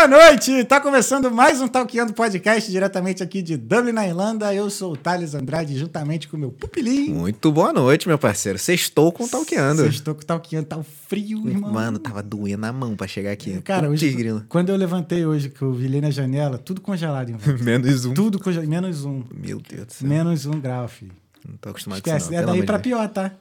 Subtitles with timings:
[0.00, 0.64] Boa noite!
[0.64, 4.54] Tá começando mais um Talkando Podcast diretamente aqui de Dublin, na Irlanda.
[4.54, 7.14] Eu sou o Thales Andrade, juntamente com o meu pupilinho.
[7.14, 8.58] Muito boa noite, meu parceiro.
[8.58, 9.82] Sextou com o Talkando.
[9.82, 10.64] Sextou com o Talkando.
[10.64, 11.70] Tá o frio, irmão.
[11.70, 13.60] Mano, tava doendo a mão pra chegar aqui.
[13.60, 14.42] Cara, Putz, hoje, grilo.
[14.48, 17.42] quando eu levantei hoje, que eu vi na janela, tudo congelado, irmão.
[17.62, 18.14] Menos um.
[18.14, 18.70] tudo congelado.
[18.70, 19.22] Menos um.
[19.30, 20.08] Meu Deus do céu.
[20.08, 21.12] Menos um grau, filho.
[21.46, 22.24] Não tô acostumado com Esquece.
[22.24, 22.54] isso, não.
[22.54, 23.32] é daí pra pior, tá?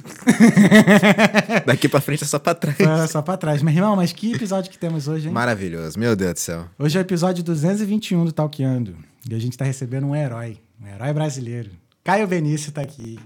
[1.66, 2.76] Daqui pra frente é só pra trás.
[2.76, 3.62] Só, só pra trás.
[3.62, 5.34] Mas, irmão, mas que episódio que temos hoje, hein?
[5.34, 5.98] Maravilhoso.
[5.98, 6.66] Meu Deus do céu.
[6.78, 8.96] Hoje é o episódio 221 do Talkeando.
[9.28, 10.58] E a gente tá recebendo um herói.
[10.80, 11.70] Um herói brasileiro.
[12.04, 13.18] Caio Benício tá aqui.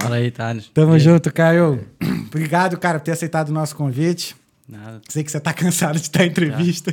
[0.00, 0.70] Fala aí, Thales.
[0.72, 1.86] Tamo junto, Caio.
[2.28, 4.34] Obrigado, cara, por ter aceitado o nosso convite.
[4.68, 5.00] Nada.
[5.08, 6.92] Sei que você tá cansado de estar em entrevista.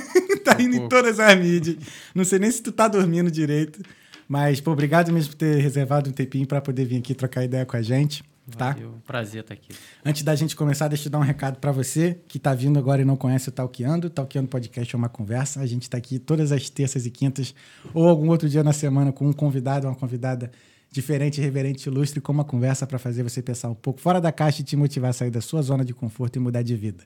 [0.44, 0.88] tá indo em pouco.
[0.88, 1.76] todas as mídias.
[2.14, 3.80] Não sei nem se tu tá dormindo direito.
[4.26, 7.64] Mas, pô, obrigado mesmo por ter reservado um tempinho pra poder vir aqui trocar ideia
[7.64, 8.22] com a gente.
[8.56, 8.72] Tá?
[8.72, 9.68] Valeu, prazer estar aqui.
[10.04, 13.02] Antes da gente começar, deixa eu dar um recado para você que tá vindo agora
[13.02, 14.06] e não conhece o Talkeando.
[14.06, 15.60] O Talkeando Podcast é uma conversa.
[15.60, 17.54] A gente tá aqui todas as terças e quintas
[17.92, 20.50] ou algum outro dia na semana com um convidado, uma convidada
[20.90, 24.62] diferente, reverente, ilustre, com uma conversa para fazer você pensar um pouco fora da caixa
[24.62, 27.04] e te motivar a sair da sua zona de conforto e mudar de vida.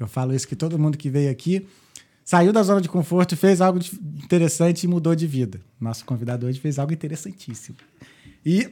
[0.00, 1.66] Eu falo isso que todo mundo que veio aqui
[2.24, 3.78] saiu da zona de conforto, fez algo
[4.22, 5.60] interessante e mudou de vida.
[5.80, 7.76] Nosso convidado hoje fez algo interessantíssimo.
[8.44, 8.70] E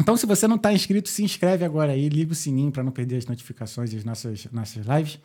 [0.00, 2.92] então, se você não está inscrito, se inscreve agora aí, liga o sininho para não
[2.92, 5.18] perder as notificações das nossas, nossas lives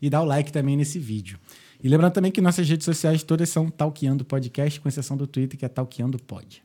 [0.00, 1.38] e dá o like também nesse vídeo.
[1.82, 5.58] E lembrando também que nossas redes sociais todas são Talkeando Podcast, com exceção do Twitter,
[5.58, 6.62] que é Talkeando Pod.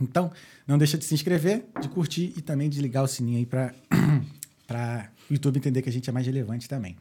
[0.00, 0.30] Então,
[0.66, 3.74] não deixa de se inscrever, de curtir e também de ligar o sininho aí para
[5.28, 6.96] o YouTube entender que a gente é mais relevante também.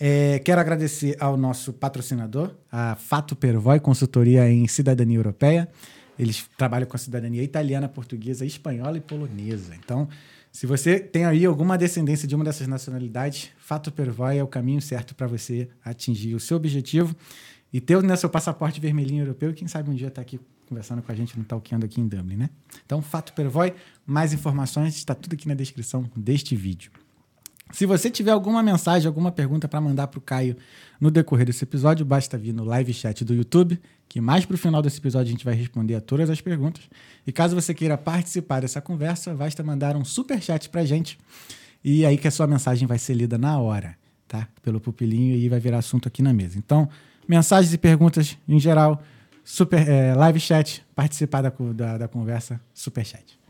[0.00, 5.68] É, quero agradecer ao nosso patrocinador, a Fato Pervoy Consultoria em Cidadania Europeia.
[6.22, 9.74] Eles trabalham com a cidadania italiana, portuguesa, espanhola e polonesa.
[9.74, 10.08] Então,
[10.52, 14.80] se você tem aí alguma descendência de uma dessas nacionalidades, Fato Pervoy é o caminho
[14.80, 17.16] certo para você atingir o seu objetivo
[17.72, 21.10] e ter né, seu passaporte vermelhinho europeu quem sabe um dia estar aqui conversando com
[21.10, 22.50] a gente no Talkando aqui em Dublin, né?
[22.86, 23.74] Então, Fato Pervoy,
[24.06, 26.92] mais informações, está tudo aqui na descrição deste vídeo.
[27.72, 30.56] Se você tiver alguma mensagem, alguma pergunta para mandar para o Caio
[31.00, 34.58] no decorrer desse episódio, basta vir no live chat do YouTube, que mais para o
[34.58, 36.82] final desse episódio a gente vai responder a todas as perguntas.
[37.26, 41.18] E caso você queira participar dessa conversa, basta mandar um super chat para gente
[41.82, 43.96] e aí que a sua mensagem vai ser lida na hora,
[44.28, 44.46] tá?
[44.62, 46.58] Pelo pupilinho e vai virar assunto aqui na mesa.
[46.58, 46.88] Então,
[47.26, 49.02] mensagens e perguntas em geral,
[49.42, 53.41] super é, live chat, participar da, da, da conversa, super chat.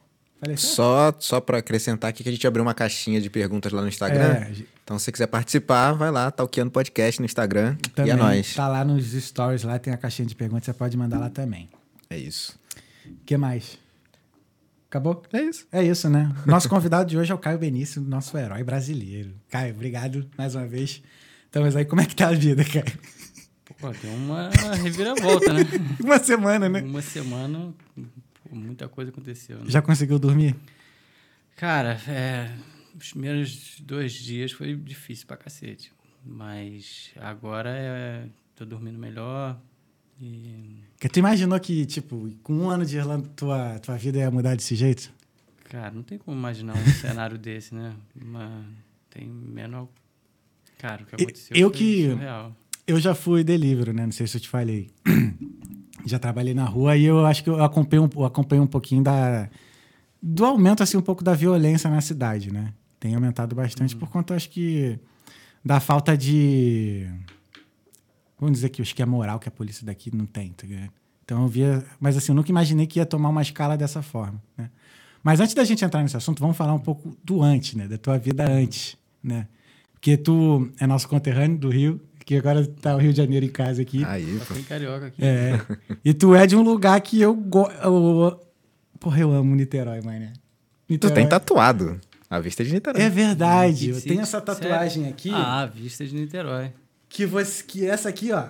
[0.57, 3.89] Só, só pra acrescentar aqui que a gente abriu uma caixinha de perguntas lá no
[3.89, 4.35] Instagram.
[4.35, 7.77] É, Então, se você quiser participar, vai lá, Talkeando Podcast no Instagram.
[7.95, 8.55] Também e é nóis.
[8.55, 11.69] Tá lá nos stories, lá tem a caixinha de perguntas, você pode mandar lá também.
[12.11, 12.59] É isso.
[13.07, 13.79] O que mais?
[14.91, 15.23] Acabou?
[15.33, 15.67] É isso.
[15.73, 16.31] É isso, né?
[16.45, 19.33] Nosso convidado de hoje é o Caio Benício, nosso herói brasileiro.
[19.49, 21.03] Caio, obrigado mais uma vez.
[21.47, 21.85] Estamos aí.
[21.85, 22.85] Como é que tá a vida, Caio?
[23.81, 24.51] Pô, tem uma
[24.83, 25.63] reviravolta, né?
[25.99, 26.83] Uma semana, né?
[26.83, 27.73] Uma semana,
[28.55, 29.59] muita coisa aconteceu.
[29.59, 29.65] Né?
[29.69, 30.55] Já conseguiu dormir?
[31.57, 32.51] Cara, é,
[32.99, 35.93] os primeiros dois dias foi difícil pra cacete.
[36.25, 39.61] Mas agora é, tô dormindo melhor
[40.21, 40.77] e...
[40.93, 44.55] Porque tu imaginou que, tipo, com um ano de Irlanda, tua, tua vida ia mudar
[44.55, 45.13] desse jeito?
[45.65, 47.95] Cara, não tem como imaginar um cenário desse, né?
[48.15, 48.65] Uma,
[49.11, 49.89] tem menor...
[50.79, 52.57] Cara, o que aconteceu eu que- surreal.
[52.87, 54.05] Eu já fui delivery, né?
[54.05, 54.91] Não sei se eu te falei.
[56.05, 59.03] já trabalhei na rua e eu acho que eu acompanhei um, eu acompanhei um pouquinho
[59.03, 59.49] da,
[60.23, 62.73] do aumento, assim, um pouco da violência na cidade, né?
[63.01, 64.99] Tem aumentado bastante por conta, acho que,
[65.65, 67.09] da falta de...
[68.39, 70.93] Vamos dizer que o esquema moral que a polícia daqui não tem, tá ligado?
[71.25, 71.85] Então eu via...
[71.99, 74.71] Mas assim, eu nunca imaginei que ia tomar uma escala dessa forma, né?
[75.23, 77.87] Mas antes da gente entrar nesse assunto, vamos falar um pouco do antes, né?
[77.87, 79.47] Da tua vida antes, né?
[79.93, 82.01] Porque tu é nosso conterrâneo do Rio,
[82.41, 84.05] que agora tá o Rio de Janeiro em casa aqui.
[84.05, 84.55] Aí, Tá pô.
[84.69, 85.25] carioca aqui.
[85.25, 85.61] É.
[86.05, 88.41] E tu é de um lugar que eu gosto.
[88.99, 90.33] Porra, eu amo Niterói, mané.
[90.87, 91.15] Tu Niterói.
[91.15, 92.01] tem tatuado.
[92.31, 93.03] A vista é de Niterói.
[93.03, 93.91] É verdade.
[93.91, 94.47] Eu tenho essa sério?
[94.47, 95.31] tatuagem aqui.
[95.33, 96.73] Ah, vista de Niterói.
[97.09, 98.45] Que, você, que essa aqui, ó.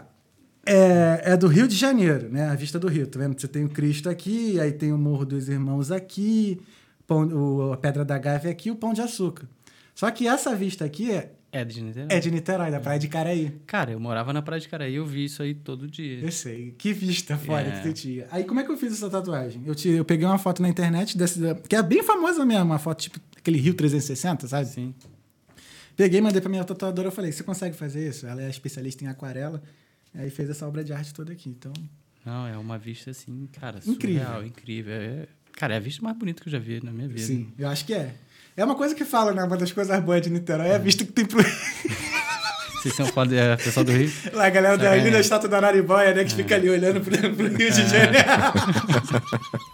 [0.65, 2.49] É, é do Rio de Janeiro, né?
[2.49, 3.07] A vista do Rio.
[3.09, 3.41] Tá vendo?
[3.41, 6.61] Você tem o Cristo aqui, aí tem o Morro dos Irmãos aqui,
[7.07, 9.49] pão, o, a Pedra da Gávea aqui e o Pão de Açúcar.
[9.95, 12.09] Só que essa vista aqui é, É de Niterói.
[12.11, 13.61] é de Niterói, da Praia de Caraí.
[13.67, 16.21] Cara, eu morava na Praia de Caraí, eu vi isso aí todo dia.
[16.21, 16.73] Eu sei.
[16.79, 17.81] Que vista foda É.
[17.83, 18.27] que tu tinha.
[18.31, 19.63] Aí, como é que eu fiz essa tatuagem?
[19.67, 21.39] Eu, te, eu peguei uma foto na internet, desse,
[21.69, 24.67] que é bem famosa mesmo, uma foto tipo aquele Rio 360, sabe?
[24.67, 24.95] Sim.
[25.95, 28.27] Peguei, mandei pra minha tatuadora, eu falei, você consegue fazer isso?
[28.27, 29.63] Ela é especialista em aquarela,
[30.15, 31.51] aí fez essa obra de arte toda aqui.
[31.51, 31.73] Então,
[32.25, 34.23] Não, é uma vista assim, cara, Incrível.
[34.23, 34.95] surreal, incrível.
[34.95, 37.21] É, cara, é a vista mais bonita que eu já vi na minha vida.
[37.21, 38.15] sim, eu acho que é.
[38.57, 39.43] É uma coisa que fala, né?
[39.43, 41.43] Uma das coisas boas de Niterói é a vista que tem pro.
[42.83, 44.11] Vocês são foda, é, pessoal do Rio.
[44.33, 45.01] Lá a galera da É.
[45.01, 46.25] ali na estátua da Naribóia, né?
[46.25, 48.19] Que fica ali olhando pro, pro Rio de Janeiro.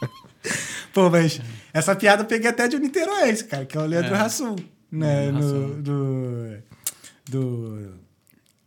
[0.92, 1.40] Pô, mas
[1.72, 4.20] essa piada eu peguei até de um niteróiense, cara, que é o Leandro É.
[4.20, 4.56] Hassum.
[4.90, 5.30] Né?
[5.30, 6.56] No, do,
[7.28, 7.90] do...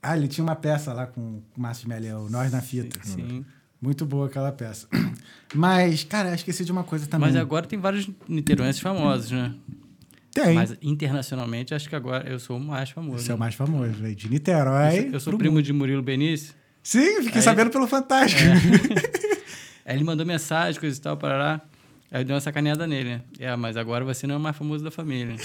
[0.02, 3.00] Ah, ele tinha uma peça lá com o Márcio Meliel, Nós na Fita.
[3.04, 3.44] Sim.
[3.82, 4.88] Muito boa aquela peça.
[5.54, 7.28] Mas, cara, eu esqueci de uma coisa também.
[7.30, 9.54] Mas agora tem vários niteroenses famosos, né?
[10.34, 10.54] Tem.
[10.56, 13.18] Mas internacionalmente, acho que agora eu sou o mais famoso.
[13.18, 13.40] Esse é o né?
[13.40, 14.16] mais famoso, velho.
[14.16, 14.98] De Niterói.
[14.98, 15.64] Eu sou, eu sou primo mundo.
[15.64, 16.54] de Murilo Benício.
[16.84, 18.42] Sim, fiquei Aí- sabendo pelo Fantástico.
[19.86, 21.60] Aí ele mandou mensagem, coisa e tal, parará.
[22.12, 23.22] Aí eu dei uma sacaneada nele, né?
[23.40, 25.36] É, mas agora você não é o mais famoso da família.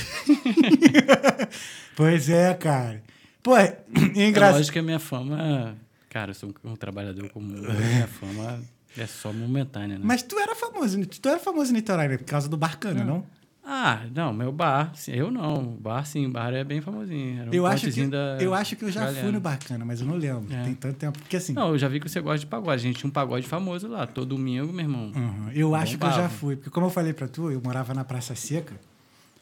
[1.96, 3.02] pois é, cara.
[3.42, 3.78] Pô, é
[4.16, 4.56] É engraçado.
[4.56, 5.76] lógico que a minha fama...
[6.10, 7.48] Cara, eu sou um, um trabalhador comum.
[7.60, 8.60] Minha fama
[8.96, 10.04] é só momentânea, né?
[10.04, 12.16] Mas tu era famoso, tu era famoso em Niterói, né?
[12.16, 13.24] Por causa do Barcana, não?
[13.68, 14.92] Ah, não, meu bar.
[14.94, 15.76] sim, Eu não.
[15.80, 16.26] Bar, sim.
[16.26, 17.40] O bar é bem famosinho.
[17.40, 19.20] Era um eu, acho que, da eu acho que eu já galera.
[19.22, 20.46] fui no Barcana, mas eu não lembro.
[20.54, 20.62] É.
[20.62, 21.18] Tem tanto tempo.
[21.18, 22.74] Porque assim, Não, eu já vi que você gosta de pagode.
[22.74, 24.06] A gente tinha um pagode famoso lá.
[24.06, 25.10] Todo domingo, meu irmão.
[25.14, 26.54] uhum, eu acho que eu já fui.
[26.54, 28.74] Porque como eu falei pra tu, eu morava na Praça Seca.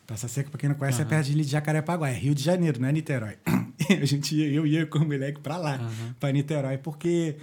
[0.07, 2.09] Praça Seca, pra quem não conhece, é perto de Jacarepaguá.
[2.09, 3.35] É Rio de Janeiro, não é Niterói.
[3.91, 5.79] a gente ia, eu ia com o moleque pra lá,
[6.19, 7.37] pra Niterói, porque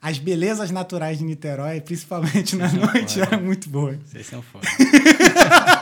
[0.00, 3.26] as belezas naturais de Niterói, principalmente na são noite, foda.
[3.34, 3.98] eram muito boas.
[4.06, 4.66] Vocês são foda.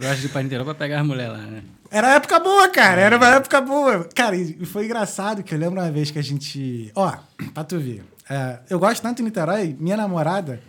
[0.00, 1.62] Gosto de ir pra Niterói pra pegar as mulheres lá, né?
[1.90, 3.00] Era época boa, cara.
[3.00, 4.04] Era uma época boa.
[4.14, 6.90] Cara, e foi engraçado que eu lembro uma vez que a gente.
[6.94, 7.12] Ó,
[7.52, 8.04] pra tu ver.
[8.28, 10.60] é, eu gosto tanto de Niterói, minha namorada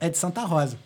[0.00, 0.78] é de Santa Rosa.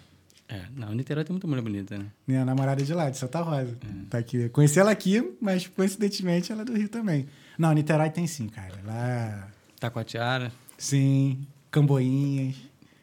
[0.49, 2.07] É, não, Niterói tem muita mulher bonita, né?
[2.27, 3.77] Minha namorada é de lá, de Santa Rosa.
[3.83, 4.05] É.
[4.11, 4.49] Tá aqui.
[4.51, 7.27] Conheci ela aqui, mas coincidentemente ela é do Rio também.
[7.57, 8.75] Não, Niterói tem sim, cara.
[8.85, 9.49] Lá.
[9.81, 10.53] Taquatiara.
[10.77, 11.47] Sim.
[11.71, 12.57] Camboinhas.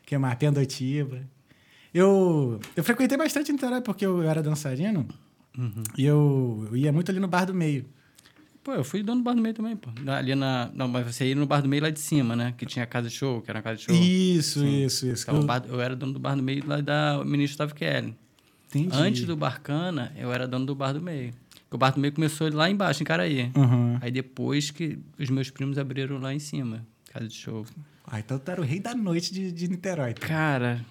[0.05, 0.35] que mais?
[0.37, 1.21] Pendotiba.
[1.93, 5.07] Eu, eu frequentei bastante Niterói porque eu era dançarino.
[5.57, 5.83] Uhum.
[5.97, 7.85] E eu, eu ia muito ali no Bar do Meio.
[8.63, 9.89] Pô, eu fui dono do bar do meio também, pô.
[10.11, 10.69] Ali na.
[10.75, 12.53] Não, mas você ia no bar do meio lá de cima, né?
[12.57, 13.95] Que tinha a casa de show, que era uma casa de show.
[13.95, 15.23] Isso, isso, isso.
[15.23, 18.15] Então, Eu- bar- eu era dono do bar do meio lá da Ministro Otávio Kelly.
[18.67, 18.89] Entendi.
[18.95, 21.31] Antes do Barcana, eu era dono do bar do meio.
[21.71, 23.49] O bar do meio começou lá embaixo, em Caraí.
[23.55, 23.97] Uhum.
[24.01, 27.65] Aí depois que os meus primos abriram lá em cima, casa de show.
[28.05, 30.13] Ah, então tu era o rei da noite de, de Niterói.
[30.15, 30.27] cara.
[30.27, 30.85] Cara,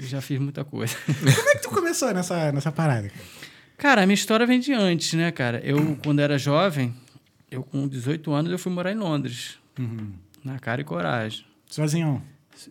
[0.00, 0.94] já fiz muita coisa.
[1.06, 3.10] Como é que tu começou nessa, nessa parada?
[3.76, 4.02] cara?
[4.02, 5.60] A minha história vem de antes, né, cara?
[5.64, 6.94] Eu, quando era jovem,
[7.50, 9.58] eu com 18 anos, eu fui morar em Londres.
[10.44, 11.44] Na cara e coragem.
[11.66, 12.22] Sozinhão.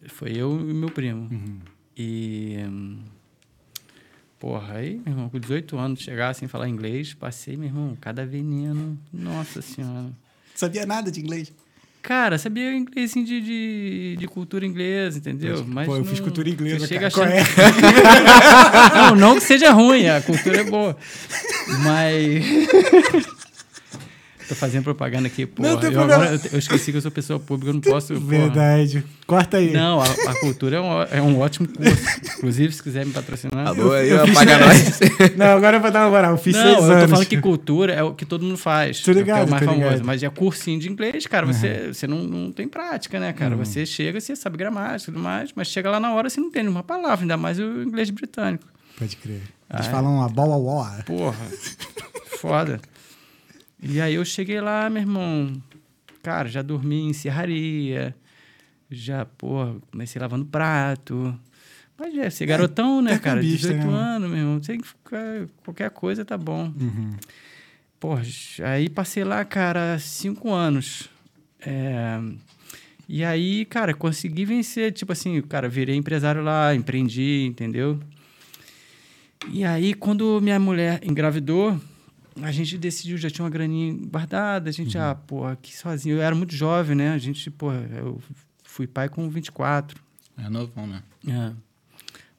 [0.08, 1.30] Foi eu e meu primo.
[1.32, 1.60] Uhum.
[1.96, 2.58] E.
[4.38, 8.26] Porra, aí, meu irmão, com 18 anos, chegar sem falar inglês, passei, meu irmão, cada
[8.26, 9.00] veneno.
[9.12, 10.12] Nossa Senhora.
[10.54, 11.52] Sabia nada de inglês.
[12.08, 15.66] Cara, sabia inglês assim, de, de, de cultura inglesa, entendeu?
[15.68, 17.42] Mas Pô, eu não- fiz cultura inglesa, você chega cara.
[17.42, 18.98] achando- Qual é?
[19.10, 20.96] Não, não que seja ruim, a cultura é boa.
[21.84, 23.28] Mas.
[24.48, 25.62] Tô fazendo propaganda aqui, pô.
[25.62, 26.24] Não tem eu, problema.
[26.24, 28.14] agora, eu, eu esqueci que eu sou pessoa pública, eu não posso.
[28.14, 28.26] porra.
[28.28, 29.04] Verdade.
[29.26, 29.74] Corta aí.
[29.74, 31.92] Não, a, a cultura é um, é um ótimo curso.
[32.38, 33.68] Inclusive, se quiser me patrocinar.
[33.68, 35.00] Alô, aí, eu fiz- paga nós.
[35.36, 36.32] Não, agora eu vou dar uma moral.
[36.32, 37.12] Eu fiz Não, seis eu tô anos.
[37.12, 39.02] falando que cultura é o que todo mundo faz.
[39.02, 39.90] Tô é ligado, é o mais tô famoso.
[39.90, 40.06] ligado.
[40.06, 41.46] Mas é cursinho de inglês, cara.
[41.46, 43.56] Você, você não, não tem prática, né, cara?
[43.58, 46.50] Você chega, você sabe gramática e tudo mais, mas chega lá na hora você não
[46.50, 48.64] tem nenhuma palavra, ainda mais o inglês britânico.
[48.98, 49.42] Pode crer.
[49.74, 49.92] Eles Ah, é?
[49.92, 50.90] falam a boa boa.
[51.06, 51.36] Porra,
[52.40, 52.80] foda.
[53.82, 55.54] E aí eu cheguei lá, meu irmão.
[56.24, 58.16] Cara, já dormi em serraria.
[58.90, 61.38] Já, porra, comecei lavando prato.
[61.98, 63.40] Mas é, ser garotão, né, cara?
[63.40, 63.94] intercambista, 18 né?
[63.98, 64.64] anos, meu irmão.
[64.64, 66.72] Sei que ficar- qualquer coisa tá bom.
[68.00, 68.22] Porra,
[68.66, 71.10] aí passei lá, cara, cinco anos.
[71.60, 72.20] É,
[73.10, 74.92] E aí, cara, consegui vencer.
[74.92, 78.00] Tipo assim, cara, virei empresário lá, empreendi, entendeu?
[79.52, 81.80] E aí, quando minha mulher engravidou,
[82.44, 86.16] a gente decidiu, já tinha uma graninha guardada, a gente, ah, porra, aqui sozinho.
[86.18, 87.12] Eu era muito jovem, né?
[87.12, 88.22] A gente, porra, eu
[88.64, 90.02] fui pai com 24.
[90.38, 91.02] É novão, né?
[91.28, 91.54] É.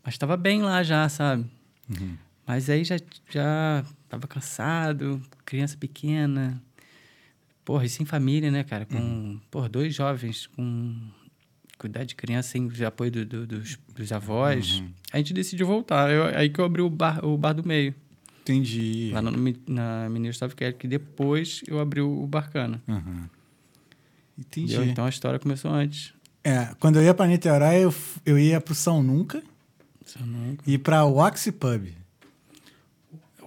[0.05, 1.45] Mas estava bem lá já, sabe?
[2.47, 2.97] Mas aí já,
[3.31, 6.63] já tava cansado, criança pequena.
[7.65, 8.87] Porra, e sem família, né, cara?
[8.87, 10.97] Com, porra, dois jovens com
[11.79, 14.83] cuidar de criança sem o apoio do- do- dos, dos avós.
[15.13, 16.11] A gente decidiu voltar.
[16.11, 17.95] Eu- aí que eu abri o bar, o bar do meio,
[18.53, 19.11] Entendi.
[19.13, 19.31] lá no,
[19.69, 22.83] na Ministro Otávio Kelly, que depois eu abri o Barcana.
[22.89, 23.25] Uhum.
[24.39, 24.77] Entendi.
[24.77, 26.13] Então a história começou antes.
[26.45, 29.43] É, quando eu ia pra Niterói, eu, eu ia pro São Nunca
[30.07, 31.89] Só não- e pra Waxy Pub.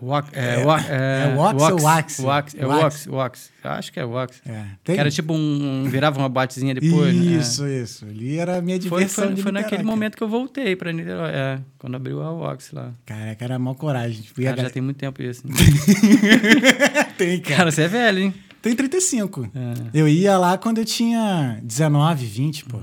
[0.01, 2.19] Wax, é, É- wa- é Wax ou Wax?
[2.19, 2.81] Wax, é Wax.
[2.83, 3.51] Wax, Wax.
[3.63, 4.41] Acho que é Wax.
[4.45, 4.63] É.
[4.83, 5.83] Que era tipo um.
[5.89, 7.13] Virava uma botezinha depois.
[7.15, 7.37] né?
[7.37, 8.05] Isso, isso.
[8.05, 8.79] Ali era a minha É.
[8.81, 11.29] Foi, diversão foi, foi Niterói, naquele momento que eu voltei pra Niterói.
[11.31, 12.91] É, quando abriu a Wax lá.
[13.05, 14.21] Caraca, era mó coragem.
[14.21, 15.45] Tipo, Cara, já tem muito tempo isso.
[15.47, 15.53] né?
[17.17, 17.55] tem, cara.
[17.57, 18.33] Cara, você é velho, hein?
[18.61, 19.49] Tem 35.
[19.55, 19.73] É.
[19.93, 22.79] Eu ia lá quando eu tinha 19, 20, pô.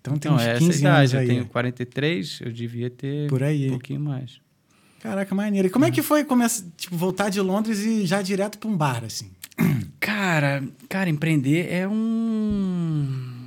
[0.00, 0.98] Então tem Então, uns é 15 essa idade.
[0.98, 1.26] anos Eu aí.
[1.28, 3.68] tenho 43, eu devia ter Por aí.
[3.68, 4.40] um pouquinho mais.
[5.02, 5.66] Caraca, maneiro.
[5.66, 8.76] E como é que foi começar, tipo, voltar de Londres e já direto pra um
[8.76, 9.32] bar, assim?
[9.98, 13.42] Cara, cara, empreender é um.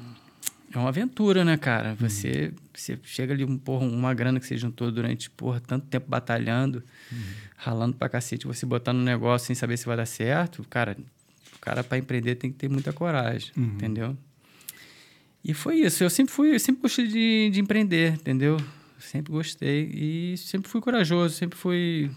[0.74, 1.96] É uma aventura, né, cara?
[1.96, 6.08] Você, você chega ali, um, porra, uma grana que você juntou durante, porra, tanto tempo
[6.10, 6.84] batalhando,
[7.56, 10.98] ralando pra cacete, você botar no negócio sem saber se vai dar certo, cara,
[11.56, 14.18] o cara pra empreender tem que ter muita coragem, entendeu?
[15.42, 16.04] E foi isso.
[16.04, 18.58] Eu sempre fui, eu sempre gostei de, de empreender, entendeu?
[19.00, 22.10] Sempre gostei e sempre fui corajoso, sempre fui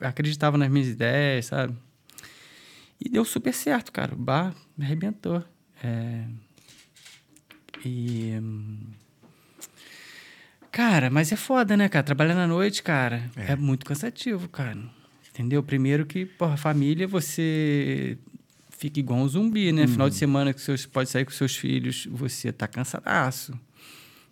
[0.00, 1.76] acreditava nas minhas ideias, sabe?
[3.00, 4.14] E deu super certo, cara.
[4.14, 5.42] O bar me arrebentou.
[5.82, 6.24] É...
[7.84, 8.32] E.
[10.70, 12.04] Cara, mas é foda, né, cara?
[12.04, 14.78] Trabalhar na noite, cara, é, muito cansativo, cara.
[15.30, 15.62] Entendeu?
[15.62, 18.18] Primeiro que, porra, família, você
[18.70, 19.86] fica igual um zumbi, né?
[19.86, 23.58] Final de semana que seus pode sair com seus filhos, você tá cansadaço.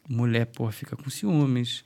[0.09, 1.85] Mulher, porra, fica com ciúmes.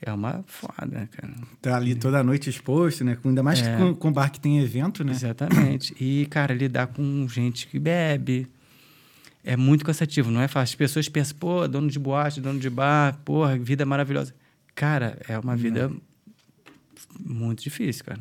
[0.00, 1.34] É uma foda, cara.
[1.60, 3.18] Tá ali toda noite exposto, né?
[3.24, 3.76] Ainda mais que É.
[3.76, 5.10] com, com bar que tem evento, né?
[5.12, 5.92] Exatamente.
[6.00, 8.46] E, cara, lidar com gente que bebe
[9.42, 10.74] é muito cansativo, não é fácil.
[10.74, 14.32] As pessoas pensam, pô, dono de boate, dono de bar, porra, vida maravilhosa.
[14.74, 15.90] Cara, é uma vida
[17.18, 18.20] muito difícil, cara.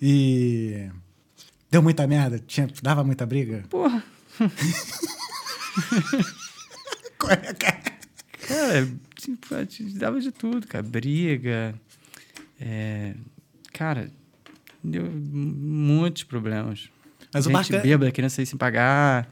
[0.00, 0.88] E
[1.70, 2.38] deu muita merda?
[2.38, 3.64] Tinha, dava muita briga?
[3.68, 4.04] Porra,
[7.18, 7.81] Qual é, cara?
[8.52, 10.82] Cara, tipo, a gente dava de tudo, cara.
[10.82, 11.74] Briga,
[12.60, 13.14] é,
[13.72, 14.10] cara,
[14.82, 16.88] deu muitos problemas.
[17.32, 19.28] Mas o gente bacana- bêbada, querendo sair sem pagar.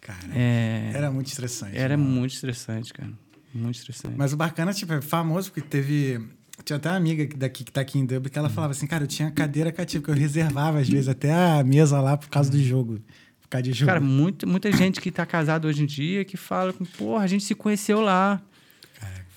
[0.00, 1.76] Cara, É, era muito estressante.
[1.76, 2.02] era né?
[2.02, 3.10] muito estressante, cara.
[3.54, 4.14] Muito estressante.
[4.16, 6.20] Mas o bacana, tipo, é famoso porque teve.
[6.64, 8.54] Tinha até uma amiga daqui que tá aqui em Dublin que ela Uhum.
[8.54, 12.00] falava assim, cara, eu tinha cadeira cativa, que eu reservava às vezes até a mesa
[12.00, 13.00] lá por causa do jogo.
[13.40, 13.86] Por causa de jogo.
[13.88, 17.44] Cara, muito, muita gente que tá casado hoje em dia que fala, porra, a gente
[17.44, 18.40] se conheceu lá.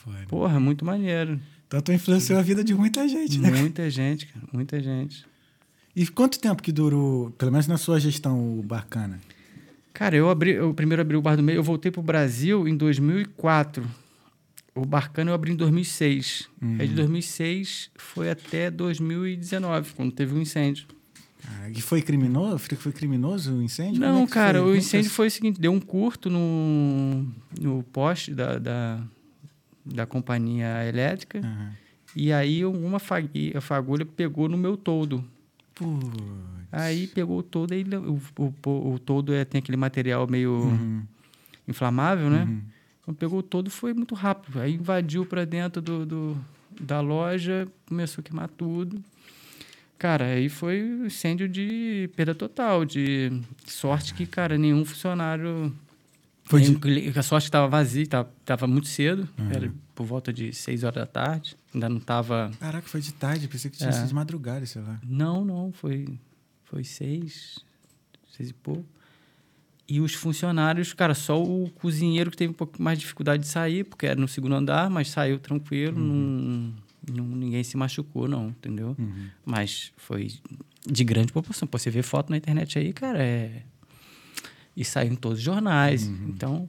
[0.06, 0.26] Foda.
[0.28, 1.40] Porra, muito maneiro.
[1.68, 3.50] Então tu influenciou a vida de muita gente, né?
[3.50, 5.26] Muita gente, cara, muita gente.
[5.96, 9.20] E quanto tempo que durou, pelo menos na sua gestão, o Bacana?
[9.94, 12.76] Cara, eu abri, eu primeiro abri o Bar do Meio, eu voltei pro Brasil em
[12.76, 13.84] 2004.
[14.76, 16.50] O Barcano eu abri em 2006.
[16.78, 20.86] Aí de 2006 foi até 2019, quando teve um incêndio.
[21.48, 22.60] Ah, e foi criminoso?
[22.60, 24.02] Foi foi criminoso o incêndio?
[24.02, 24.72] Como Não, é cara, foi?
[24.72, 27.26] o é incêndio foi o seguinte: deu um curto no,
[27.58, 29.02] no poste da, da,
[29.86, 31.40] da companhia elétrica.
[31.40, 31.72] Aham.
[32.16, 35.24] E aí alguma fagui- a fagulha pegou no meu toldo.
[35.76, 36.08] Putz.
[36.72, 40.52] Aí pegou o toldo, aí o, o, o, o toldo é, tem aquele material meio
[40.54, 41.04] Uhum.
[41.68, 42.44] inflamável, né?
[42.44, 42.62] Uhum.
[43.04, 44.60] Quando pegou o toldo foi muito rápido.
[44.62, 46.38] Aí invadiu para dentro do, do-
[46.80, 49.02] da loja, começou a queimar tudo.
[49.98, 53.32] Cara, aí foi um incêndio de perda total, de
[53.66, 55.74] sorte que, cara, nenhum funcionário
[56.46, 59.52] Foi de- cli- A sorte estava vazia, estava tava muito cedo, Uhum.
[59.52, 63.48] era por volta de 6 horas da tarde, ainda não estava Caraca, foi de tarde,
[63.48, 63.92] pensei que tinha É.
[63.94, 65.00] sido de madrugada, sei lá.
[65.04, 66.20] Não, não, foi,
[66.66, 67.60] foi seis,
[68.36, 68.86] seis e pouco.
[69.88, 73.50] E os funcionários, cara, só o cozinheiro que teve um pouco mais de dificuldade de
[73.50, 76.74] sair, porque era no segundo andar, mas saiu tranquilo, não,
[77.12, 78.96] não- ninguém se machucou, não, entendeu?
[78.98, 79.28] Uhum.
[79.46, 80.32] Mas foi
[80.88, 81.68] de grande proporção.
[81.68, 83.64] Pô, você vê foto na internet aí, cara, é...
[84.76, 86.68] E saiu em todos os jornais, então...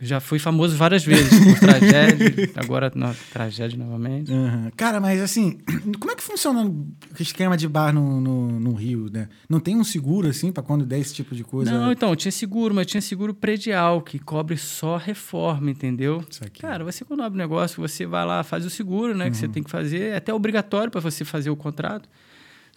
[0.00, 4.32] eu Já fui famoso várias vezes por tragédia, agora na tragédia novamente.
[4.32, 4.70] Aham.
[4.76, 5.58] Cara, mas assim,
[5.98, 6.86] como é que funciona o
[7.20, 9.28] esquema de bar no, no, no Rio, né?
[9.48, 11.70] Não tem um seguro, assim, pra quando der esse tipo de coisa?
[11.70, 16.24] Não, então, tinha seguro, mas tinha seguro predial, que cobre só reforma, entendeu?
[16.30, 16.62] Isso aqui.
[16.62, 19.28] Cara, você quando abre um negócio, você vai lá, faz o seguro, né?
[19.28, 22.08] Que você tem que fazer, é até obrigatório para você fazer o contrato.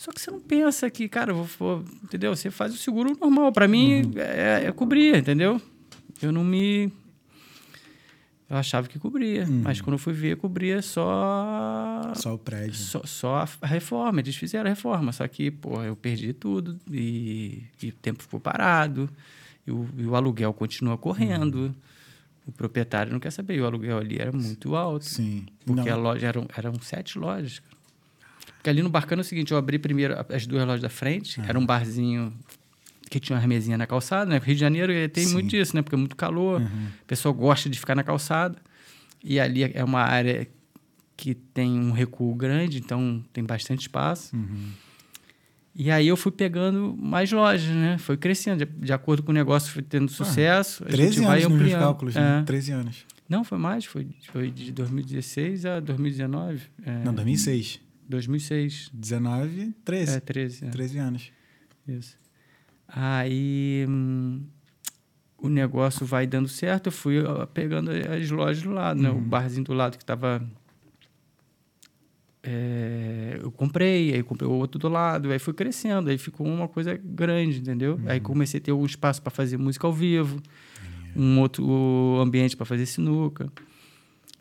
[0.01, 2.36] Só que você não pensa que, cara, vou, vou- entendeu?
[2.36, 3.51] Você faz o seguro normal.
[3.51, 5.62] Para mim, é, é cobrir, entendeu?
[6.20, 6.91] Eu não me...
[8.50, 12.74] Eu achava que cobria, mas quando eu fui ver, cobria só Só o prédio.
[12.75, 17.63] só, só a reforma, eles fizeram a reforma, só que, pô, eu perdi tudo e,
[17.81, 19.08] e o tempo ficou parado,
[19.65, 21.74] e o, e o aluguel continua correndo.
[22.46, 25.46] O proprietário não quer saber, e o aluguel ali era muito alto, Sim.
[25.65, 25.96] porque Não.
[25.96, 27.60] a loja eram, eram sete lojas.
[27.60, 27.77] cara.
[28.58, 31.41] Porque ali no Barcano é o seguinte, eu abri primeiro as duas lojas da frente,
[31.48, 32.31] era um barzinho
[33.10, 34.38] que tinha uma mesinha na calçada, né?
[34.43, 35.34] Rio de Janeiro eh, tem Sim.
[35.34, 35.81] muito disso, né?
[35.81, 36.88] Porque é muito calor, Uhum.
[37.01, 38.58] o pessoal gosta de ficar na calçada.
[39.24, 40.48] E ali é uma área
[41.17, 44.36] que tem um recuo grande, então tem bastante espaço.
[44.36, 44.70] Uhum.
[45.75, 47.98] E aí eu fui pegando mais lojas, né?
[47.98, 50.84] Foi crescendo, de, de acordo com o negócio, foi tendo sucesso.
[50.84, 52.20] a 13 gente vai anos nos meus cálculos, É.
[52.20, 52.43] né?
[52.46, 53.05] 13 anos.
[53.29, 56.62] Não, foi mais, foi, foi de 2016 a 2019.
[56.86, 57.79] É, Não, 2006.
[58.12, 58.91] 2006.
[58.94, 60.18] 19, 13.
[60.18, 60.65] É, 13.
[60.65, 61.32] É, 13 anos.
[61.88, 62.18] isso.
[62.88, 64.44] Aí hum,
[65.38, 69.10] o negócio vai dando certo, eu fui ó, pegando as lojas do lado, né?
[69.10, 70.46] O barzinho do lado que estava
[72.44, 76.68] é, eu comprei, aí comprei o outro do lado, aí fui crescendo, aí ficou uma
[76.68, 78.00] coisa grande, entendeu?
[78.06, 80.41] Aí comecei a ter um espaço para fazer música ao vivo,
[81.15, 83.51] um outro ambiente para fazer sinuca.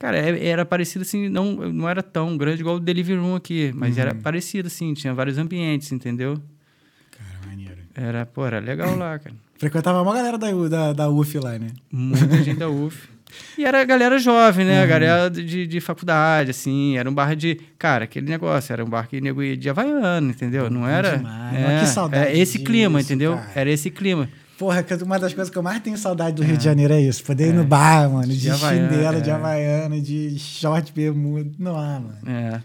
[0.01, 3.71] Cara, é- era parecido assim, não, não era tão grande igual o Delivery Room aqui,
[3.75, 6.41] mas era parecido assim, tinha vários ambientes, entendeu?
[7.11, 7.77] Cara, maneiro.
[7.95, 9.37] Era, pô, era legal lá, cara.
[9.59, 11.67] Frequentava uma galera da, da, da UF lá, né?
[11.93, 13.09] Muita gente da UF.
[13.57, 14.83] E era a galera jovem, né?
[14.83, 16.99] A galera de, de faculdade, assim.
[16.99, 17.61] Era um bar de.
[17.79, 18.73] Cara, aquele negócio.
[18.73, 20.69] Era um bar que nego ia de Havaiano, entendeu?
[20.69, 21.17] Não era.
[21.19, 21.55] demais.
[21.57, 23.37] É, Que saudade é esse clima, entendeu?
[23.37, 23.53] cara.
[23.55, 24.29] Era esse clima.
[24.61, 27.25] Porra, uma das coisas que eu mais tenho saudade do Rio de Janeiro é isso.
[27.25, 29.33] Poder ir no bar, mano, de, De chinelo, de é.
[29.33, 31.51] havaiana, de short, bermuda.
[31.59, 32.19] Não há, mano.
[32.27, 32.61] É.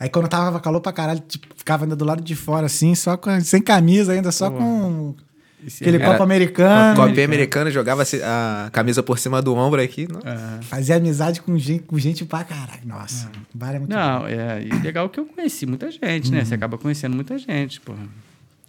[0.00, 3.18] Aí quando tava calor pra caralho, tipo, ficava ainda do lado de fora, assim, só
[3.18, 5.14] com, sem camisa ainda, só com
[5.66, 6.96] Esse aquele era- copo americano.
[7.06, 10.08] Copinha americana, jogava a camisa por cima do ombro aqui.
[10.10, 10.20] Não?
[10.24, 10.62] É.
[10.62, 12.80] Fazia amizade com gente, com gente pra caralho.
[12.86, 13.94] Nossa, o bar é muito bom.
[13.94, 14.62] Não, é.
[14.64, 16.46] E legal que eu conheci muita gente, né?
[16.46, 18.08] Você acaba conhecendo muita gente, porra.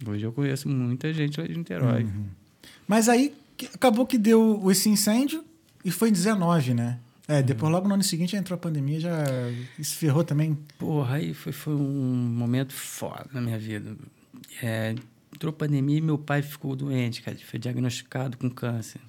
[0.06, 2.06] Hoje eu conheço muita gente lá de Niterói.
[2.86, 3.34] Mas aí
[3.74, 5.44] acabou que deu esse incêndio
[5.84, 6.98] e foi em 19, né?
[7.28, 9.24] É, depois logo no ano seguinte entrou a pandemia, já
[9.78, 10.58] isso ferrou também.
[10.78, 13.96] Porra, aí foi, foi um momento foda na minha vida.
[14.62, 14.94] É,
[15.32, 17.36] entrou pandemia e meu pai ficou doente, cara.
[17.44, 19.00] Foi diagnosticado com câncer.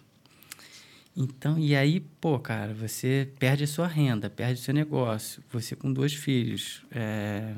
[1.16, 5.44] Então, e aí, pô, cara, você perde a sua renda, perde o seu negócio.
[5.52, 6.84] Você com dois filhos.
[6.92, 7.54] É...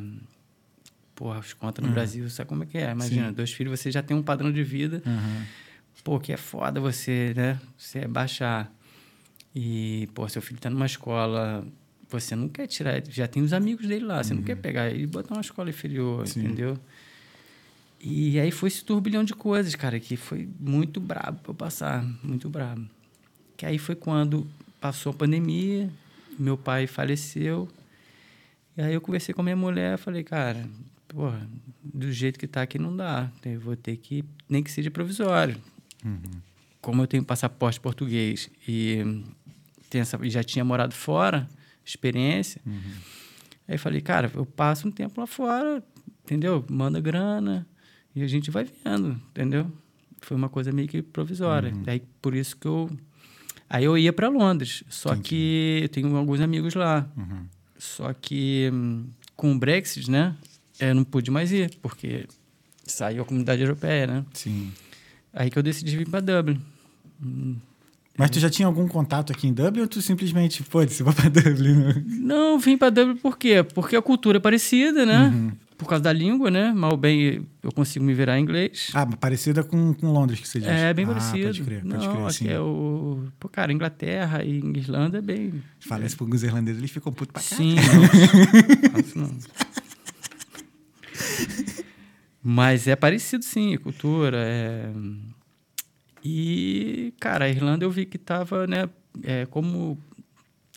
[1.13, 2.91] Porra, as contas no Brasil, sabe como é que é?
[2.91, 5.01] Imagina, dois filhos, você já tem um padrão de vida.
[6.04, 7.60] Pô, que é foda você, né?
[7.78, 8.72] Você baixar.
[9.56, 11.66] E, pô, seu filho tá numa escola,
[12.10, 15.04] você não quer tirar, já tem os amigos dele lá, você não quer pegar ele
[15.04, 16.42] e botar uma escola inferior, Sim.
[16.42, 16.78] entendeu?
[18.02, 22.06] E aí foi esse turbilhão de coisas, cara, que foi muito brabo pra eu passar,
[22.22, 22.86] muito brabo.
[23.58, 24.46] Que aí foi quando
[24.80, 25.90] passou a pandemia,
[26.38, 27.68] meu pai faleceu,
[28.77, 30.68] e aí eu conversei com a minha mulher, falei, cara,
[31.08, 31.48] porra,
[31.81, 35.55] do jeito que tá aqui não dá, eu vou ter que, nem que seja provisório.
[36.81, 39.00] Como eu tenho passaporte português e,
[39.94, 41.48] essa, já tinha morado fora,
[41.83, 42.61] experiência,
[43.68, 45.83] aí eu falei, cara, eu passo um tempo lá fora,
[46.24, 46.63] entendeu?
[46.70, 47.65] Manda grana
[48.15, 49.72] e a gente vai vendo, entendeu?
[50.22, 51.72] Foi uma coisa meio que provisória.
[51.83, 52.89] Daí por isso que eu
[53.70, 57.09] Aí eu ia para Londres, só que eu tenho alguns amigos lá.
[57.77, 60.35] Só que hum, com o Brexit, né,
[60.79, 62.27] eu não pude mais ir, porque
[62.85, 64.25] saiu a comunidade europeia, né?
[64.33, 64.72] Sim.
[65.35, 66.61] Aí que eu decidi vir para Dublin.
[68.17, 71.27] Mas tu já tinha algum contato aqui em Dublin ou tu simplesmente, foda-se, vou pra
[71.29, 72.05] Dublin?
[72.05, 73.61] Não, vim para Dublin por quê?
[73.61, 75.27] Porque a cultura é parecida, né?
[75.27, 75.51] Uhum.
[75.77, 76.71] Por causa da língua, né?
[76.71, 78.91] Mal bem eu consigo me virar em inglês.
[78.93, 80.69] Ah, parecida com, com Londres que você diz.
[80.69, 81.48] É bem ah, parecido.
[81.48, 82.48] Pode crer, pode não, crer, aqui sim.
[82.48, 83.25] é o.
[83.37, 85.61] Pô, cara, Inglaterra e Irlanda é bem.
[85.81, 87.75] Fala isso pros irlandeses, eles ficam putos pra caralho.
[87.75, 89.25] Sim, não.
[89.27, 89.35] Não.
[92.48, 94.38] Mas é parecido, sim, cultura.
[94.40, 94.92] É...
[96.24, 98.90] E, cara, a Irlanda eu vi que tava, né?
[99.24, 99.98] É, como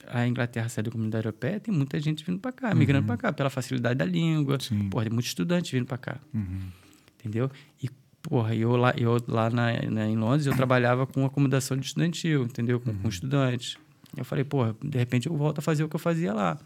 [0.06, 3.32] a Inglaterra saiu da comunidade europeia, tem muita gente vindo para cá, migrando para cá,
[3.32, 4.58] pela facilidade da língua.
[4.60, 4.88] Sim.
[4.88, 6.16] Porra, tem muitos estudantes vindo para cá.
[6.32, 6.60] Uhum.
[7.18, 7.50] Entendeu?
[7.82, 7.90] E,
[8.22, 12.44] porra, eu lá, eu lá na, na- em Londres, eu trabalhava com acomodação de estudantil,
[12.44, 12.78] entendeu?
[12.80, 13.76] Com, com estudantes.
[14.16, 16.58] Eu falei, porra, de repente eu volto a fazer o que eu fazia lá.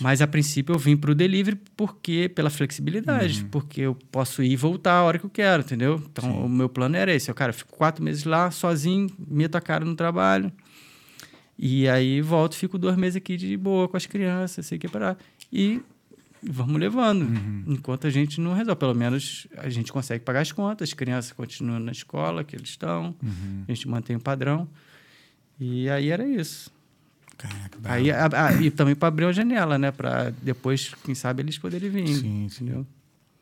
[0.00, 4.52] Mas a princípio eu vim para o delivery porque pela flexibilidade, porque eu posso ir
[4.52, 6.02] e voltar a hora que eu quero, entendeu?
[6.10, 9.56] Então o meu plano era esse, eu, cara, eu fico quatro meses lá sozinho, meto
[9.56, 10.52] a cara no trabalho.
[11.58, 15.16] E aí volto, fico dois meses aqui de boa com as crianças, sei que para
[15.52, 15.80] e
[16.42, 17.26] vamos levando,
[17.66, 18.78] enquanto a gente não resolve.
[18.78, 22.68] Pelo menos a gente consegue pagar as contas, as crianças continuam na escola que eles
[22.68, 23.14] estão,
[23.66, 24.68] a gente mantém o padrão.
[25.58, 26.70] E aí era isso.
[27.36, 27.78] Caraca.
[27.84, 29.90] Aí, a- a- e também para abrir uma janela, né?
[29.92, 32.06] Para depois, quem sabe, eles poderem vir.
[32.08, 32.64] Sim, sim.
[32.64, 32.86] entendeu?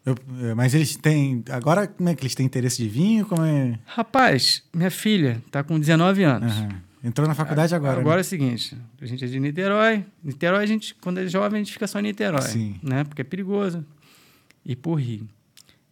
[0.04, 0.16] Eu-
[0.50, 1.42] é, mas eles têm.
[1.50, 3.24] Agora, como é que eles têm interesse de vinho?
[3.24, 3.78] Como é.
[3.86, 6.52] Rapaz, minha filha tá com 19 anos.
[6.52, 6.68] Aham.
[7.02, 8.00] Entrou na faculdade agora.
[8.00, 8.20] Agora é né?
[8.22, 10.04] o seguinte, a gente é de Niterói.
[10.22, 12.40] Niterói, a gente, quando é jovem, a gente fica só em Niterói.
[12.40, 12.76] Sim.
[12.82, 13.04] Né?
[13.04, 13.84] Porque é perigoso.
[14.64, 15.28] E por Rio.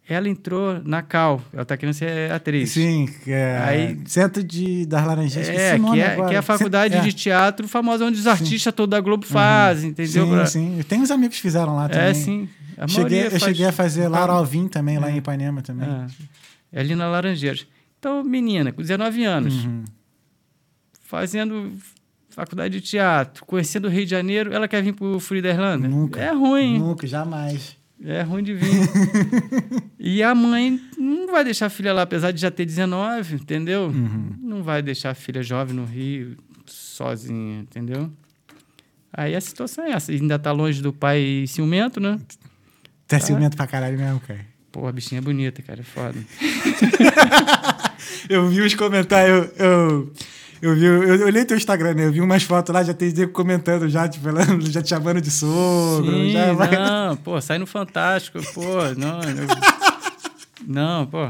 [0.07, 1.41] Ela entrou na Cal.
[1.53, 2.71] Ela tá querendo ser atriz.
[2.71, 3.57] Sim, que é.
[3.59, 5.49] Aí- Centro de, das Laranjeiras.
[5.57, 6.29] É, o nome que é, agora.
[6.29, 9.91] que é a faculdade Centro- de teatro famosa onde os artistas todos da Globo fazem,
[9.91, 10.25] entendeu?
[10.25, 10.79] Sim, Pra- sim.
[10.89, 12.07] Tem uns amigos que fizeram lá também.
[12.07, 12.49] É, sim.
[12.77, 14.19] A Cheguei, maioria eu faz- cheguei a fazer Ah.
[14.31, 15.87] Alvim também, lá em Ipanema também.
[15.87, 16.05] É.
[16.73, 17.65] É ali na Laranjeiras.
[17.97, 19.85] Então, menina, com 19 anos, Uhum.
[21.01, 21.71] fazendo
[22.29, 25.87] faculdade de teatro, conhecendo o Rio de Janeiro, ela quer vir pro Frio da Irlanda?
[25.87, 26.19] Nunca.
[26.19, 26.79] É ruim.
[26.79, 27.77] Nunca, jamais.
[28.01, 28.89] É ruim de vir.
[29.99, 33.83] e a mãe não vai deixar a filha lá, apesar de já ter 19, entendeu?
[33.87, 34.35] Uhum.
[34.41, 38.11] Não vai deixar a filha jovem no Rio, sozinha, entendeu?
[39.11, 40.11] Aí a situação é essa.
[40.11, 42.19] Ainda tá longe do pai ciumento, né?
[43.07, 44.45] Tu é ciumento pra caralho mesmo, cara.
[44.71, 46.17] Pô, a bichinha é bonita, cara, é foda.
[48.27, 50.13] Eu vi os comentários, eu, eu,
[50.63, 52.05] eu vi, eu, eu olhei teu Instagram, né?
[52.05, 55.21] Eu vi umas fotos lá, já tem nego comentando já, tipo, falando, já te chamando
[55.21, 56.11] de sogro.
[56.11, 58.61] Sim, já vai- não, pô, sai no Fantástico, pô,
[58.97, 59.47] não, eu-
[60.67, 61.29] não, pô.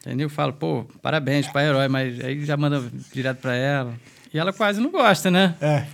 [0.00, 0.26] Entendeu?
[0.26, 3.92] Eu falo, pô, parabéns, pai herói, mas aí já manda direto pra ela.
[4.32, 5.54] E ela quase não gosta, né?
[5.60, 5.84] É.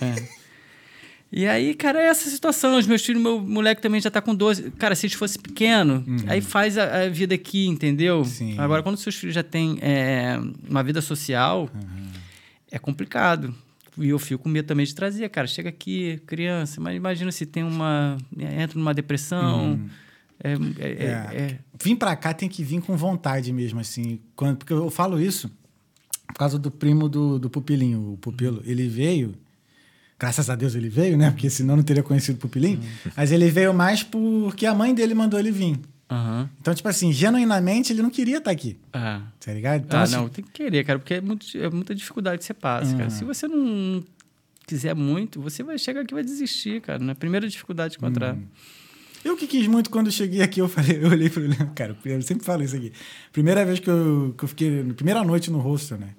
[0.00, 0.41] É.
[1.32, 2.76] E aí, cara, é essa situação.
[2.78, 4.70] Os meus filhos, meu moleque também já tá com 12.
[4.72, 8.18] Cara, se eles fossem pequeno, aí faz a, a vida aqui, entendeu?
[8.18, 8.24] Uhum.
[8.24, 8.58] Sim.
[8.58, 12.08] Agora, quando seus filhos já têm é, uma vida social, Uhum.
[12.70, 13.54] é complicado.
[13.98, 15.46] E eu fico com medo também de trazer, cara.
[15.46, 18.18] Chega aqui, criança, mas imagina se tem uma.
[18.38, 19.80] entra numa depressão.
[20.42, 20.74] É, é- é- Uhum.
[20.78, 21.36] É.
[21.52, 24.18] é- Vim pra cá tem que vir com vontade mesmo, assim.
[24.36, 25.50] Quando, porque eu falo isso
[26.26, 28.62] por causa do primo do, do Pupilinho, o Pupilo.
[28.64, 29.34] Ele veio,
[30.22, 31.32] graças a Deus ele veio, né?
[31.32, 32.80] Porque senão não teria conhecido o Pupilinho.
[33.16, 35.80] Mas ele veio mais porque a mãe dele mandou ele vir.
[36.08, 36.48] Aham.
[36.60, 39.22] Então, tipo assim, genuinamente ele não queria estar aqui, Ah.
[39.44, 39.82] tá ligado?
[39.84, 42.44] Então, ah, assim, não, tem que querer, cara, porque é, muito, é muita dificuldade que
[42.44, 43.04] você passa, cara.
[43.04, 43.10] Uhum.
[43.10, 44.04] Se você não
[44.64, 47.00] quiser muito, você vai chegar aqui e vai desistir, cara.
[47.00, 48.34] Na primeira dificuldade que encontrar.
[48.34, 48.44] Uhum.
[49.24, 51.96] Eu que quis muito quando eu cheguei aqui, eu falei, eu olhei pro Leandro, cara,
[52.04, 52.92] eu sempre falo isso aqui.
[53.32, 56.10] Primeira vez que eu, que eu fiquei, primeira noite no hostel, né?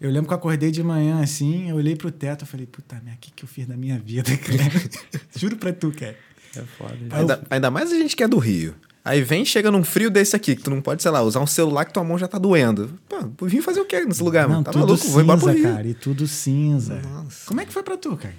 [0.00, 2.94] Eu lembro que eu acordei de manhã assim, eu olhei pro teto, eu falei, puta
[2.96, 5.18] merda, o que, que eu fiz da minha vida, cara?
[5.36, 6.16] Juro pra tu, cara.
[6.56, 6.96] É foda.
[7.10, 8.74] Ainda, ainda mais a gente que é do Rio.
[9.04, 11.46] Aí vem, chega num frio desse aqui, que tu não pode, sei lá, usar um
[11.46, 12.98] celular que tua mão já tá doendo.
[13.36, 14.62] Pô, vim fazer o quê nesse lugar, mano?
[14.62, 15.06] Tá tudo maluco?
[15.08, 15.74] Vou embora pro cinza, Rio.
[15.76, 17.00] cara, e tudo cinza.
[17.02, 17.46] Nossa.
[17.46, 18.34] Como é que foi pra tu, cara?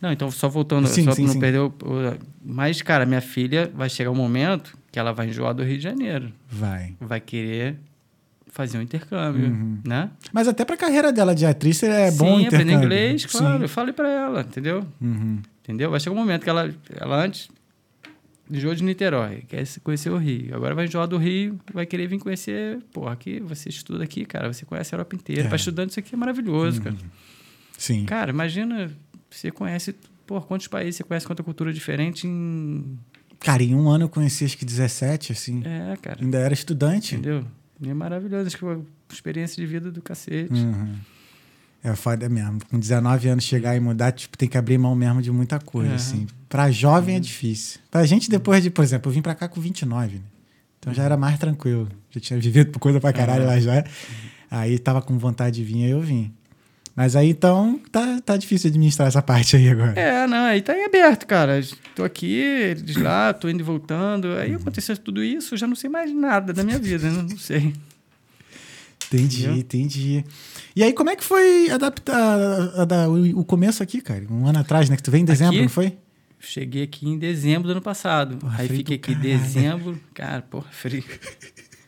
[0.00, 1.40] Não, então só voltando, Sim, só sim, pra não sim.
[1.40, 5.54] perder o, o- Mas, cara, minha filha vai chegar um momento que ela vai enjoar
[5.54, 6.32] do Rio de Janeiro.
[6.50, 6.94] Vai.
[7.00, 7.78] Vai querer
[8.52, 9.78] fazer um intercâmbio, Uhum.
[9.84, 10.10] né?
[10.32, 12.84] Mas até pra carreira dela de atriz é bom Sim, aprender intercâmbio.
[12.84, 13.56] inglês, claro.
[13.56, 13.62] Sim.
[13.64, 14.86] Eu falei pra ela, entendeu?
[15.00, 15.40] Uhum.
[15.64, 15.90] Entendeu?
[15.90, 17.48] Vai chegar um momento que ela, ela antes
[18.50, 20.54] enjoou de Niterói, quer conhecer o Rio.
[20.54, 22.78] Agora vai enjoar do Rio, vai querer vir conhecer.
[22.92, 24.52] Pô, aqui você estuda aqui, cara.
[24.52, 25.44] Você conhece a Europa inteira.
[25.44, 25.48] É.
[25.48, 26.96] Para estudante, isso aqui é maravilhoso, cara.
[27.78, 28.04] Sim.
[28.04, 28.90] Cara, imagina,
[29.30, 29.94] você conhece.
[30.26, 32.98] Pô, quantos países você conhece, quanta cultura diferente em.
[33.40, 35.62] Cara, em um ano eu conheci acho que 17, assim.
[35.64, 36.18] É, cara.
[36.20, 37.14] Ainda era estudante.
[37.14, 37.44] Entendeu?
[37.84, 38.46] É maravilhoso.
[38.46, 40.52] Acho que é uma experiência de vida do cacete.
[40.52, 40.94] Uhum.
[41.84, 42.58] É foda mesmo.
[42.70, 45.92] Com 19 anos chegar e mudar, tipo, tem que abrir mão mesmo de muita coisa,
[45.92, 45.96] É.
[45.96, 46.26] assim.
[46.48, 47.80] Pra jovem é difícil.
[47.90, 50.22] Pra gente, depois de, por exemplo, eu vim pra cá com 29, né?
[50.78, 51.88] Então já era mais tranquilo.
[52.10, 53.48] Já tinha vivido coisa pra caralho Uhum.
[53.48, 53.84] lá já.
[54.50, 56.32] Aí tava com vontade de vir, aí eu vim.
[56.94, 59.98] Mas aí então tá, tá difícil administrar essa parte aí agora.
[59.98, 61.58] É, não, aí tá em aberto, cara.
[61.96, 64.28] Tô aqui, eles lá, tô indo e voltando.
[64.34, 67.22] Aí aconteceu tudo isso, já não sei mais nada da minha vida, né?
[67.28, 67.72] Não sei.
[69.06, 69.56] Entendi, Entendeu?
[69.58, 70.24] entendi.
[70.74, 74.24] E aí, como é que foi adaptar a- a- o, o começo aqui, cara?
[74.30, 74.96] Um ano atrás, né?
[74.96, 75.62] Que tu veio em dezembro, Aqui?
[75.62, 75.96] não foi?
[76.40, 78.36] Cheguei aqui em dezembro do ano passado.
[78.38, 79.38] Porra, aí fiquei aqui em caralho.
[79.38, 80.00] dezembro.
[80.14, 81.04] Cara, porra, frio.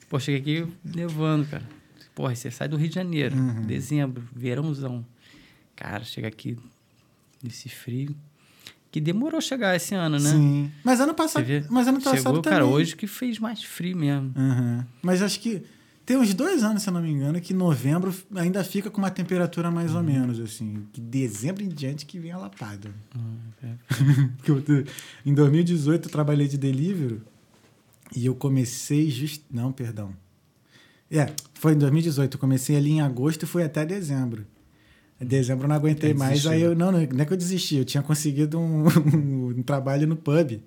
[0.08, 1.62] Pô, cheguei aqui nevando, cara.
[2.14, 3.62] Porra, você sai do Rio de Janeiro, Uhum.
[3.62, 5.04] dezembro, verãozão.
[5.74, 6.56] Cara, chega aqui
[7.42, 8.14] nesse frio.
[8.92, 10.30] Que demorou chegar esse ano, né?
[10.30, 10.70] Sim.
[10.84, 11.44] Mas ano passado.
[11.68, 12.58] Mas ano passado Chegou, também.
[12.60, 14.32] cara, hoje que fez mais frio mesmo.
[14.36, 14.86] Aham.
[15.02, 15.64] Mas acho que
[16.06, 19.10] tem uns dois anos, se eu não me engano, que novembro ainda fica com uma
[19.10, 20.86] temperatura mais ou menos, assim.
[20.92, 22.92] Que dezembro em diante que vem a lapada.
[24.46, 24.84] Eu te-
[25.26, 27.20] em 2018 eu trabalhei de delivery
[28.14, 29.42] e eu comecei just...
[29.50, 30.14] Não, perdão.
[31.14, 32.34] É, foi em 2018.
[32.34, 34.44] Eu comecei ali em agosto e fui até dezembro.
[35.20, 36.46] Em dezembro eu não aguentei Aí mais.
[36.46, 37.76] Aí eu, não, não não é que eu desisti.
[37.76, 38.86] Eu tinha conseguido um,
[39.56, 40.60] um trabalho no pub.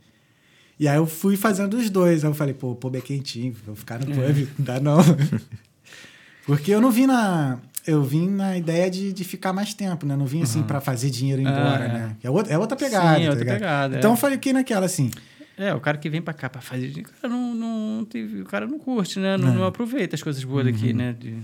[0.80, 2.24] E aí eu fui fazendo os dois.
[2.24, 4.48] Aí eu falei, pô, o pub é quentinho, vou ficar no pub.
[4.58, 5.00] Não dá não.
[6.46, 7.60] Porque eu não vim na...
[7.86, 10.14] Eu vim na ideia de, de ficar mais tempo, né?
[10.16, 11.88] Não vim assim pra fazer dinheiro ir embora, é.
[11.88, 12.16] né?
[12.22, 13.60] É outra, é outra pegada, Sim, é tá outra ligado?
[13.60, 14.14] pegada, Então é.
[14.14, 15.10] eu falei que naquela, assim...
[15.58, 18.46] É, o cara que vem pra cá pra fazer o cara não, não teve, o
[18.46, 19.36] cara não curte, né?
[19.38, 19.56] Não, É.
[19.56, 21.16] não aproveita as coisas boas daqui, né?
[21.20, 21.36] De-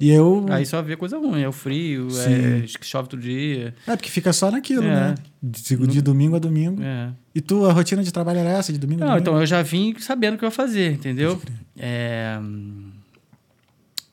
[0.00, 0.44] E eu...
[0.50, 2.32] Aí só vê coisa ruim, é o frio, Sim.
[2.32, 3.72] é que chove todo dia.
[3.86, 4.88] É, porque fica só naquilo, É.
[5.10, 5.14] né?
[5.40, 6.82] De, de domingo a domingo.
[6.82, 7.10] É.
[7.32, 9.28] E tu, a rotina de trabalho era essa, de domingo a Não, domingo?
[9.30, 11.40] então eu já vim sabendo o que eu ia fazer, entendeu?
[11.78, 12.36] É,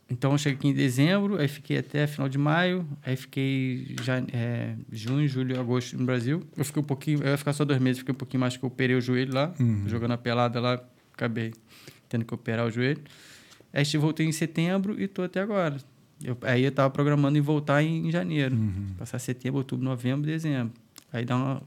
[0.10, 4.18] Então eu cheguei aqui em dezembro, aí fiquei até final de maio, aí fiquei já,
[4.34, 6.42] é, junho, julho, agosto no Brasil.
[6.58, 8.64] Eu fiquei um pouquinho, eu ia ficar só dois meses, fiquei um pouquinho mais que
[8.64, 9.84] eu operei o joelho lá, Uhum.
[9.88, 10.82] jogando a pelada lá,
[11.14, 11.54] acabei
[12.08, 13.02] tendo que operar o joelho.
[13.72, 15.78] Aí eu voltei em setembro e tô até agora.
[16.24, 18.56] Eu, aí eu tava programando em voltar em, em janeiro.
[18.56, 18.88] Uhum.
[18.98, 20.74] Passar setembro, outubro, novembro, dezembro.
[21.14, 21.62] Aí dá uma.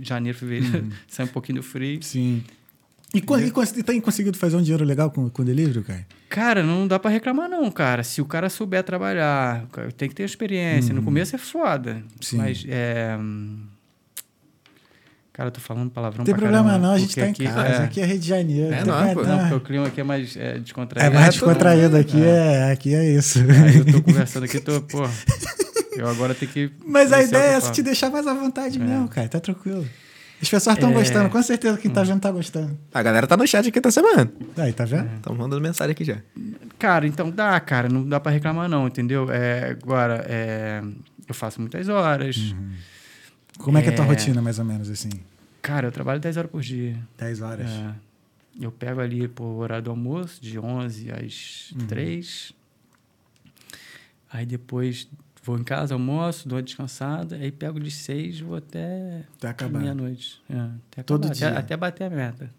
[0.00, 0.90] Janeiro, fevereiro, Uhum.
[1.08, 2.02] sai um pouquinho do frio.
[2.02, 2.42] Sim.
[3.12, 6.06] E, co- e, e tem conseguido fazer um dinheiro legal com, com delivery, cara?
[6.28, 8.04] Cara, não dá pra reclamar não, cara.
[8.04, 9.64] Se o cara souber trabalhar,
[9.96, 10.94] tem que ter experiência.
[10.94, 11.94] No começo é foda.
[11.94, 12.02] Uhum.
[12.20, 12.36] Sim.
[12.36, 13.16] Mas é...
[13.18, 13.58] hum,
[15.32, 17.30] Cara, eu tô falando palavrão Não tem pra problema caramba, não, a gente tá em
[17.30, 17.60] aqui- casa.
[17.60, 18.74] é, Aqui é Rio de Janeiro.
[18.74, 19.22] É tá nóis, pô.
[19.22, 21.10] Não, porque o clima aqui é mais é, descontraído.
[21.10, 23.38] É mais É, descontraído aqui, é, aqui é isso.
[23.40, 24.98] Aí eu tô conversando aqui, tô, pô...
[25.96, 26.70] Eu agora tenho que...
[26.86, 29.28] Mas a ideia é te deixar mais à vontade mesmo, cara.
[29.28, 29.86] Tá tranquilo.
[30.42, 30.94] As pessoas estão É.
[30.94, 32.78] gostando, com certeza quem tá vendo tá gostando.
[32.94, 34.32] A galera tá no chat aqui essa semana.
[34.56, 35.14] Aí, tá vendo?
[35.16, 36.18] Estão mandando mensagem aqui já.
[36.78, 37.88] Cara, então dá, cara.
[37.88, 39.30] Não dá pra reclamar não, entendeu?
[39.30, 40.82] É, agora, é,
[41.28, 42.54] eu faço muitas horas.
[43.58, 44.08] Como é que é a tua É.
[44.08, 45.10] rotina, mais ou menos, assim?
[45.60, 46.96] Cara, eu trabalho 10 horas por dia.
[47.18, 47.68] 10 horas.
[47.70, 47.94] É.
[48.58, 51.86] Eu pego ali por horário do almoço, de 11 às Uhum.
[51.86, 52.52] 3.
[54.32, 55.06] Aí depois
[55.42, 57.36] vou em casa, almoço, dou uma descansada.
[57.36, 59.78] Aí pego de 6 e vou até Até acabar.
[59.80, 60.40] meia-noite.
[60.48, 60.54] É,
[60.90, 61.48] até Todo acabar, dia.
[61.48, 62.50] Até, até bater a meta.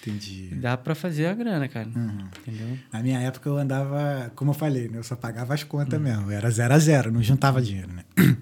[0.00, 0.48] Entendi.
[0.56, 1.88] Dá pra fazer a grana, cara.
[1.94, 2.26] Uhum.
[2.40, 2.78] Entendeu?
[2.92, 4.98] Na minha época eu andava, como eu falei, né?
[4.98, 6.28] Eu só pagava as contas mesmo.
[6.30, 8.04] Era zero a zero, não juntava dinheiro, né?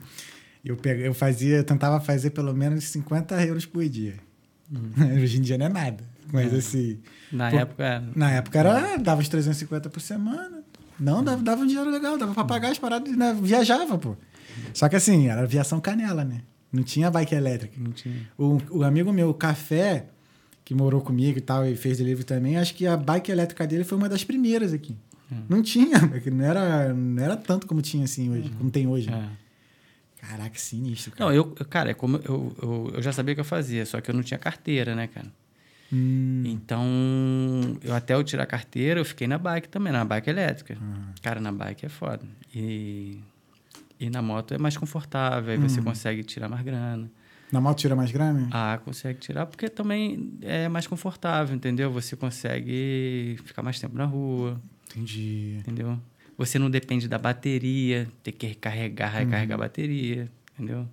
[0.62, 4.16] Eu, pega, eu fazia, eu tentava fazer pelo menos 50 euros por dia.
[5.22, 6.04] Hoje em dia não é nada.
[6.30, 7.00] Mas assim,
[7.32, 10.59] Na Pô, época, é, na época era, dava uns 350 por semana.
[11.00, 13.36] Não, dava, dava um dinheiro legal, dava pra pagar as paradas, né?
[13.40, 14.14] viajava, pô.
[14.74, 16.42] Só que assim, era aviação canela, né?
[16.72, 17.74] Não tinha bike elétrica.
[17.80, 18.28] não tinha.
[18.38, 20.06] O, o amigo meu, o Café,
[20.64, 23.82] que morou comigo e tal, e fez delivery também, acho que a bike elétrica dele
[23.82, 24.96] foi uma das primeiras aqui.
[25.48, 29.08] Não tinha, porque não era, não era tanto como tinha assim hoje, como tem hoje.
[29.10, 29.28] É.
[30.20, 31.30] Caraca, sinistro, cara.
[31.30, 33.86] Não, eu, eu- cara, é como eu, eu, eu já sabia o que eu fazia,
[33.86, 35.28] só que eu não tinha carteira, né, cara?
[35.92, 36.86] Hum, Então,
[37.82, 40.76] eu até eu tirar a carteira, eu fiquei na bike também, na bike elétrica.
[40.80, 41.12] Ah.
[41.22, 42.24] Cara, na bike é foda.
[42.54, 43.18] E,
[43.98, 47.10] e na moto é mais confortável, aí você consegue tirar mais grana.
[47.52, 48.48] na moto tira mais grana?
[48.52, 51.90] Ah, consegue tirar porque também é mais confortável, entendeu?
[51.92, 55.56] Você consegue ficar mais tempo na rua, Entendi.
[55.60, 55.98] entendeu?
[56.38, 60.86] Você não depende da bateria, ter que recarregar, recarregar a bateria, entendeu?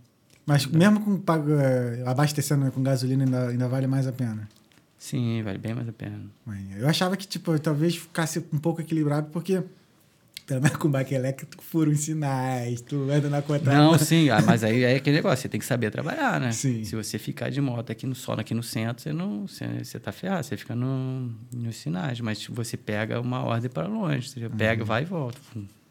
[0.46, 1.24] Mas mesmo com
[1.60, 4.48] eh, abastecendo com gasolina ainda, ainda vale mais a pena.
[4.98, 6.20] Sim, vale bem mais a pena.
[6.78, 9.64] Eu achava que, tipo, talvez ficasse um pouco equilibrado, porque
[10.48, 13.92] pelo menos com bike elétrica tu fura uns sinais, tu anda na contramão.
[13.92, 16.54] Não, sim, ah, mas aí é aquele negócio, você tem que saber trabalhar, né?
[16.54, 16.86] Sim.
[16.86, 20.00] Se você ficar de moto aqui no só aqui no centro, você não, você, você
[20.00, 24.40] tá ferrado, você fica no, nos sinais, mas você pega uma ordem para longe, você
[24.40, 25.38] já pega, vai e volta,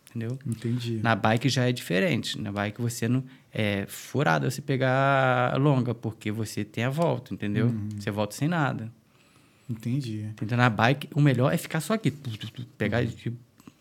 [0.09, 0.39] entendeu?
[0.47, 1.01] Entendi.
[1.03, 6.33] Na bike já é diferente, na bike você não é furado você pegar longa, porque
[6.33, 7.75] você tem a volta, entendeu?
[7.99, 8.91] Você volta sem nada.
[9.69, 10.29] Entendi.
[10.41, 12.11] Então na bike o melhor é ficar só aqui,
[12.79, 13.33] pegar de-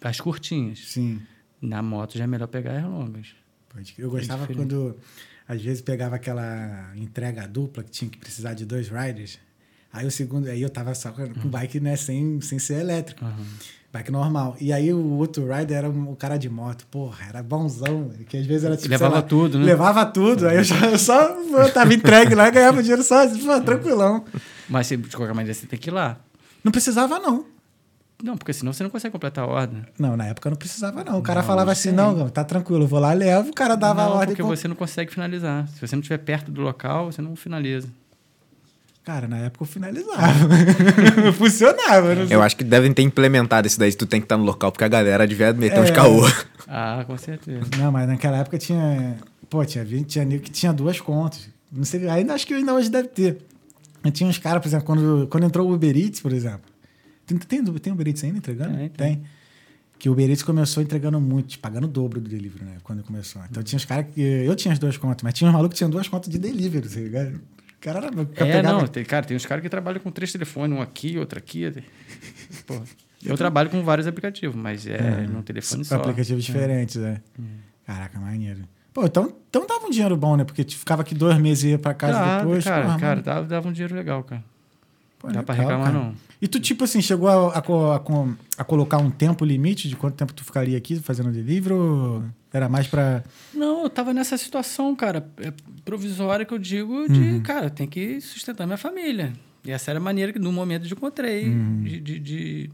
[0.02, 0.80] as curtinhas.
[0.80, 1.22] Sim.
[1.62, 3.28] Na moto já é melhor pegar as longas.
[3.98, 4.58] Eu gostava diferente.
[4.70, 4.98] quando,
[5.48, 9.38] às vezes, pegava aquela entrega dupla que tinha que precisar de dois riders.
[9.92, 13.24] Aí o segundo, aí eu tava só com com bike, né, sem, sem ser elétrico.
[13.26, 13.46] Aham.
[13.96, 14.56] Bike normal.
[14.60, 16.86] E aí o outro rider era um cara de moto.
[16.92, 18.12] Porra, era bonzão.
[18.28, 18.90] Que às vezes era tipo.
[18.90, 19.66] Levava lá, tudo, né?
[19.66, 20.48] Levava tudo.
[20.48, 24.26] Aí eu, já, eu só eu tava entregue lá e ganhava dinheiro só, assim, tranquilão.
[24.68, 26.18] Mas você, de qualquer maneira você tem que ir lá.
[26.64, 27.46] Não precisava, não.
[28.24, 29.84] Não, porque senão você não consegue completar a ordem.
[30.00, 31.20] Não, na época não precisava, não.
[31.20, 31.92] O cara Não, falava assim, sei.
[31.92, 34.30] não, tá tranquilo, eu vou lá, levo, o cara dava a não, ordem.
[34.30, 35.68] porque com- você não consegue finalizar.
[35.68, 37.88] Se você não estiver perto do local, você não finaliza.
[39.06, 40.50] Cara, na época eu finalizava.
[41.38, 42.16] Funcionava.
[42.16, 42.36] Não sei.
[42.36, 44.72] Eu acho que devem ter implementado isso daí, se tu tem que estar no local,
[44.72, 45.94] porque a galera devia meter uns É.
[45.94, 46.22] caô.
[46.68, 47.62] Ah, com certeza.
[47.78, 49.18] Não, mas naquela época tinha.
[49.48, 51.48] Pô, tinha 20, tinha nego que tinha duas contas.
[51.72, 53.38] Não sei, ainda acho que ainda hoje deve ter.
[54.04, 56.62] Eu tinha uns caras, por exemplo, quando, quando entrou o Uber Eats, por exemplo.
[57.28, 58.76] Tem, tem, tem Uber Eats ainda entregando?
[58.76, 59.24] Tem, tem.
[60.00, 62.78] Que o Uber Eats começou entregando muito, pagando o dobro do delivery, né?
[62.84, 63.42] Quando começou.
[63.50, 64.22] Então tinha os caras que.
[64.22, 66.88] Eu tinha as duas contas, mas tinha uns malucos que tinham duas contas de delivery,
[66.90, 67.40] tá ligado?
[67.86, 68.08] Cara era.
[68.38, 71.38] É, não, tem, cara, tem uns caras que trabalham com três telefones, um aqui, outro
[71.38, 71.72] aqui.
[72.66, 72.82] Porra.
[73.24, 75.98] Eu trabalho com vários aplicativos, mas é, num telefone só.
[75.98, 77.22] Aplicativos diferentes, é.
[77.86, 78.62] Caraca, maneiro.
[78.92, 80.44] Pô, então, então dava um dinheiro bom, né?
[80.44, 82.64] Porque tu ficava aqui dois meses e ia pra casa depois.
[82.64, 84.44] cara, porra, cara dava, dava um dinheiro legal, cara.
[85.20, 86.06] Pô, dá pra legal, reclamar, cara.
[86.06, 86.16] não.
[86.42, 88.02] E tu, tipo assim, chegou a, a a
[88.58, 92.68] a colocar um tempo limite de quanto tempo tu ficaria aqui fazendo delivery ou era
[92.68, 93.24] mais pra...
[93.54, 95.54] Não, eu tava nessa situação, cara, é
[95.86, 99.32] provisória que eu digo de, cara, tem que sustentar minha família.
[99.64, 101.46] E essa era a maneira que, no momento, eu encontrei
[101.82, 102.70] de, de, de,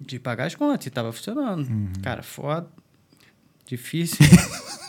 [0.00, 0.86] de pagar as contas.
[0.86, 1.66] E tava funcionando.
[2.02, 2.68] Cara, foda.
[3.64, 4.18] Difícil.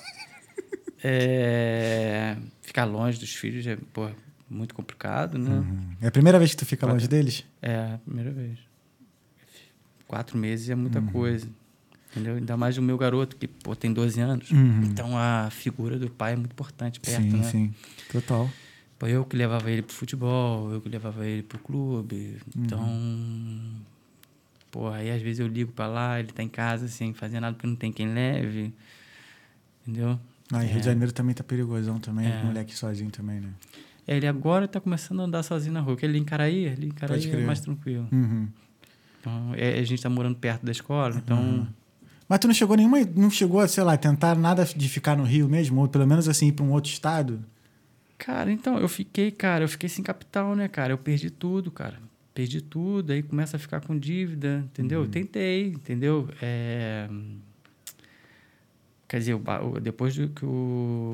[1.05, 4.09] É, ficar longe dos filhos é, pô,
[4.49, 5.61] muito complicado, né?
[5.99, 6.93] É a primeira vez que tu fica Pode.
[6.93, 7.43] longe deles?
[7.61, 8.57] É, a primeira vez.
[10.07, 11.49] Quatro meses é muita coisa.
[12.15, 12.35] Entendeu?
[12.35, 14.51] Ainda mais o meu garoto, que pô, tem 12 anos.
[14.51, 14.83] Uhum.
[14.83, 17.43] Então a figura do pai é muito importante perto, sim, né?
[17.43, 17.73] sim.
[18.11, 18.47] Total.
[18.99, 22.37] Pô, eu que levava ele pro futebol, eu que levava ele pro clube.
[22.55, 22.87] Então.
[24.69, 27.53] Pô, aí às vezes eu ligo pra lá, ele tá em casa sem fazer nada
[27.55, 28.71] porque não tem quem leve.
[29.81, 30.19] Entendeu?
[30.51, 30.91] Ah, e Rio de É.
[30.91, 32.43] Janeiro também tá perigosão também, É.
[32.43, 33.49] moleque sozinho também, né?
[34.07, 36.87] É, Ele agora tá começando a andar sozinho na rua, porque ele em Caraí, ali
[36.87, 38.07] em Caraí é mais tranquilo.
[38.11, 38.47] Uhum.
[39.19, 41.67] Então, é, a gente tá morando perto da escola, então.
[42.33, 45.23] Mas tu não chegou nenhuma, não chegou a, sei lá, tentar nada de ficar no
[45.23, 47.45] Rio mesmo, ou pelo menos assim ir pra um outro estado?
[48.17, 50.93] Cara, então, eu fiquei, cara, eu fiquei sem capital, né, cara?
[50.93, 51.99] Eu perdi tudo, cara.
[52.33, 55.01] Perdi tudo, aí começa a ficar com dívida, entendeu?
[55.01, 55.05] Uhum.
[55.05, 56.27] Eu tentei, entendeu?
[56.41, 57.07] É...
[59.07, 61.13] Quer dizer, o bar- depois que o,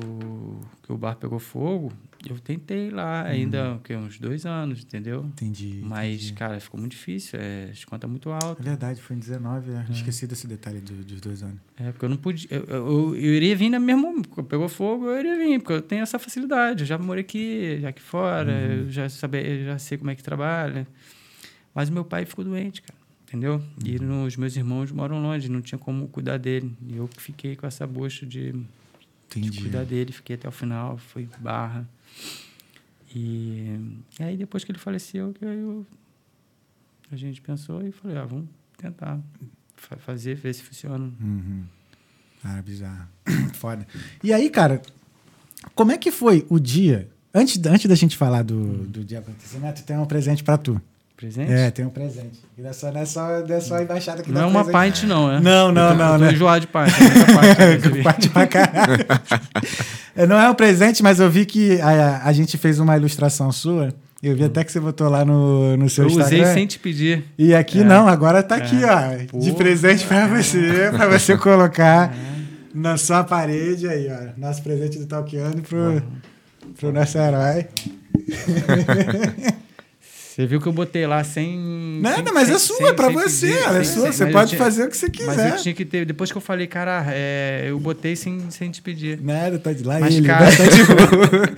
[0.82, 1.92] que o bar pegou fogo,
[2.28, 3.96] eu tentei lá ainda, o quê?
[3.96, 5.24] uns dois anos, entendeu?
[5.24, 5.80] Entendi.
[5.82, 6.32] Mas, entendi.
[6.34, 8.64] cara, ficou muito difícil, é, as contas muito É altas.
[8.64, 9.86] verdade, foi em 19, é.
[9.90, 11.58] Esqueci desse detalhe do- dos dois anos.
[11.76, 12.48] É, porque eu não podia.
[12.50, 14.22] Eu, eu, eu iria vir na mesma.
[14.48, 16.82] Pegou fogo, eu iria vir, porque eu tenho essa facilidade.
[16.82, 20.22] Eu já morei aqui, já aqui fora, eu já, sabe, já sei como é que
[20.22, 20.86] trabalha.
[21.74, 22.98] Mas meu pai ficou doente, cara.
[23.26, 23.62] Entendeu?
[23.84, 26.76] E os meus irmãos moram longe, não tinha como cuidar dele.
[26.88, 28.52] E eu que fiquei com essa bucha de,
[29.36, 31.88] de cuidar dele, fiquei até o final, foi barra.
[33.14, 33.78] E,
[34.18, 35.86] e aí depois que ele faleceu, que eu-
[37.10, 39.18] a gente pensou e falei, ah, vamos tentar
[39.76, 41.12] fa- fazer, ver se funciona.
[41.20, 41.64] Uhum.
[42.64, 43.06] Bizarro.
[43.54, 43.86] Foda.
[44.22, 44.80] E aí, cara,
[45.74, 47.10] como é que foi o dia?
[47.34, 50.80] Antes, antes da gente falar do, do dia acontecimento, tem um presente pra tu.
[51.20, 51.52] Presente?
[51.52, 52.40] É, tem um presente.
[52.56, 54.64] Não é só, não é só, não é só a embaixada que Não é uma
[54.64, 55.00] presente.
[55.02, 55.38] pint, não, é?
[55.38, 56.32] Não, não, Eu tô- não, eu tô né?
[56.32, 56.88] enjoado de pint.
[57.58, 59.06] é pint, pra caralho.
[60.16, 63.52] É, Não é um presente, mas eu vi que a, a gente fez uma ilustração
[63.52, 63.92] sua.
[64.22, 66.42] Eu vi até que você botou lá no, no seu Eu Instagram.
[66.42, 67.24] usei sem te pedir.
[67.38, 67.84] E aqui É.
[67.84, 68.98] não, agora tá aqui, ó.
[68.98, 69.16] É.
[69.18, 69.54] De Porra.
[69.56, 72.14] presente pra você, pra você colocar
[72.74, 74.38] na sua parede aí, ó.
[74.40, 76.02] Nosso presente do Talkiano pro,
[76.78, 77.66] pro nosso herói.
[80.40, 81.98] Você viu que eu botei lá sem.
[82.00, 83.46] Nada, sem- mas sem- é sua, sem- é pra você.
[83.48, 84.10] pedir, é sua.
[84.12, 85.50] Você mas pode tinha- fazer o que você Mas quiser.
[85.50, 86.06] eu tinha que ter.
[86.06, 89.20] Depois que eu falei, cara, é, eu botei sem, sem te pedir.
[89.20, 90.26] Nada, tá de lá Mas, ele.
[90.26, 90.80] cara- tá de.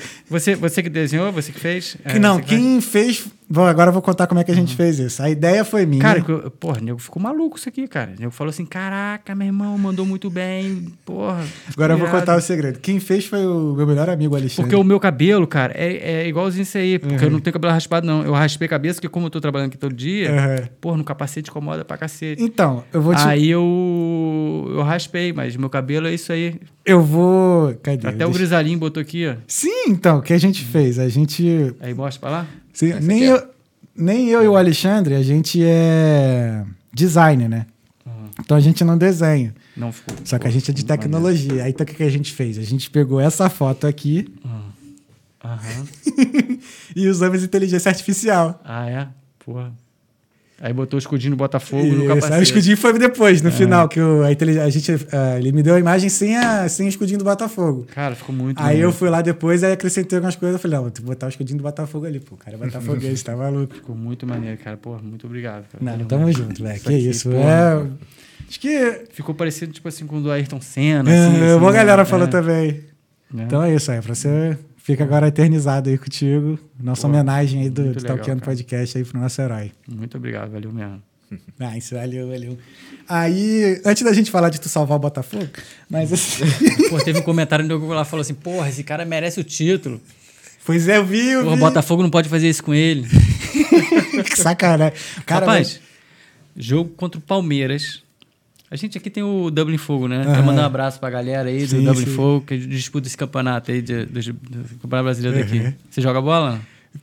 [0.29, 1.31] Você, você que desenhou?
[1.33, 1.97] Você que fez?
[2.05, 3.25] É, Que não, você que quem fez.
[3.49, 5.23] Bom, agora eu vou contar como é que a gente fez isso.
[5.23, 6.01] A ideia foi minha.
[6.01, 8.13] Cara, eu- porra, o nego ficou maluco isso aqui, cara.
[8.17, 10.87] O nego falou assim: caraca, meu irmão, mandou muito bem.
[11.05, 11.45] Porra.
[11.73, 12.79] agora eu vou irado." contar o segredo.
[12.81, 14.63] Quem fez foi o meu melhor amigo Alexandre.
[14.71, 16.99] Porque o meu cabelo, cara, é, é igualzinho isso aí.
[16.99, 17.33] Porque eu Uhum.
[17.35, 18.23] não tenho cabelo raspado, não.
[18.25, 20.69] Eu raspei a cabeça, porque como eu tô trabalhando aqui todo dia, Aham.
[20.81, 22.43] porra, no capacete incomoda pra cacete.
[22.43, 23.23] Então, eu vou te.
[23.27, 26.57] Aí eu, eu raspei, mas meu cabelo é isso aí.
[26.85, 27.75] Eu vou.
[27.83, 28.07] Cadê?
[28.09, 29.35] Até o Deixa- grisalinho botou aqui, ó.
[29.47, 30.99] Sim, então, o que a gente fez?
[30.99, 31.75] A gente.
[31.81, 32.47] Aí mostra pra lá.
[32.73, 33.49] Sim, nem, é- eu,
[33.97, 37.67] nem eu e o Alexandre, a gente é designer, né?
[38.05, 38.31] Uhum.
[38.41, 39.55] Então a gente não desenha.
[39.77, 40.17] Não ficou.
[40.25, 41.65] Só que a gente é de tecnologia.
[41.65, 42.59] Aí então o que que a gente fez?
[42.59, 44.27] A gente pegou essa foto aqui
[45.45, 45.87] Aham.
[46.95, 48.61] e usamos inteligência artificial.
[48.65, 49.09] Ah, é?
[49.45, 49.73] Porra.
[50.65, 52.33] Aí botou o escudinho do Botafogo no Isso, capacete.
[52.35, 53.53] aí o escudinho foi depois, no É.
[53.53, 56.87] final, que o, a, a gente, ah, ele me deu a imagem sem, a, sem
[56.87, 57.85] o escudinho do Botafogo.
[57.93, 58.87] Cara, ficou muito Aí maneiro.
[58.89, 60.55] eu fui lá depois, aí acrescentei algumas coisas.
[60.55, 62.37] Eu falei, não, vou botar o escudinho do Botafogo ali, pô.
[62.37, 63.75] O cara é botafoguense, tá maluco.
[63.75, 64.77] Ficou muito maneiro, cara.
[64.77, 65.65] Porra, muito obrigado.
[65.69, 65.83] Cara.
[65.85, 66.81] Não, Valeu, tamo junto, velho.
[66.81, 67.33] Que isso.
[67.33, 67.85] É...
[68.49, 69.03] Acho que.
[69.11, 71.11] Ficou parecido, tipo assim, com o do Ayrton Senna.
[71.11, 71.77] É, assim, assim, uma né?
[71.79, 72.81] galera falou É, também.
[73.33, 73.45] né?
[73.47, 74.01] Então é isso aí.
[74.01, 76.59] Pra você fica agora eternizado aí contigo.
[76.79, 78.43] Nossa Pô, homenagem aí do, do Talkando.
[78.43, 79.73] Podcast aí pro nosso herói.
[79.89, 81.03] Muito obrigado, valeu mesmo.
[81.59, 82.59] Ah, isso valeu, valeu.
[83.09, 85.49] Aí, antes da gente falar de tu salvar o Botafogo,
[85.89, 86.45] mas assim.
[86.91, 89.99] Pô, teve um comentário no lá falou assim: porra, esse cara merece o título.
[90.63, 91.61] pois é, eu vi, eu Porra, o vi.
[91.63, 93.09] Botafogo não pode fazer isso com ele.
[94.29, 94.99] que sacanagem.
[95.25, 95.81] Cara, Rapaz,
[96.55, 98.02] jogo contra o Palmeiras.
[98.73, 100.23] A gente aqui tem o Dublin Fogo, né?
[100.23, 100.33] Aham.
[100.33, 102.15] Quero mandar um abraço pra galera aí do Sim, Dublin sim.
[102.15, 105.59] Fogo, que disputa esse campeonato aí de- do, do Campeonato Brasileiro daqui.
[105.59, 105.73] Uhum.
[105.91, 106.59] Você joga bola?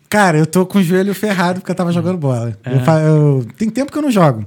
[0.09, 2.57] Cara, eu tô com o joelho ferrado porque eu tava jogando bola.
[2.63, 2.73] É.
[2.73, 4.45] Eu eu- tem tempo que eu não jogo.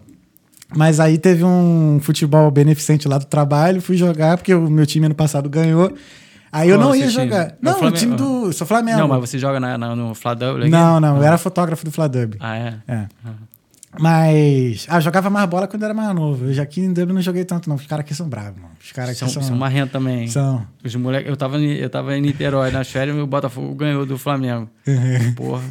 [0.74, 5.06] Mas aí teve um futebol beneficente lá do trabalho, fui jogar porque o meu time
[5.06, 5.92] ano passado ganhou.
[6.50, 7.24] Aí eu Qual não é o ia seu time?
[7.30, 7.46] jogar.
[7.50, 7.96] É Não, o Flamengo?
[7.98, 8.52] time do.
[8.52, 8.98] Sou Flamengo.
[8.98, 10.58] Não, mas você joga na, na- no Fladão?
[10.58, 12.34] Não, não, eu era fotógrafo do Fladub.
[12.40, 12.74] Ah, é?
[12.88, 13.06] É.
[14.00, 14.86] Mas.
[14.88, 16.46] Ah, eu jogava mais bola quando eu era mais novo.
[16.46, 17.76] Eu já aqui em Dublin não joguei tanto, não.
[17.76, 18.72] Os caras aqui são bravos, mano.
[18.82, 19.42] Os caras aqui São, são.
[19.42, 20.26] são marrentos também.
[20.28, 23.74] são- Os moleques, eu tava, em- eu tava em Niterói nas férias e o Botafogo
[23.74, 24.68] ganhou do Flamengo.
[25.36, 25.62] Porra.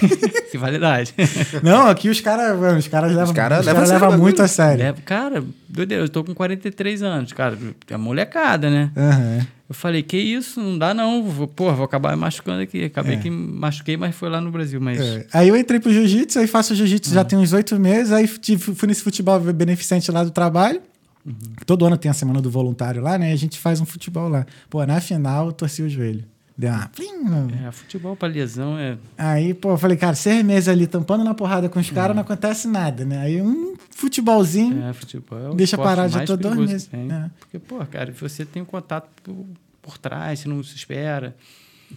[0.52, 1.14] Rivalidade.
[1.62, 4.20] Não, aqui os caras, os caras levam, os cara caras levam a sério levam o
[4.20, 4.84] muito a sério.
[4.84, 5.42] Leva- cara,
[5.72, 7.58] doideira, eu tô com 43 anos, cara.
[7.88, 8.90] É molecada, né?
[8.96, 9.46] Aham.
[9.68, 11.22] Eu falei, que isso, não dá não.
[11.24, 12.84] Vou, porra, vou acabar me machucando aqui.
[12.84, 13.18] Acabei É.
[13.18, 14.78] que machuquei, mas foi lá no Brasil.
[14.80, 15.26] Mas É.
[15.32, 17.14] Aí eu entrei pro jiu-jitsu, aí faço jiu-jitsu Uhum.
[17.14, 20.80] já tem uns oito meses, aí fui nesse futebol beneficente lá do trabalho.
[21.24, 21.34] Uhum.
[21.64, 23.30] Todo ano tem a semana do voluntário lá, né?
[23.30, 24.44] E a gente faz um futebol lá.
[24.68, 26.24] Pô, na final eu torci o joelho.
[26.70, 27.48] Deu uma...
[27.68, 28.96] É, futebol pra lesão é...
[29.18, 32.22] Aí, pô, eu falei, cara, seis meses ali tampando na porrada com os caras, não
[32.22, 33.18] acontece nada, né?
[33.18, 36.88] Aí um futebolzinho É, futebol é deixa parar já mais tô dois meses.
[36.92, 37.30] É.
[37.40, 39.44] Porque, pô, cara, você tem um contato por,
[39.80, 41.34] por trás, você não se espera.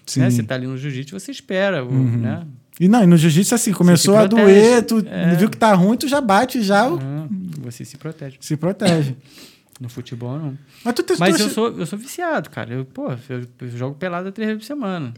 [0.06, 0.22] Sim.
[0.22, 0.30] Né?
[0.30, 2.46] Você tá ali no jiu-jitsu, você espera, o- né?
[2.80, 5.34] E não, e no jiu-jitsu, assim, começou a doer, tu É.
[5.36, 7.28] viu que tá ruim, tu já bate, já Ah,
[7.64, 8.38] Você se protege.
[8.42, 9.16] se protege.
[9.80, 10.58] No futebol, não.
[10.84, 11.28] Mas tu testou...
[11.28, 12.74] Mas eu sou, eu sou viciado, cara.
[12.74, 15.14] Eu, pô, eu, eu jogo pelada três vezes por semana.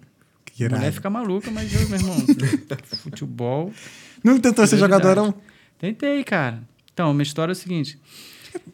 [0.45, 0.79] Que irado.
[0.79, 2.15] mulher fica maluca, mas eu, meu irmão,
[3.03, 3.71] futebol.
[4.23, 5.03] Não tentou ser Prioridade.
[5.03, 5.41] jogador, não?
[5.77, 6.63] Tentei, cara.
[6.91, 7.99] Então, minha história é o seguinte.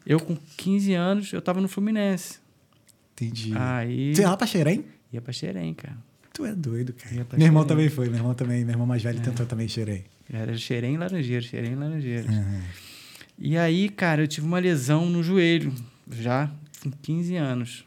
[0.06, 2.40] Eu, com 15 anos, eu tava no Fluminense.
[3.14, 3.52] Entendi.
[3.56, 4.16] Aí.
[4.16, 4.86] Você ia lá pra Xerém?
[5.12, 5.98] Ia pra Xerém, cara.
[6.34, 7.14] Tu é doido, cara.
[7.34, 7.68] Meu irmão Xerém.
[7.68, 9.12] também foi, meu irmão também, meu irmão mais É.
[9.12, 10.06] velho tentou também Xerém.
[10.32, 12.34] Era Xerém e Laranjeiras, Xerém e Laranjeiras.
[12.34, 12.62] Uhum.
[13.46, 15.74] E aí, cara, eu tive uma lesão no joelho,
[16.10, 16.50] já
[16.82, 17.86] com 15 anos.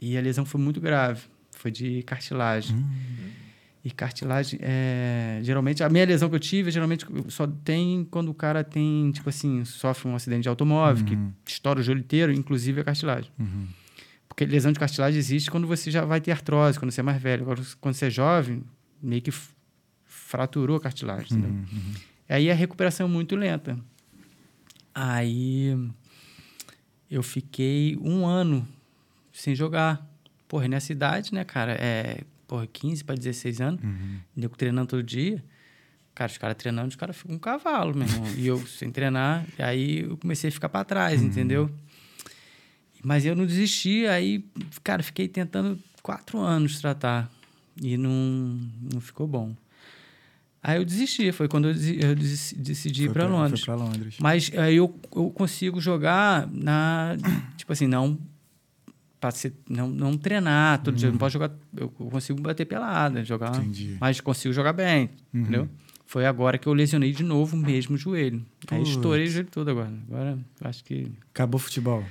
[0.00, 1.22] E a lesão foi muito grave.
[1.52, 2.74] Foi de cartilagem.
[2.76, 2.84] Hum.
[3.84, 8.34] E cartilagem, é, geralmente, a minha lesão que eu tive, geralmente só tem quando o
[8.34, 11.32] cara tem, tipo assim, sofre um acidente de automóvel, Uhum.
[11.44, 13.30] que estoura o joelho inteiro, inclusive a cartilagem.
[14.26, 17.22] Porque lesão de cartilagem existe quando você já vai ter artrose, quando você é mais
[17.22, 17.42] velho.
[17.42, 18.64] Agora, quando você é jovem,
[19.00, 19.30] meio que
[20.04, 21.50] fraturou a cartilagem, entendeu?
[21.50, 21.94] Uhum.
[22.28, 23.78] Aí a recuperação é muito lenta.
[24.94, 25.76] Aí
[27.10, 28.66] eu fiquei um ano
[29.32, 30.08] sem jogar.
[30.46, 31.72] Porra, nessa idade, né, cara?
[31.72, 33.82] É, porra, 15 para 16 anos.
[33.82, 34.18] Uhum.
[34.36, 35.42] Nego treinando todo dia.
[36.14, 38.32] Cara, os caras treinando, os caras ficam um cavalo, meu irmão.
[38.38, 41.68] e eu sem treinar, aí eu comecei a ficar para trás, entendeu?
[43.02, 44.44] Mas eu não desisti, aí,
[44.84, 47.30] cara, fiquei tentando quatro anos tratar.
[47.82, 48.10] E não,
[48.92, 49.54] não ficou bom.
[50.66, 53.60] Aí eu desisti, foi quando eu, decidi ir para Londres.
[53.62, 54.16] Foi pra Londres.
[54.18, 57.16] Mas aí eu, eu consigo jogar na.
[57.58, 58.18] Tipo assim, não.
[59.32, 61.10] Ser, não, não treinar todo dia.
[61.10, 61.50] Não posso jogar.
[61.76, 63.56] Eu consigo bater pelada, jogar.
[63.56, 63.96] Entendi.
[64.00, 65.68] Mas consigo jogar bem, entendeu?
[66.06, 68.44] Foi agora que eu lesionei de novo o mesmo joelho.
[68.70, 68.90] Aí Putz.
[68.90, 69.92] estourei o joelho todo agora.
[70.08, 71.10] Agora acho que.
[71.32, 72.04] Acabou o futebol.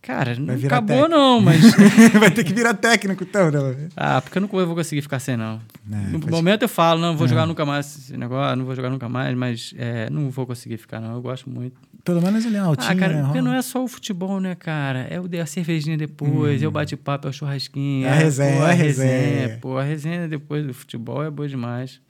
[0.00, 1.08] Cara, não acabou técnico.
[1.08, 1.60] não, mas.
[2.18, 3.88] Vai ter que virar técnico, então, né?
[3.96, 5.60] ah, porque eu não vou conseguir ficar sem, não.
[5.92, 8.74] É, no pode- momento eu falo, não, vou jogar nunca mais esse negócio, não vou
[8.74, 11.14] jogar nunca mais, mas é, não vou conseguir ficar, não.
[11.14, 11.76] Eu gosto muito.
[12.04, 13.22] Pelo menos ele é altinho, Ah, cara, né?
[13.24, 15.00] porque não é só o futebol, né, cara?
[15.10, 18.06] É o a cervejinha depois, é o bate-papo, é o churrasquinho.
[18.06, 19.58] É a resenha, pô, é a resenha.
[19.60, 22.00] Pô, a resenha depois do futebol é boa demais.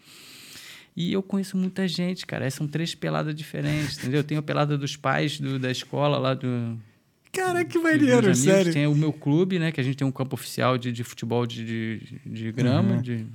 [0.97, 2.49] E eu conheço muita gente, cara.
[2.51, 4.21] São três peladas diferentes, entendeu?
[4.21, 6.79] Eu tenho a pelada dos pais do- da escola lá do.
[7.33, 8.39] Cara, que maneiro, amigos.
[8.39, 8.73] sério.
[8.73, 9.71] Tem o meu clube, né?
[9.71, 12.97] Que a gente tem um campo oficial de, de futebol de, de, de grama.
[12.97, 13.03] Uhum.
[13.03, 13.27] de-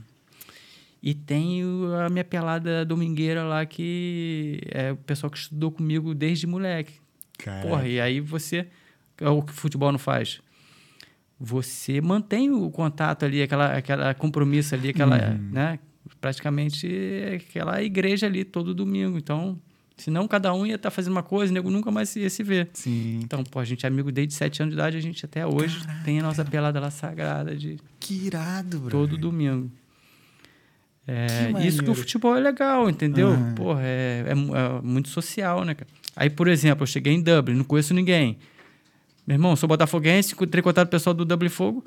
[1.01, 1.61] E tem
[2.05, 6.93] a minha pelada domingueira lá, que é o pessoal que estudou comigo desde moleque.
[7.37, 8.67] Cara, Porra, e aí você.
[9.19, 10.41] É o que o futebol não faz.
[11.39, 15.49] Você mantém o contato ali, aquela, aquela compromisso ali, aquela, Uhum.
[15.51, 15.79] né?
[16.21, 16.87] Praticamente
[17.35, 19.17] aquela igreja ali todo domingo.
[19.17, 19.59] Então,
[20.03, 22.69] senão cada um ia estar fazendo uma coisa, o nego nunca mais ia se ver.
[22.73, 23.19] Sim.
[23.23, 25.79] Então, pô, a gente é amigo desde sete anos de idade, a gente até hoje
[26.03, 28.89] tem a nossa pelada lá sagrada de Que irado, bro.
[28.89, 29.71] todo domingo.
[31.07, 33.29] É, Que isso que o futebol é legal, entendeu?
[33.29, 33.55] Aham.
[33.55, 35.89] Porra, é, é é muito social, né, cara?
[36.15, 38.37] Aí, por exemplo, eu cheguei em Dublin, não conheço ninguém.
[39.25, 41.83] Meu irmão, sou botafoguense, entrei em contato com o pessoal do Dublin Fogo.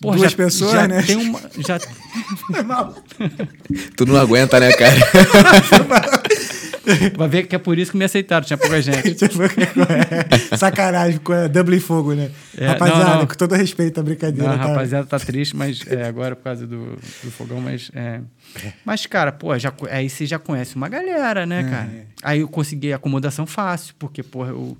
[0.00, 1.02] Porra, Duas já, pessoas, já né?
[1.02, 1.78] Tem uma, já,
[3.96, 4.96] Tu não aguenta, né, cara?
[7.16, 9.14] vai ver que é por isso que me aceitaram, tinha pouca gente.
[10.50, 12.30] É, Sacanagem com a Dublin Fogo, né?
[12.56, 13.26] É, Rapaziada, não, não.
[13.26, 14.66] com todo respeito à Não, brincadeira, a tá?
[14.66, 17.90] rapaziada tá triste, mas é, agora por causa do, do fogão, mas.
[17.94, 18.20] É.
[18.84, 21.90] Mas, cara, pô, já, aí você já conhece uma galera, né, cara?
[22.22, 24.76] Aí eu consegui acomodação fácil, porque, porra, eu,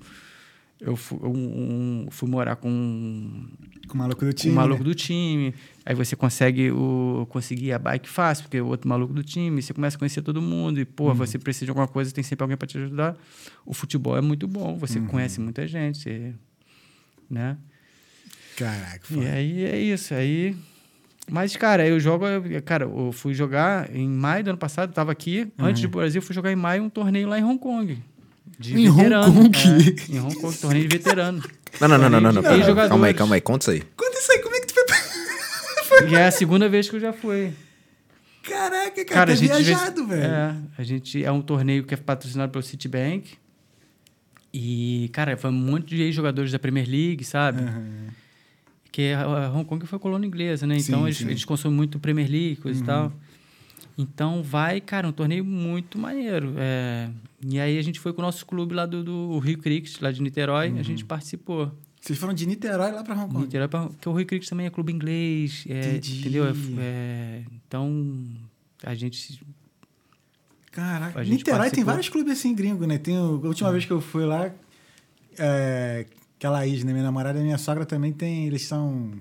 [0.85, 3.47] eu fui, um- um- fui morar com um,
[3.87, 4.51] Com o maluco do com time.
[4.53, 4.89] um maluco né?
[4.89, 5.53] do time.
[5.85, 9.73] Aí você consegue o, conseguir a bike fácil, porque o outro maluco do time, você
[9.73, 10.79] começa a conhecer todo mundo.
[10.79, 13.17] E, pô, você precisa de alguma coisa, tem sempre alguém para te ajudar.
[13.65, 16.33] O futebol é muito bom, você conhece muita gente, você,
[17.29, 17.57] né?
[18.57, 20.13] Caraca, E aí é isso.
[20.13, 20.55] Aí.
[21.29, 22.25] Mas, cara, eu jogo.
[22.63, 25.47] Cara, eu fui jogar em maio do ano passado, eu tava aqui.
[25.57, 27.97] Antes do Brasil, eu fui jogar em maio um torneio lá em Hong Kong.
[28.57, 29.33] De Em Hong veterano.
[29.33, 29.57] Kong?
[29.57, 31.43] É, em Hong Kong, torneio de veterano.
[31.81, 32.31] Não, não, não, não, não.
[32.31, 32.87] não, Torneio de pera.
[32.87, 33.17] Calma aí, jogadores.
[33.17, 33.41] calma aí.
[33.41, 33.81] Conta isso aí.
[33.97, 34.73] Conta isso aí, como é que tu
[35.83, 36.09] foi...
[36.09, 37.51] E é a segunda vez que eu já fui.
[38.43, 39.51] Caraca, cara, Cara, tá a gente.
[39.63, 40.23] viajado, velho.
[40.23, 43.33] É, a gente é um torneio que é patrocinado pelo Citibank.
[44.53, 47.61] E, cara, foi um monte de ex-jogadores da Premier League, sabe?
[47.61, 48.07] Aham.
[48.83, 50.77] Porque a- a Hong Kong foi colônia inglesa, né?
[50.77, 51.23] Então Sim, eles, sim.
[51.25, 51.29] Uhum.
[51.31, 53.11] eles consomem muito Premier League, coisa e tal.
[53.97, 56.53] Então vai, cara, um torneio muito maneiro.
[56.57, 57.09] É,
[57.47, 60.11] E aí a gente foi com o nosso clube lá do, do Rio Cricket, lá
[60.11, 60.79] de Niterói, Uhum.
[60.79, 61.71] a gente participou.
[62.01, 63.45] Vocês foram de Niterói lá pra Hong Kong?
[63.45, 66.19] Niterói, pra- porque o Rio Cricks também é clube inglês, é, Entendi.
[66.19, 66.45] entendeu?
[66.45, 68.23] É, é, então,
[68.83, 69.39] a gente...
[70.71, 71.85] Caraca, A gente Niterói tem participou.
[71.85, 72.97] vários clubes assim gringos, né?
[72.97, 74.51] Tem o- a última vez que eu fui lá,
[75.37, 76.05] é,
[76.37, 76.91] aquela isla, né?
[76.93, 78.45] Minha namorada e minha sogra também tem.
[78.47, 79.11] Eles são.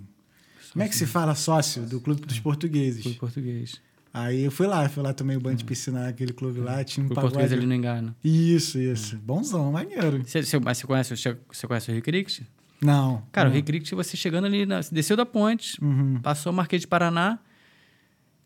[0.72, 3.02] Como é que se fala sócio do clube dos portugueses?
[3.02, 3.80] Clube português.
[4.16, 7.02] Aí eu fui lá, fui lá, tomei o banho de piscina naquele clube lá, tinha
[7.04, 7.34] um Clube pagode.
[7.34, 8.14] português ali no Engano.
[8.22, 9.16] Isso, isso.
[9.18, 10.22] Bonzão, maneiro.
[10.24, 12.40] Você, você- mas você conhece, o- você conhece o Rio Cricks?
[12.80, 13.24] Não.
[13.32, 13.56] Cara, o não.
[13.56, 16.20] Rio Cricks, você chegando ali, na, desceu da ponte, Uhum.
[16.22, 17.40] passou o Marquês de Paraná.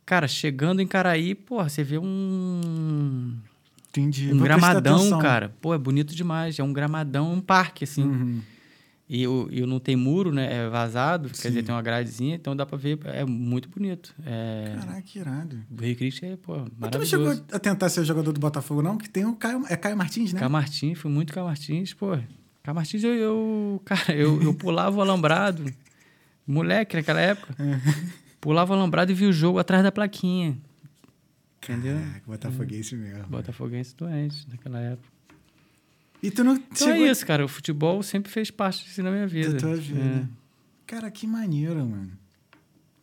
[0.07, 3.37] Cara, chegando em Caraí, porra, você vê um,
[3.91, 4.29] Entendi.
[4.33, 5.55] um Vou gramadão, cara.
[5.61, 6.59] Pô, é bonito demais.
[6.59, 8.05] É um gramadão, um parque, assim.
[8.05, 8.41] Uhum.
[9.11, 10.53] E, o, e não tem muro, né?
[10.53, 11.43] É vazado, Sim.
[11.43, 12.99] quer dizer, tem uma gradezinha, então dá pra ver.
[13.05, 14.15] É muito bonito.
[14.27, 15.59] É, Caraca, que irado.
[15.71, 17.09] o Rio Cricks é, pô, Mas tu não maravilhoso.
[17.09, 18.99] chegou a tentar ser jogador do Botafogo, não?
[18.99, 20.41] Que tem o Caio, é Caio Martins, né?
[20.41, 22.19] Camartins, fui muito Camartins, pô.
[22.63, 25.65] Camartins, eu, eu cara, eu, eu pulava o alambrado.
[26.47, 27.55] Moleque naquela época.
[28.41, 30.57] Pulava o alambrado e via o jogo atrás da plaquinha.
[31.63, 31.99] Entendeu?
[31.99, 33.27] Caraca, Botafoguense mesmo.
[33.27, 35.09] Botafoguense doente naquela época.
[36.23, 37.45] E tu não Então chegou é isso, cara.
[37.45, 39.53] O futebol sempre fez parte disso na minha vida.
[39.53, 40.01] da tua vida.
[40.01, 40.25] É.
[40.87, 42.11] Cara, que maneiro, mano.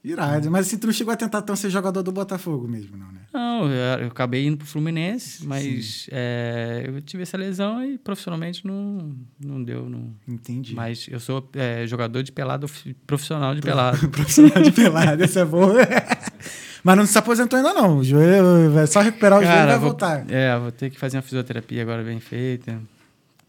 [0.03, 0.51] Irado.
[0.51, 3.21] Mas assim, tu não chegou a tentar então ser jogador do Botafogo mesmo, não, né?
[3.33, 8.65] Não, eu, eu acabei indo pro Fluminense, mas é, eu tive essa lesão e profissionalmente
[8.67, 9.89] não, não deu.
[9.89, 10.13] Não.
[10.27, 10.75] Entendi.
[10.75, 14.07] Mas eu sou é, jogador de pelado, ofi- profissional de pelado.
[14.09, 15.73] Profissional de pelada, essa é boa.
[16.83, 17.97] Mas não se aposentou ainda, não.
[17.97, 20.23] O joelho, é só recuperar o joelho e vai vou, voltar.
[20.29, 22.79] É, vou ter que fazer uma fisioterapia agora bem feita.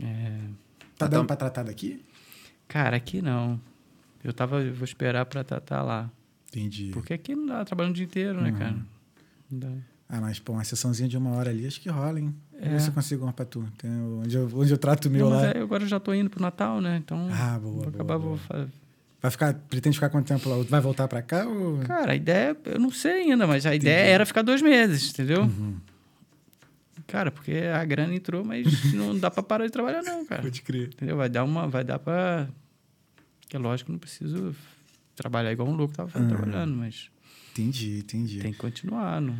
[0.00, 0.38] É,
[0.98, 2.02] Tá Tá dando tão- pra tratar daqui?
[2.66, 3.60] cara, aqui não.
[4.24, 6.10] Eu tava, eu vou esperar pra estar lá.
[6.48, 6.90] Entendi.
[6.92, 8.56] Porque aqui não dá trabalhando o dia inteiro, né, Uhum.
[8.58, 8.76] cara?
[9.50, 9.68] Não dá.
[10.08, 12.34] Ah, mas, pô, uma sessãozinha de uma hora ali, acho que rola, hein?
[12.58, 12.68] É.
[12.70, 13.66] Vê se eu consigo uma pra tu.
[13.76, 15.50] Tem onde, eu, onde eu trato o meu Não, mas lá.
[15.50, 16.96] é, agora eu já tô indo pro Natal, né?
[16.96, 17.28] Então.
[17.30, 18.36] Ah, boa, vou boa, acabar, boa.
[18.36, 18.66] vou
[19.20, 20.62] Vai ficar, pretende ficar quanto tempo lá?
[20.68, 21.78] Vai voltar pra cá ou...
[21.80, 25.42] Cara, a ideia, eu não sei ainda, mas a ideia era ficar dois meses, entendeu?
[25.42, 25.76] Uhum.
[27.06, 30.42] Cara, porque a grana entrou, mas não dá pra parar de trabalhar, não, cara.
[30.42, 30.88] Pode crer.
[30.88, 31.16] Entendeu?
[31.16, 31.68] Vai dar uma.
[31.68, 32.48] Vai dar pra.
[33.48, 34.54] Que é lógico não preciso
[35.14, 36.28] trabalhar igual um louco tava Uhum.
[36.28, 37.10] trabalhando, mas
[37.52, 38.40] Entendi, entendi.
[38.40, 39.20] tem que continuar.
[39.20, 39.34] Não...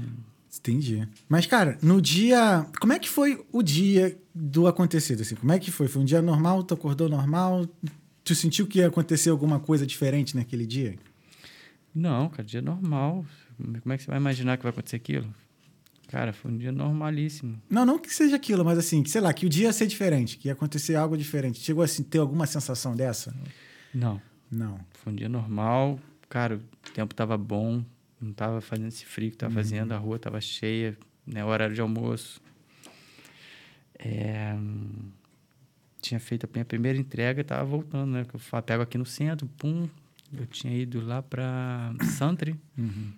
[0.58, 1.06] Entendi.
[1.28, 2.64] Mas, cara, no dia.
[2.80, 5.20] Como é que foi o dia do acontecido?
[5.22, 5.34] Assim?
[5.34, 5.86] Como é que foi?
[5.88, 6.62] Foi um dia normal?
[6.62, 7.66] Tu acordou normal?
[8.24, 10.96] Tu sentiu que ia acontecer alguma coisa diferente naquele dia?
[11.94, 13.24] Não, cara, dia normal.
[13.82, 15.26] Como é que você vai imaginar que vai acontecer aquilo?
[16.08, 17.60] Cara, foi um dia normalíssimo.
[17.68, 19.86] Não, não que seja aquilo, mas assim, que, sei lá, que o dia ia ser
[19.86, 21.58] diferente, que ia acontecer algo diferente.
[21.58, 23.34] Chegou a assim, ter alguma sensação dessa?
[23.92, 24.20] Não.
[24.50, 24.78] Não.
[24.94, 25.98] Foi um dia normal.
[26.28, 27.84] Cara, o tempo tava bom.
[28.20, 29.92] Não tava fazendo esse frio que tava fazendo.
[29.92, 30.96] A rua tava cheia,
[31.26, 31.44] né?
[31.44, 32.40] Horário de almoço.
[33.98, 34.56] É,
[36.00, 38.24] Tinha feito a minha primeira entrega e tava voltando, né?
[38.24, 39.88] Que eu pego aqui no centro, pum.
[40.32, 42.56] Eu tinha ido lá pra Santre.
[42.76, 43.12] Uhum.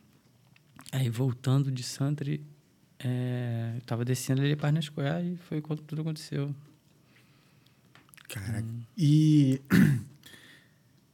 [0.93, 2.43] Aí voltando de Santre,
[3.01, 6.55] é, eu tava descendo ali para Nescoiá e foi quando tudo aconteceu.
[8.29, 8.67] Caraca.
[8.97, 9.61] E.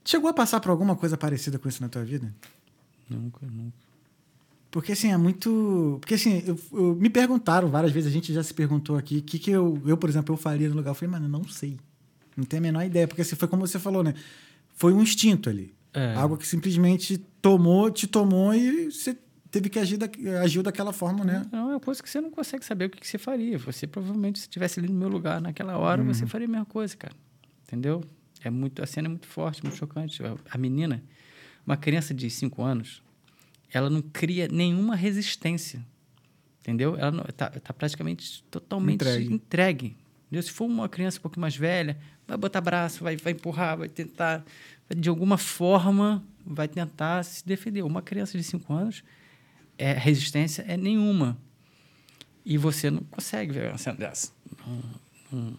[0.04, 2.32] Chegou a passar por alguma coisa parecida com isso na tua vida?
[3.08, 3.72] Nunca, nunca.
[4.70, 5.96] Porque assim, é muito.
[6.00, 9.22] Porque assim, eu, eu- me perguntaram várias vezes, a gente já se perguntou aqui, o
[9.22, 10.90] que, que eu, eu, por exemplo, eu faria no lugar.
[10.90, 11.78] Eu falei, mano, não sei.
[12.36, 13.06] Não tenho a menor ideia.
[13.08, 14.14] Porque assim, foi como você falou, né?
[14.74, 15.72] Foi um instinto ali.
[15.94, 16.14] É.
[16.16, 19.16] Algo que simplesmente tomou, te tomou e você
[19.54, 20.08] teve que agir da,
[20.42, 21.46] agiu daquela forma, né?
[21.50, 23.58] Não, é uma coisa que você não consegue saber o que, que você faria.
[23.58, 26.96] Você provavelmente, se estivesse ali no meu lugar naquela hora, você faria a mesma coisa,
[26.96, 27.14] cara.
[27.66, 28.02] Entendeu?
[28.42, 30.22] É muito, a cena é muito forte, muito chocante.
[30.50, 31.02] A- menina,
[31.66, 33.02] uma criança de 5 anos,
[33.72, 35.84] ela não cria nenhuma resistência.
[36.60, 36.96] Entendeu?
[36.96, 39.34] Ela não, tá, praticamente totalmente Entregue.
[39.34, 39.96] entregue.
[40.26, 40.42] entendeu?
[40.42, 43.88] Se for uma criança um pouco mais velha, vai botar braço, vai, vai empurrar, vai
[43.88, 44.44] tentar,
[44.96, 47.82] de alguma forma, vai tentar se defender.
[47.82, 49.02] Uma criança de 5 anos,
[49.78, 51.36] é, resistência é nenhuma.
[52.44, 54.32] E você não consegue ver uma cena dessa.
[54.66, 54.82] Não-
[55.40, 55.58] não-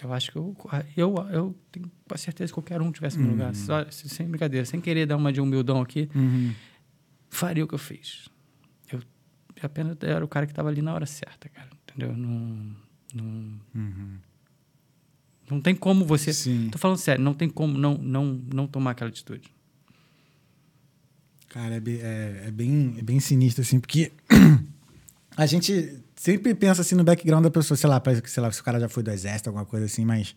[0.00, 0.56] eu acho que eu,
[0.96, 3.54] eu, eu tenho quase certeza que qualquer um tivesse no meu lugar.
[3.54, 6.08] Só- sem brincadeira, sem querer dar uma de humildão aqui,
[7.28, 8.28] faria o que eu fiz.
[8.92, 9.02] Eu
[9.60, 11.68] apenas era o cara que estava ali na hora certa, cara.
[11.88, 12.16] Entendeu?
[12.16, 12.76] Não,
[13.12, 13.60] não,
[15.50, 16.32] não tem como você.
[16.32, 16.68] Sim.
[16.70, 19.50] Tô falando sério, não tem como não, não, não tomar aquela atitude.
[21.48, 24.12] Cara, é é, é bem, é bem sinistro, assim, porque
[25.36, 28.64] a gente sempre pensa assim no background da pessoa, sei lá, sei lá, se o
[28.64, 30.34] cara já foi do exército, alguma coisa assim, mas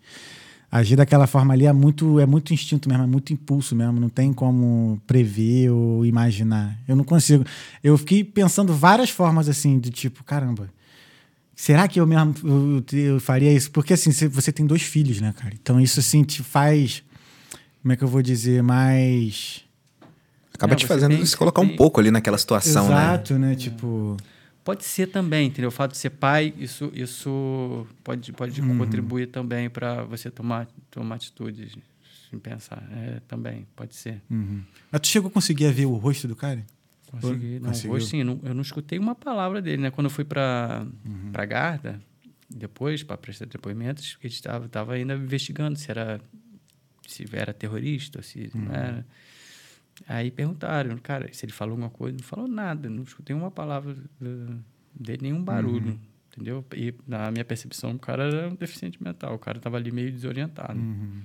[0.71, 4.09] agir daquela forma ali é muito, é muito instinto mesmo, é muito impulso mesmo, não
[4.09, 6.79] tem como prever ou imaginar.
[6.87, 7.43] Eu não consigo.
[7.83, 10.69] Eu fiquei pensando várias formas assim, de tipo, caramba,
[11.61, 13.69] Será que eu mesmo eu, eu faria isso?
[13.69, 15.53] Porque assim, você tem dois filhos, né, cara?
[15.53, 17.03] Então isso assim te faz.
[17.83, 18.63] Como é que eu vou dizer?
[18.63, 19.63] Mais.
[20.61, 22.93] Acaba Não, te fazendo tem- se colocar um tem- pouco ali naquela situação, né?
[22.93, 23.55] Exato, né?
[23.55, 24.15] Tipo.
[24.63, 25.69] Pode ser também, entendeu?
[25.69, 28.77] O fato de ser pai, isso, isso pode, pode Uhum.
[28.77, 31.73] contribuir também para você tomar, tomar atitudes
[32.29, 32.87] sem pensar.
[32.91, 34.21] É, também, pode ser.
[34.29, 34.61] uhum.
[34.91, 36.63] Mas tu chegou a conseguir ver o rosto do cara?
[37.09, 37.59] Consegui.
[37.59, 37.93] Não, Conseguiu?
[37.93, 39.89] hoje sim, eu não, eu não escutei uma palavra dele, né?
[39.89, 41.31] Quando eu fui para Uhum.
[41.31, 41.99] para Garda,
[42.47, 46.21] depois, para prestar depoimentos, eles estavam tava ainda investigando se era,
[47.07, 48.61] se era terrorista se Uhum.
[48.65, 49.05] não era.
[50.07, 52.17] Aí perguntaram, cara, se ele falou alguma coisa.
[52.17, 53.95] Não falou nada, não escutei uma palavra
[54.95, 55.91] dele, nenhum barulho.
[55.91, 55.99] Uhum.
[56.33, 56.65] Entendeu?
[56.75, 59.35] E na minha percepção, o cara era um deficiente mental.
[59.35, 60.79] O cara tava ali meio desorientado.
[60.79, 61.21] Uhum.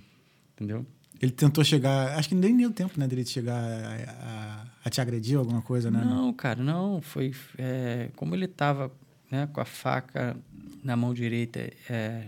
[0.55, 0.85] Entendeu?
[1.23, 2.19] Ele tentou chegar.
[2.19, 5.63] Acho que nem deu tempo, né, dele de chegar a, a- a te agredir alguma
[5.63, 6.05] coisa, né?
[6.05, 7.01] Não, cara, não.
[7.01, 7.33] Foi.
[7.57, 8.93] é, como ele tava
[9.31, 10.37] né, com a faca
[10.85, 11.59] na mão direita
[11.89, 12.27] é,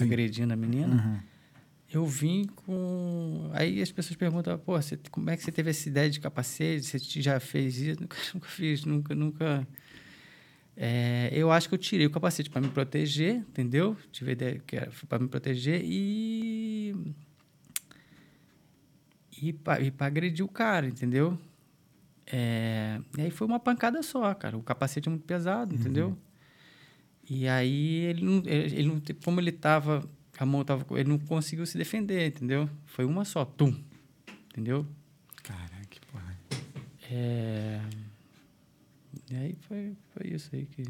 [0.00, 1.20] agredindo a menina, Uhum.
[1.96, 3.50] Eu vim com.
[3.52, 6.98] Aí as pessoas perguntam, pô, você, como é que você teve essa ideia de capacete?
[6.98, 8.00] Você já fez isso?
[8.02, 9.68] Nunca, nunca fiz, nunca, nunca.
[10.76, 13.96] É, eu acho que eu tirei o capacete para me proteger, entendeu?
[14.10, 17.14] Tive a ideia que era para me proteger e.
[19.40, 21.38] E para agredir o cara, entendeu?
[22.26, 24.56] É, e aí foi uma pancada só, cara.
[24.56, 26.16] O capacete é muito pesado, entendeu?
[27.28, 30.08] E aí ele não, ele não, como ele tava,
[30.42, 32.68] a mão tava, com- ele não conseguiu se defender, entendeu?
[32.86, 33.74] Foi uma só, tum,
[34.50, 34.86] entendeu?
[35.42, 36.36] Caraca, que porra.
[37.10, 37.80] É,
[39.30, 40.84] e aí foi, foi isso aí que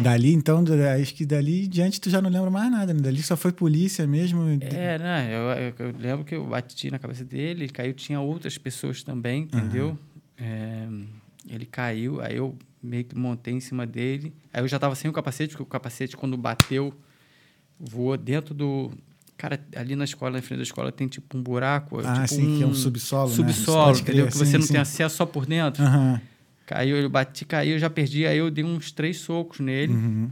[0.00, 0.64] Dali, então,
[1.00, 3.00] acho que dali em diante tu já não lembra mais nada, né?
[3.00, 4.42] Dali só foi polícia mesmo.
[4.60, 5.28] É, né?
[5.32, 9.04] Eu, eu- eu lembro que eu bati na cabeça dele, ele caiu, tinha outras pessoas
[9.04, 9.96] também, entendeu?
[10.36, 10.88] É,
[11.48, 14.32] ele caiu, aí eu meio que montei em cima dele.
[14.52, 16.92] Aí eu já tava sem o capacete, porque o capacete, quando bateu,
[17.78, 18.90] voou dentro do.
[19.36, 22.00] Cara, ali na escola, na frente da escola, tem tipo um buraco.
[22.00, 23.34] Ah, tipo sim, que é um subsolo, né?
[23.34, 24.26] Subsolo, crer, entendeu?
[24.28, 24.72] Que você sim, não sim.
[24.72, 25.82] tem acesso só por dentro.
[25.82, 26.20] Aham.
[26.66, 28.26] Caiu, eu bati, caiu, eu já perdi.
[28.26, 29.92] Aí eu dei uns três socos nele.
[29.92, 30.30] Uhum.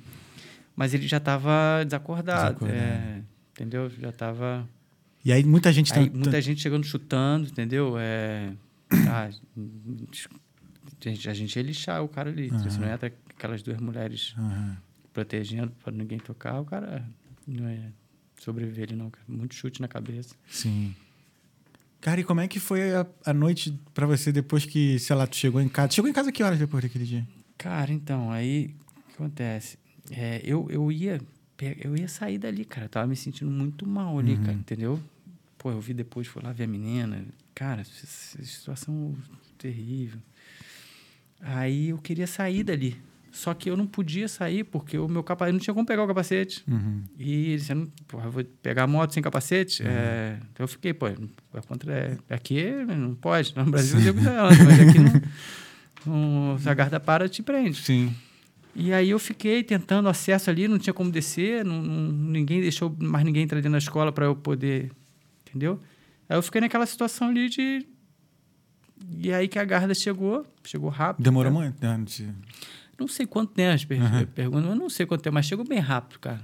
[0.74, 2.54] Mas ele já estava desacordado.
[2.54, 2.78] Desacordado.
[2.80, 3.20] é,
[3.52, 3.90] entendeu?
[4.00, 4.66] Já estava.
[5.24, 7.96] E aí muita gente Aí, tá- muita gente chegando chutando, entendeu?
[7.98, 8.50] É,
[9.08, 9.30] ah, a
[11.04, 12.48] gente, a gente ia lixar o cara ali.
[12.70, 14.76] Se não entra aquelas duas mulheres Aham.
[15.12, 17.04] protegendo para ninguém tocar, o cara
[17.52, 17.92] não ia
[18.38, 19.10] sobreviver ele não.
[19.10, 19.24] cara.
[19.28, 20.34] Muito chute na cabeça.
[20.48, 20.94] Sim.
[22.00, 25.26] Cara, e como é que foi a, a noite pra você depois que, sei lá,
[25.26, 25.92] tu chegou em casa?
[25.92, 27.26] Chegou em casa que horas depois daquele dia?
[27.56, 29.78] Cara, então, aí o que acontece?
[30.10, 31.20] É, eu, eu ia
[31.80, 32.86] eu ia sair dali, cara.
[32.86, 35.00] Eu tava me sentindo muito mal ali, cara, entendeu?
[35.56, 37.24] Pô, eu vi depois, fui lá ver a menina.
[37.54, 39.14] Cara, situação
[39.56, 40.18] terrível.
[41.40, 43.00] Aí eu queria sair dali.
[43.32, 45.52] Só que eu não podia sair porque o meu capacete.
[45.54, 46.62] Não tinha como pegar o capacete.
[46.68, 47.02] Uhum.
[47.18, 47.86] E você não.
[48.06, 49.82] Porra, eu vou pegar a moto sem capacete?
[49.84, 51.16] É, então eu fiquei, pô, é
[51.66, 53.56] contra, é, aqui não pode.
[53.56, 56.50] No Brasil eu digo, não, mas aqui não.
[56.50, 57.78] não se a guarda para, te prende.
[57.78, 58.14] Sim.
[58.74, 62.94] E aí eu fiquei tentando acesso ali, não tinha como descer, não, não- ninguém deixou
[62.98, 64.90] mais ninguém entrar dentro da escola para eu poder,
[65.46, 65.80] entendeu?
[66.28, 67.86] Aí eu fiquei naquela situação ali de
[69.18, 71.24] e aí que a guarda chegou, chegou rápido.
[71.24, 71.58] Demorou né?
[71.58, 71.82] muito?
[71.82, 72.34] né?
[72.98, 73.26] Não sei.
[73.26, 76.40] Quanto tempo, as per- perguntas, mas não sei quanto tempo, mas chegou bem rápido, cara.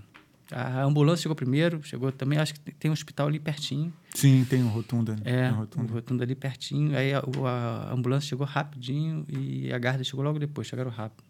[0.50, 3.92] A ambulância chegou primeiro, chegou também, acho que tem- um hospital ali pertinho.
[4.14, 5.14] Sim, tem um rotunda.
[5.24, 6.24] É, Tem um um rotunda.
[6.24, 6.96] ali pertinho.
[6.96, 11.22] Aí a, a ambulância chegou rapidinho e a guarda chegou logo depois, chegaram rápido.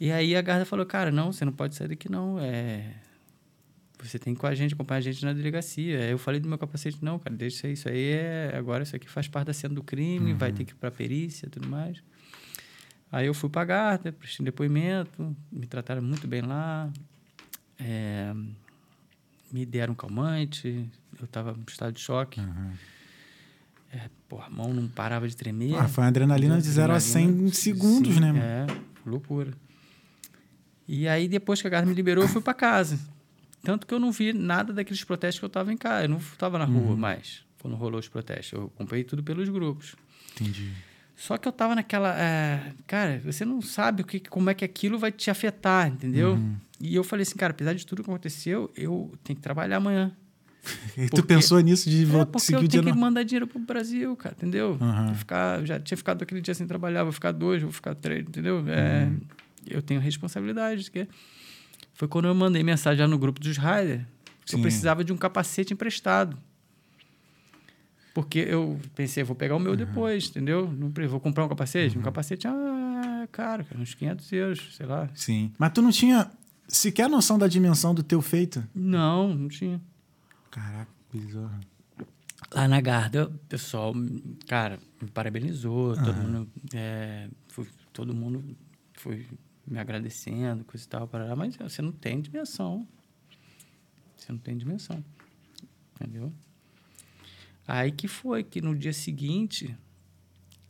[0.00, 2.94] E aí a guarda falou, cara, não, você não pode sair daqui não, é...
[4.02, 6.00] Você tem que ir com a gente, acompanhar a gente na delegacia.
[6.10, 8.52] Eu falei do meu capacete, não, cara, deixa isso aí, é...
[8.56, 11.46] agora isso aqui faz parte da cena do crime, vai ter que ir pra perícia
[11.46, 12.02] e tudo mais.
[13.12, 16.90] Aí eu fui pra guarda, prestei um depoimento, me trataram muito bem lá,
[17.78, 18.32] é,
[19.52, 20.88] me deram um calmante,
[21.20, 22.40] eu tava em estado de choque.
[22.40, 22.72] Aham.
[23.92, 25.74] É, porra, a mão não parava de tremer.
[25.76, 28.42] Ah, foi uma adrenalina de 0 a 100 em segundos, Sim, né, mano?
[28.44, 28.66] É,
[29.04, 29.52] loucura.
[30.88, 32.98] E aí, depois que a guarda me liberou, eu fui para casa.
[33.62, 36.04] Tanto que eu não vi nada daqueles protestos que eu tava em casa.
[36.06, 36.86] Eu não tava na Uhum.
[36.86, 38.52] rua mais, quando rolou os protestos.
[38.52, 39.94] Eu acompanhei tudo pelos grupos.
[40.32, 40.72] Entendi.
[41.24, 42.18] Só que eu tava naquela.
[42.18, 46.32] é, cara, você não sabe o que, como é que aquilo vai te afetar, entendeu?
[46.32, 46.56] Uhum.
[46.80, 50.10] E eu falei assim, cara, apesar de tudo que aconteceu, eu tenho que trabalhar amanhã.
[50.98, 52.96] E tu Porque- pensou nisso de É, porque seguir eu tenho que no...
[52.96, 54.76] mandar dinheiro pro Brasil, cara, entendeu?
[55.08, 57.94] Eu Ficar, eu já tinha ficado aquele dia sem trabalhar, vou ficar dois, vou ficar
[57.94, 58.64] três, entendeu?
[58.68, 59.20] É, Uhum.
[59.64, 60.90] Eu tenho responsabilidade.
[60.90, 61.06] Que
[61.94, 64.02] foi quando eu mandei mensagem lá no grupo dos Riders
[64.44, 66.36] que eu precisava de um capacete emprestado.
[68.14, 70.70] Porque eu pensei, vou pegar o meu depois, entendeu?
[71.08, 71.98] Vou comprar um capacete.
[71.98, 75.08] Um capacete, ah, caro, cara, uns 500 euros, sei lá.
[75.14, 75.52] Sim.
[75.58, 76.30] Mas tu não tinha
[76.68, 78.62] sequer noção da dimensão do teu feito?
[78.74, 79.80] Não, não tinha.
[80.50, 81.60] Caraca, bizarro.
[82.54, 83.94] Lá na Garda, o pessoal,
[84.46, 88.44] cara, me parabenizou, todo mundo, é, foi, todo mundo
[88.94, 89.26] foi
[89.66, 92.86] me agradecendo, coisa e tal, parará, mas você não tem dimensão.
[94.16, 95.02] Você não tem dimensão.
[95.94, 96.30] Entendeu?
[97.66, 99.76] Aí que foi que no dia seguinte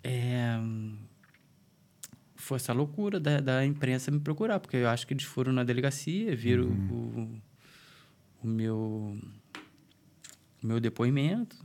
[0.04, 0.58] é,
[2.36, 5.64] foi essa loucura da, da imprensa me procurar, porque eu acho que eles foram na
[5.64, 7.40] delegacia, viram o,
[8.42, 9.18] o meu
[10.62, 11.56] o meu depoimento.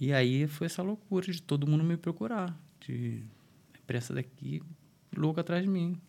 [0.00, 3.22] E aí foi essa loucura de todo mundo me procurar, de
[3.74, 4.62] a imprensa daqui
[5.16, 6.00] louca atrás de mim.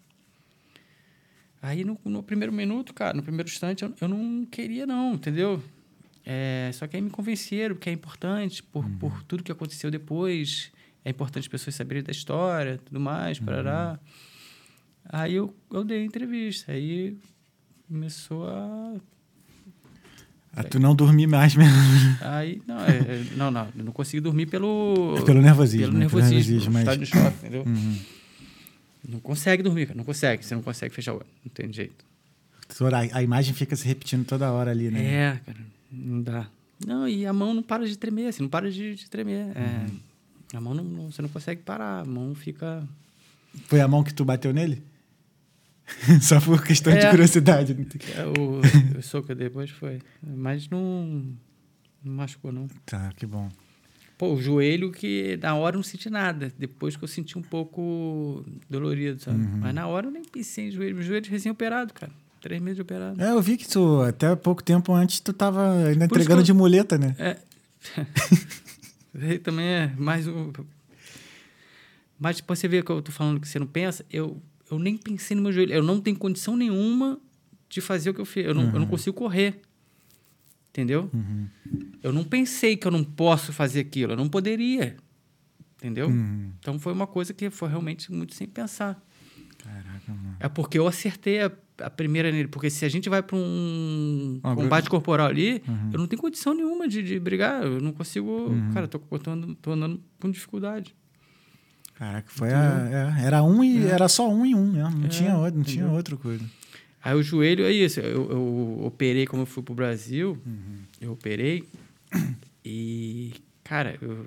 [1.61, 5.63] Aí no, no primeiro minuto, cara, no primeiro instante, eu, eu não queria não, entendeu?
[6.29, 10.69] É, só que aí me convenceram que é importante por, por tudo que aconteceu depois.
[11.05, 13.97] É importante as pessoas saberem da história, tudo mais, parará.
[15.07, 16.73] Aí eu, eu dei a entrevista.
[16.73, 17.15] Aí
[17.87, 18.95] começou a
[20.53, 21.77] Ah, tu não dormir mais mesmo.
[22.19, 25.15] Aí, não, é, é- não, não, eu não consegui dormir pelo...
[25.17, 25.99] É pelo nervosismo, Pelo né?
[25.99, 27.63] Nervosismo, nervosismo, mas- estado de choque, entendeu?
[27.65, 27.99] Uhum.
[29.07, 30.43] Não consegue dormir, cara, não consegue.
[30.45, 32.03] Você não consegue fechar o olho, não tem jeito.
[32.81, 35.01] A, a imagem fica se repetindo toda hora ali, né?
[35.05, 35.57] É, cara,
[35.91, 36.47] não dá.
[36.85, 39.47] Não, e a mão não para de tremer, assim, não para de, de tremer.
[39.57, 39.85] É,
[40.55, 42.87] a mão não, não- você não consegue parar, a mão fica...
[43.65, 44.83] Foi a mão que tu bateu nele?
[46.21, 47.09] Só por questão de É.
[47.09, 47.75] curiosidade.
[48.15, 50.01] É, o, o soco depois foi.
[50.21, 51.23] Mas não,
[52.03, 52.67] não machucou, não.
[52.85, 53.49] Tá, que bom.
[54.17, 56.51] Pô, o joelho que na hora eu não senti nada.
[56.59, 59.37] Depois que eu senti um pouco dolorido, sabe?
[59.39, 59.57] Uhum.
[59.59, 60.95] Mas na hora eu nem pensei em joelho.
[60.95, 62.11] Meu joelho recém-operado, cara.
[62.47, 63.21] Três meses de operado.
[63.21, 66.53] É, eu vi que tu, até pouco tempo antes, tu tava ainda entregando eu- de
[66.53, 67.13] muleta, né?
[67.19, 67.37] É.
[69.43, 70.53] Também é mais um.
[72.17, 74.41] Mas depois você vê que eu tô falando que você não pensa, eu,
[74.71, 75.73] eu nem pensei no meu joelho.
[75.73, 77.19] Eu não tenho condição nenhuma
[77.67, 78.45] de fazer o que eu fiz.
[78.45, 79.59] Eu não, eu não consigo correr.
[80.69, 81.11] Entendeu?
[82.01, 84.13] Eu não pensei que eu não posso fazer aquilo.
[84.13, 84.95] Eu não poderia.
[85.77, 86.07] Entendeu?
[86.07, 86.51] Uhum.
[86.61, 89.03] Então foi uma coisa que foi realmente muito sem pensar.
[89.57, 90.37] Caraca, mano.
[90.39, 91.51] É porque eu acertei a,
[91.81, 92.47] a primeira nele.
[92.47, 95.89] Porque se a gente vai para um combate corporal ali, Uhum.
[95.93, 97.63] eu não tenho condição nenhuma de, de brigar.
[97.63, 98.49] Eu não consigo.
[98.73, 100.95] Cara, eu tô, tô, andando, tô andando com dificuldade.
[101.95, 104.99] Caraca, foi a, é, era um e era só um em um mesmo.
[104.99, 106.43] Não É, tinha outro, não tinha outra coisa.
[107.03, 107.99] Aí o joelho é isso.
[107.99, 110.37] Eu, eu operei como eu fui pro Brasil.
[111.01, 111.63] Eu operei.
[112.63, 114.25] E, cara, eu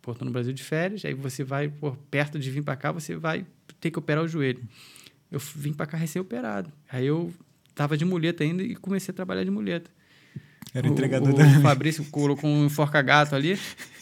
[0.00, 1.04] pô, no Brasil de férias.
[1.04, 3.46] Aí você vai, pô, perto de vir para cá, você vai
[3.80, 4.62] ter que operar o joelho.
[5.32, 6.70] Eu vim para cá recém-operado.
[6.90, 7.32] Aí eu
[7.74, 9.90] tava de muleta ainda e comecei a trabalhar de muleta.
[10.74, 11.60] Era o, entregador o também.
[11.62, 13.58] Fabrício colocou um enforca-gato ali.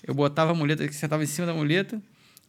[0.06, 2.02] Eu botava a muleta, sentava em cima da muleta,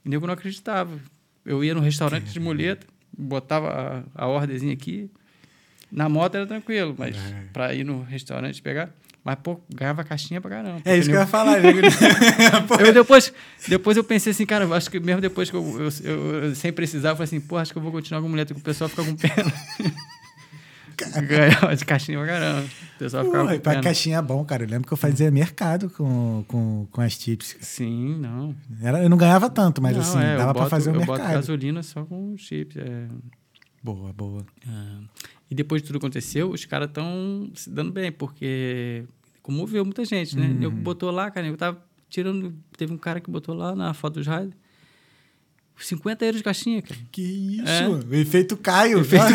[0.03, 0.99] e o nego não acreditava.
[1.45, 5.09] Eu ia no restaurante de muleta, botava a, a ordezinha aqui.
[5.91, 7.43] Na moto era tranquilo, mas É.
[7.53, 8.89] para ir no restaurante pegar.
[9.23, 10.81] Mas, pô, ganhava caixinha pra caramba.
[10.83, 11.59] É isso que eu ia Porque falar.
[12.87, 13.31] eu depois,
[13.67, 16.73] depois eu pensei assim, cara, acho que mesmo depois que eu, eu, eu- eu- sem
[16.73, 18.89] precisar, eu falei assim, pô, acho que eu vou continuar com muleta, que o pessoal
[18.89, 19.53] fica com pena.
[21.27, 22.61] Ganhava de caixinha pra caramba.
[22.95, 23.83] O pessoal ficava Porra, com pra pena.
[23.83, 24.63] caixinha é bom, cara.
[24.63, 27.55] Eu lembro que eu fazia mercado com, com, com as chips.
[27.61, 28.55] Sim, não.
[28.81, 30.99] Era, eu não ganhava tanto, mas Não, assim, é, dava pra boto- fazer o Eu
[31.05, 31.33] boto mercado.
[31.33, 32.77] gasolina só com chips.
[32.77, 33.07] é.
[33.83, 34.45] Boa, boa.
[34.67, 34.99] Ah,
[35.51, 39.03] e depois de tudo aconteceu, os caras estão se dando bem, porque
[39.43, 40.47] comoveu muita gente, né?
[40.47, 40.63] Uhum.
[40.63, 42.55] Eu botou lá, cara, eu tava tirando.
[42.77, 44.55] Teve um cara que botou lá na foto dos rádios
[45.77, 46.99] 50 euros de caixinha, cara.
[47.11, 47.67] Que isso?
[47.67, 47.89] É.
[47.89, 49.01] O efeito Caio.
[49.01, 49.25] Efeito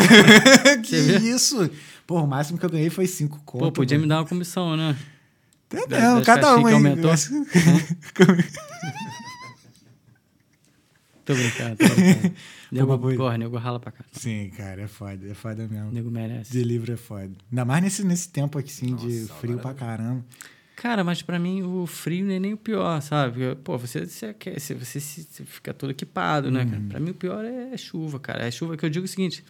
[0.83, 1.69] que isso?
[2.07, 3.65] Pô, o máximo que eu ganhei foi cinco conto.
[3.65, 4.05] Pô, podia mano.
[4.05, 4.97] me dar uma comissão, né?
[5.71, 7.11] Mesmo, cada um aumentou.
[11.27, 12.33] Tô brincando, tô brincando.
[12.71, 14.03] nego, boa- porra, nego rala pra cá.
[14.13, 15.91] Sim, cara, é foda, é foda mesmo.
[15.91, 16.51] Nego merece.
[16.51, 17.29] De livro é foda.
[17.51, 20.25] Ainda mais nesse, nesse tempo aqui, assim, de Nossa, frio agora- pra caramba.
[20.77, 23.33] Cara, mas pra mim o frio não é nem o pior, sabe?
[23.33, 26.81] Porque, Pô, você, você, quer- você, você, se- você fica todo equipado, né, cara?
[26.87, 28.45] Pra mim o pior é chuva, cara.
[28.45, 29.43] É chuva que eu digo o seguinte: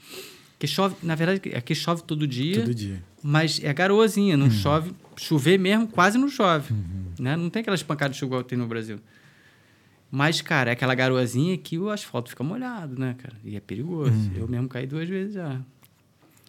[0.57, 3.03] que chove, na verdade, aqui chove todo dia, Todo dia.
[3.21, 4.93] mas é garoazinha, não chove.
[5.17, 6.73] Chover mesmo, quase não chove.
[7.19, 7.35] Né?
[7.35, 8.97] Não tem aquelas pancadas de chuva igual tem no Brasil.
[10.09, 13.35] Mas, cara, é aquela garoazinha que o asfalto fica molhado, né, cara?
[13.43, 14.31] E é perigoso.
[14.35, 15.59] Eu mesmo caí duas vezes já.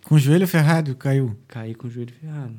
[0.05, 1.37] Com o joelho ferrado, caiu.
[1.49, 2.55] Caí com o joelho ferrado.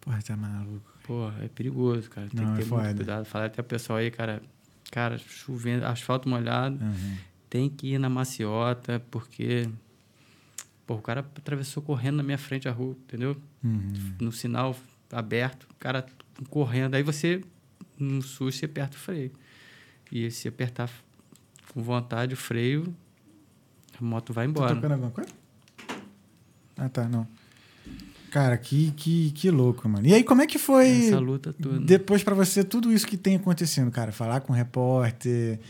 [0.00, 0.92] Porra, tá maluco.
[1.06, 2.28] Pô, é perigoso, cara.
[2.28, 2.94] Tem Não, que é ter muito foda.
[2.94, 3.24] cuidado.
[3.24, 4.42] Falar até o pessoal aí, cara.
[4.90, 7.16] Cara, chovendo, asfalto molhado, Uhum.
[7.50, 9.68] tem que ir na maciota, porque.
[10.86, 13.34] Pô, o cara atravessou correndo na minha frente a rua, entendeu?
[13.62, 13.92] Uhum.
[14.20, 14.76] No sinal
[15.10, 16.04] aberto, o cara
[16.50, 16.94] correndo.
[16.94, 17.40] Aí você,
[17.98, 19.32] no susto, você aperta o freio.
[20.12, 20.90] E se apertar
[21.72, 22.94] com vontade o freio,
[24.00, 24.74] A moto vai Tá embora.
[24.74, 25.30] tocando alguma coisa?
[26.76, 27.26] Ah, tá, não.
[28.30, 30.06] Cara, que, que, que louco, mano.
[30.08, 31.78] E aí, como é que foi Essa luta toda.
[31.78, 34.10] depois pra você tudo isso que tem acontecendo, cara?
[34.10, 35.60] Falar com o repórter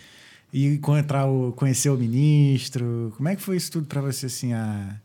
[0.51, 3.13] e encontrar o, conhecer o ministro.
[3.19, 4.97] Como é que foi isso tudo pra você, assim, a...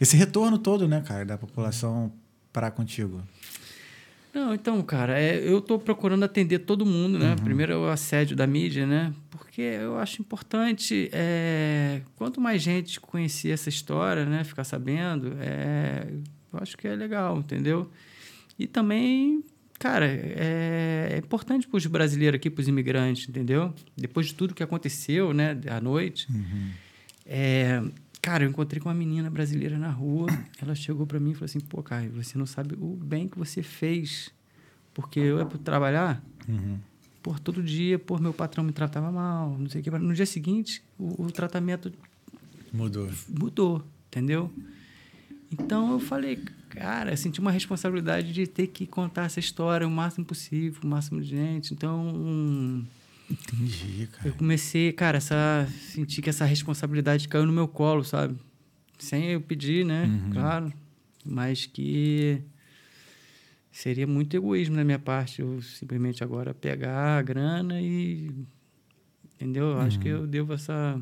[0.00, 2.10] esse retorno todo, né, cara, da população
[2.50, 3.22] parar contigo?
[4.34, 7.36] Não, então, cara, é, eu tô procurando atender todo mundo, né?
[7.44, 9.14] Primeiro é o assédio da mídia, né?
[9.30, 14.42] Porque eu acho importante, é, quanto mais gente conhecer essa história, né?
[14.42, 16.08] Ficar sabendo, é,
[16.52, 17.88] eu acho que é legal, entendeu?
[18.58, 19.44] E também,
[19.78, 23.72] cara, é, é importante para os brasileiros aqui, para os imigrantes, entendeu?
[23.96, 25.56] Depois de tudo que aconteceu, né?
[25.70, 26.26] À noite,
[27.24, 27.80] é,
[28.24, 30.26] cara, eu encontrei com uma menina brasileira na rua.
[30.60, 33.38] Ela chegou para mim e falou assim: pô, Caio, você não sabe o bem que
[33.38, 34.30] você fez.
[34.94, 36.22] Porque eu ia trabalhar,
[37.20, 39.90] por todo dia, por meu patrão me tratava mal, não sei o que.
[39.90, 41.92] No dia seguinte, o, o tratamento
[42.72, 43.10] Mudou.
[43.28, 44.52] mudou, entendeu?
[45.50, 46.36] Então eu falei,
[46.70, 50.86] cara, eu senti uma responsabilidade de ter que contar essa história o máximo possível, o
[50.86, 51.74] máximo de gente.
[51.74, 52.84] Então, hum,
[53.30, 54.28] Entendi, cara.
[54.28, 58.38] eu comecei, cara, essa senti que essa responsabilidade caiu no meu colo, sabe?
[58.98, 60.10] Sem eu pedir, né?
[60.32, 60.72] Claro,
[61.24, 62.42] mas que
[63.72, 68.30] seria muito egoísmo da minha parte eu simplesmente agora pegar a grana e
[69.34, 69.64] entendeu?
[69.72, 71.00] Eu Acho que eu devo essa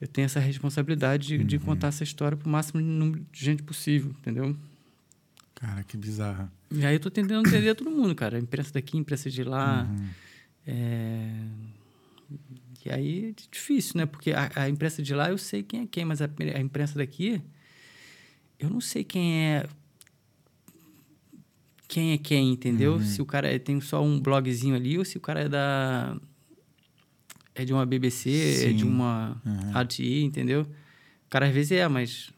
[0.00, 3.62] eu tenho essa responsabilidade de, de contar essa história para o máximo número de gente
[3.62, 4.54] possível, entendeu?
[5.54, 6.50] Cara, que bizarro.
[6.74, 8.38] E aí eu tô tentando entender todo mundo, cara.
[8.38, 9.88] Imprensa daqui, imprensa de lá.
[10.66, 11.30] É...
[12.84, 14.06] E aí é difícil, né?
[14.06, 16.98] Porque a, a imprensa de lá eu sei quem é quem, mas a, a imprensa
[16.98, 17.40] daqui
[18.58, 19.66] eu não sei quem é
[21.88, 23.00] quem é quem, entendeu?
[23.00, 26.16] Se o cara tem só um blogzinho ali ou se o cara é da
[27.54, 28.30] é de uma BBC,
[28.66, 28.84] é de Sim.
[28.84, 29.80] uma Uhum.
[29.80, 30.62] RTI, entendeu?
[30.62, 32.30] O cara às vezes é, mas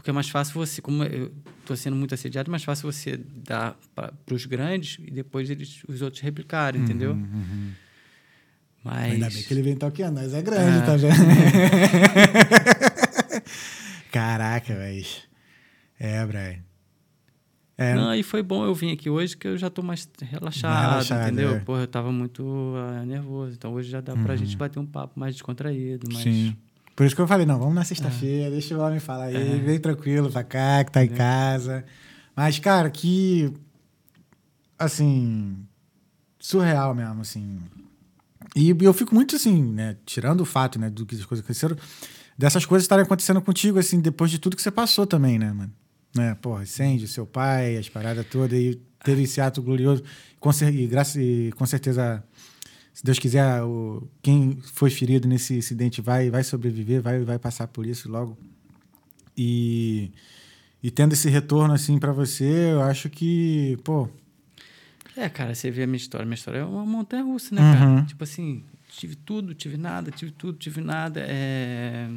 [0.00, 1.30] porque é mais fácil você, como eu
[1.66, 5.82] tô sendo muito assediado, é mais fácil você dar para os grandes e depois eles,
[5.86, 7.12] os outros replicarem, entendeu?
[7.12, 7.72] Uhum.
[8.82, 10.82] Mas Ainda bem que ele vem toqueando, nós é grande, Ah.
[10.86, 11.12] tá vendo?
[14.10, 15.04] Caraca, velho.
[15.98, 16.60] É, Brian.
[17.76, 20.92] É, Não, e foi bom eu vir aqui hoje que eu já tô mais relaxado,
[20.92, 21.56] relaxado, entendeu?
[21.56, 21.60] é.
[21.60, 23.52] Pô, eu tava muito ah, nervoso.
[23.54, 26.24] Então hoje já dá pra gente bater um papo mais descontraído, mais...
[26.24, 26.32] Uhum.
[26.32, 26.56] Sim.
[27.00, 29.80] Por isso que eu falei, não, vamos na sexta-feira, deixa o homem falar aí, vem
[29.80, 31.82] tranquilo pra cá, que tá em casa.
[32.36, 33.50] Mas, cara, que.
[34.78, 35.56] Assim.
[36.38, 37.58] Surreal mesmo, assim.
[38.54, 39.96] E eu fico muito assim, né?
[40.04, 41.74] Tirando o fato, né, do que as coisas aconteceram,
[42.36, 45.72] dessas coisas estarem acontecendo contigo, assim, depois de tudo que você passou também, né, mano?
[46.14, 46.34] Né?
[46.34, 50.02] Porra, incêndio, seu pai, as paradas todas, e teve esse ato glorioso.
[50.38, 52.22] Com, cer- e, graças, e com certeza
[52.92, 57.66] se Deus quiser, o, quem foi ferido nesse acidente vai, vai sobreviver, vai, vai passar
[57.68, 58.36] por isso logo.
[59.36, 60.10] E,
[60.82, 64.08] e tendo esse retorno assim para você, eu acho que, pô,
[65.16, 66.24] É, cara, você vê a minha história.
[66.26, 67.72] Minha história é uma montanha russa, né, Uhum.
[67.78, 68.04] cara?
[68.06, 71.20] Tipo assim, tive tudo, tive nada, tive tudo, tive nada.
[71.26, 72.08] É...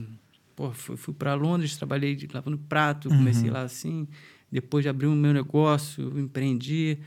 [0.56, 4.08] Pô, fui, fui para Londres, trabalhei de lavando prato, comecei lá assim.
[4.52, 7.00] Depois de abrir o meu negócio, empreendi,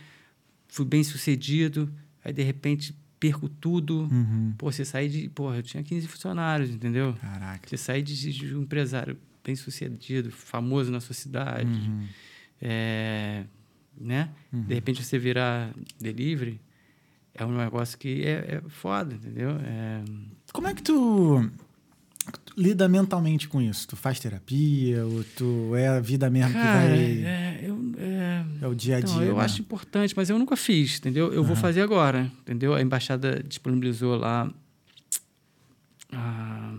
[0.69, 1.89] fui bem sucedido.
[2.25, 4.09] Aí, de repente, perco tudo.
[4.59, 5.29] Pô, você sai de.
[5.31, 7.15] Pô, eu tinha 15 funcionários, entendeu?
[7.21, 7.69] caraca.
[7.69, 12.07] Você sai de, de um empresário bem sucedido, famoso na sua cidade, Uhum.
[12.61, 13.45] é,
[13.97, 14.31] né?
[14.53, 16.61] De repente você virar delivery,
[17.35, 19.51] é um negócio que é, é foda, entendeu?
[19.63, 20.03] É,
[20.53, 21.49] Como é que tu
[22.57, 23.87] lida mentalmente com isso?
[23.89, 28.45] Tu faz terapia ou tu é a vida mesmo cara, que vai é, eu, é,
[28.63, 29.15] é o dia a dia?
[29.15, 29.45] então, eu né?
[29.45, 31.33] acho importante, mas eu nunca fiz, entendeu?
[31.33, 32.75] Eu vou fazer agora, entendeu?
[32.75, 34.51] A embaixada disponibilizou lá
[36.13, 36.75] a,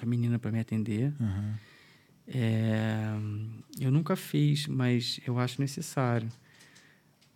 [0.00, 1.12] a menina para me atender.
[1.20, 1.54] Uhum.
[2.28, 3.10] É,
[3.80, 6.28] eu nunca fiz, mas eu acho necessário.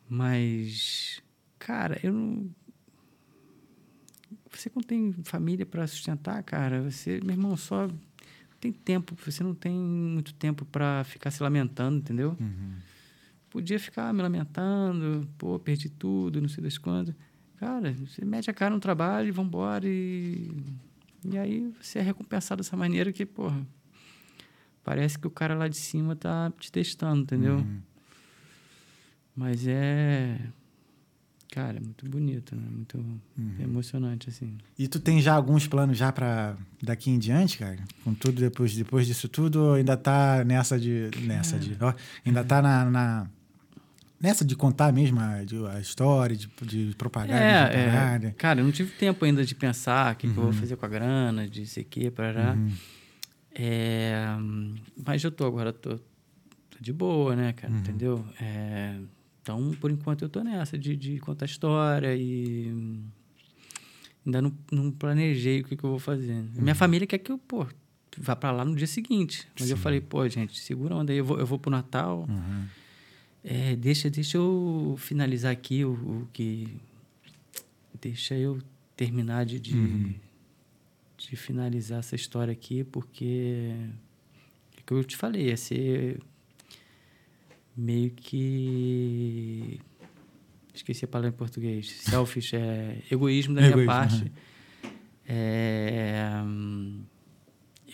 [0.09, 1.21] Mas,
[1.59, 2.51] cara, eu não.
[4.65, 7.87] Você quando tem família para sustentar, cara, você, meu irmão, só
[8.59, 12.35] tem tempo, você não tem muito tempo para ficar se lamentando, entendeu?
[12.41, 12.77] Uhum.
[13.51, 17.15] Podia ficar me lamentando, pô, perdi tudo, não sei das quantas.
[17.59, 20.51] Cara, você mete a cara no trabalho e vambora e.
[21.31, 23.67] E aí você é recompensado dessa maneira que, porra,
[24.83, 27.57] parece que o cara lá de cima tá te testando, entendeu?
[27.57, 27.83] Uhum.
[29.37, 30.41] Mas é.
[31.55, 32.67] Cara, é muito bonito, né?
[32.69, 32.99] Muito
[33.61, 34.59] emocionante, assim.
[34.77, 37.79] E tu tem já alguns planos já para daqui em diante, cara?
[38.03, 41.95] Com tudo depois, depois disso tudo, ou ainda tá nessa de nessa de, ó,
[42.27, 43.31] ainda tá na, na
[44.21, 48.31] nessa de contar mesmo a, de- a história, de, de propagar É, a é, parada.
[48.37, 50.51] cara, eu não tive tempo ainda de pensar o que, que eu Uhum.
[50.51, 52.59] vou fazer com a grana, de sei o que, parará.
[53.55, 54.25] É,
[55.07, 57.53] mas eu tô agora, tô, tô de boa, né, Uhum.
[57.55, 58.27] cara, entendeu?
[58.41, 58.99] É,
[59.45, 62.73] então, por enquanto, eu tô nessa de, de contar história e
[64.25, 66.33] ainda não, não planejei o que, que eu vou fazer.
[66.33, 66.63] Uhum.
[66.63, 67.67] Minha família quer que eu, pô,
[68.17, 69.47] vá pra lá no dia seguinte.
[69.61, 69.83] Mas eu Sim.
[69.83, 72.25] falei, pô, gente, segura a onda aí, eu vou, eu vou pro Natal.
[72.27, 72.65] Uhum.
[73.45, 76.79] É, deixa, deixa eu finalizar aqui o, o que.
[78.01, 78.63] Deixa eu
[78.97, 80.15] terminar de, de, Uhum.
[81.19, 83.75] de finalizar essa história aqui, porque.
[84.79, 86.19] É que eu te falei, ia ser
[87.77, 89.81] meio que.
[90.75, 91.91] Esqueci a palavra em português.
[92.03, 94.23] Selfish é egoísmo da minha Egoísmo, parte.
[94.25, 94.31] uhum.
[95.27, 96.43] É,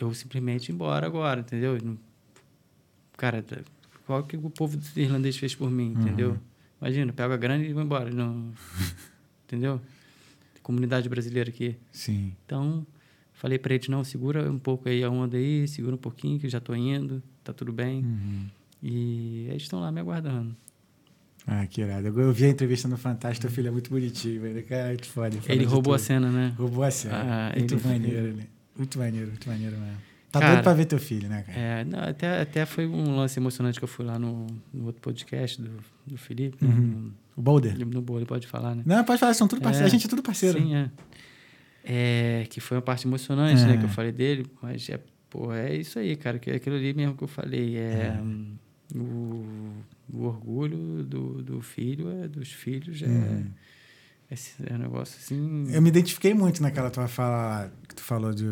[0.00, 1.78] eu simplesmente ir embora agora, entendeu?
[3.16, 3.58] Cara, tá-
[4.06, 6.00] qual que o povo irlandês fez por mim, Uhum.
[6.00, 6.38] entendeu?
[6.80, 8.10] Imagina, pego a grana e vou embora.
[8.10, 8.50] Não,
[9.46, 9.80] entendeu?
[10.62, 11.76] Comunidade brasileira aqui.
[11.92, 12.34] Sim.
[12.46, 12.86] Então,
[13.34, 16.48] falei pra eles, não, segura um pouco aí a onda aí, segura um pouquinho que
[16.48, 18.02] já tô indo, tá tudo bem.
[18.02, 18.46] Uhum.
[18.82, 20.56] E eles estão lá me aguardando.
[21.46, 22.06] Ah, que irado.
[22.08, 24.62] Eu, vi a entrevista no Fantástico, teu filho é muito bonitinho, velho.
[24.64, 25.40] Cara, muito foda.
[25.40, 26.06] fala Ele roubou a tudo.
[26.06, 26.54] cena, né?
[26.56, 27.14] Roubou a cena.
[27.50, 28.46] Ah, muito ele- maneiro, né?
[28.76, 29.96] Muito maneiro, muito maneiro mesmo.
[30.30, 31.58] Tá Cara, doido pra ver teu filho, né, cara?
[31.58, 35.02] É, não, até, até foi um lance emocionante que eu fui lá no, no outro
[35.02, 35.70] podcast do,
[36.06, 36.72] do Felipe, né?
[36.72, 37.10] Uhum.
[37.36, 37.76] O Boulder.
[37.78, 38.82] no, no Bolo, pode falar, né?
[38.86, 39.86] Não, pode falar, são tudo parceiro.
[39.86, 39.88] É.
[39.88, 40.58] A gente é tudo parceiro.
[40.60, 40.90] Sim, é.
[41.82, 43.66] É, que foi uma parte emocionante, É.
[43.66, 43.76] né?
[43.78, 46.92] Que eu falei dele, mas é, pô, é isso aí, cara, que é aquilo ali
[46.94, 47.76] mesmo que eu falei.
[47.76, 48.52] É, hum,
[48.94, 49.72] o,
[50.12, 53.50] o orgulho do, do filho, é, dos filhos, é, Uhum.
[54.30, 55.66] esse é um negócio assim.
[55.72, 58.44] Eu me identifiquei muito naquela tua fala que tu falou de.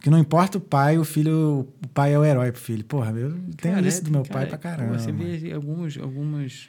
[0.00, 1.68] Que não importa o pai, o filho.
[1.84, 2.84] O pai é o herói pro filho.
[2.84, 4.98] Porra, eu tenho Cara, isso é- do meu cara, pai pra caramba.
[4.98, 6.68] Você vê alguns, algumas.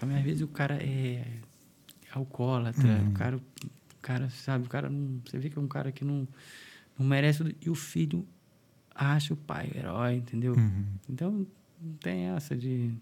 [0.00, 1.24] Às vezes o cara é
[2.12, 3.08] alcoólatra, Uhum.
[3.08, 3.42] o cara, o
[4.00, 5.20] cara, sabe, o cara não.
[5.24, 6.26] Você vê que é um cara que não,
[6.98, 7.54] não merece.
[7.60, 8.24] E o filho
[8.94, 10.54] acha o pai o herói, entendeu?
[10.54, 10.84] Uhum.
[11.08, 11.46] Então
[11.80, 12.92] não tem essa de.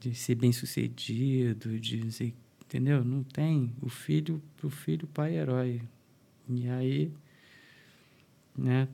[0.00, 2.34] de ser bem sucedido, de não sei.
[2.64, 3.04] Entendeu?
[3.04, 3.74] Não tem.
[3.82, 5.82] O filho, pro filho, pai é herói.
[6.48, 7.12] E aí.
[8.56, 8.88] Né?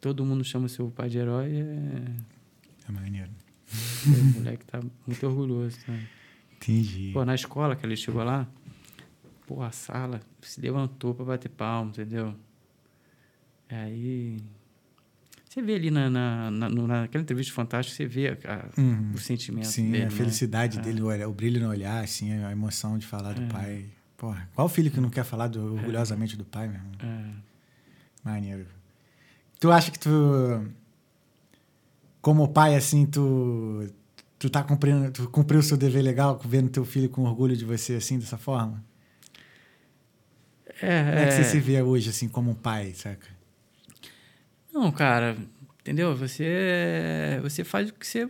[0.00, 1.52] Todo mundo chama seu pai de herói.
[1.52, 2.16] É,
[2.88, 3.30] É maneiro.
[4.06, 5.78] o moleque tá muito orgulhoso.
[5.86, 5.98] Tá?
[6.56, 7.10] Entendi.
[7.12, 8.48] Pô, na escola que ele chegou lá,
[9.46, 12.34] pô, a sala se levantou pra bater palma, entendeu?
[13.68, 14.38] Aí.
[15.52, 19.12] Você vê ali na, na, na, naquela entrevista fantástica, você vê a- a- Uhum.
[19.14, 20.02] o sentimento Sim, dele.
[20.04, 20.10] a né?
[20.10, 20.80] felicidade É.
[20.80, 23.46] dele, o, o brilho no olhar, assim, a emoção de falar do É.
[23.48, 23.84] pai.
[24.16, 26.92] Porra, qual filho que não quer falar do- orgulhosamente do pai, meu irmão?
[27.02, 27.30] É.
[28.24, 28.66] Maneiro.
[29.60, 30.10] Tu acha que tu,
[32.22, 33.86] como pai, assim, tu,
[34.38, 37.66] tu tá cumprindo, tu cumpriu o seu dever legal vendo teu filho com orgulho de
[37.66, 38.82] você, assim, dessa forma?
[40.80, 41.44] É, Como é que você é.
[41.44, 43.26] se vê hoje, assim, como um pai, saca?
[44.72, 45.36] Não, cara,
[45.80, 46.14] entendeu?
[46.16, 48.28] Você você faz o que você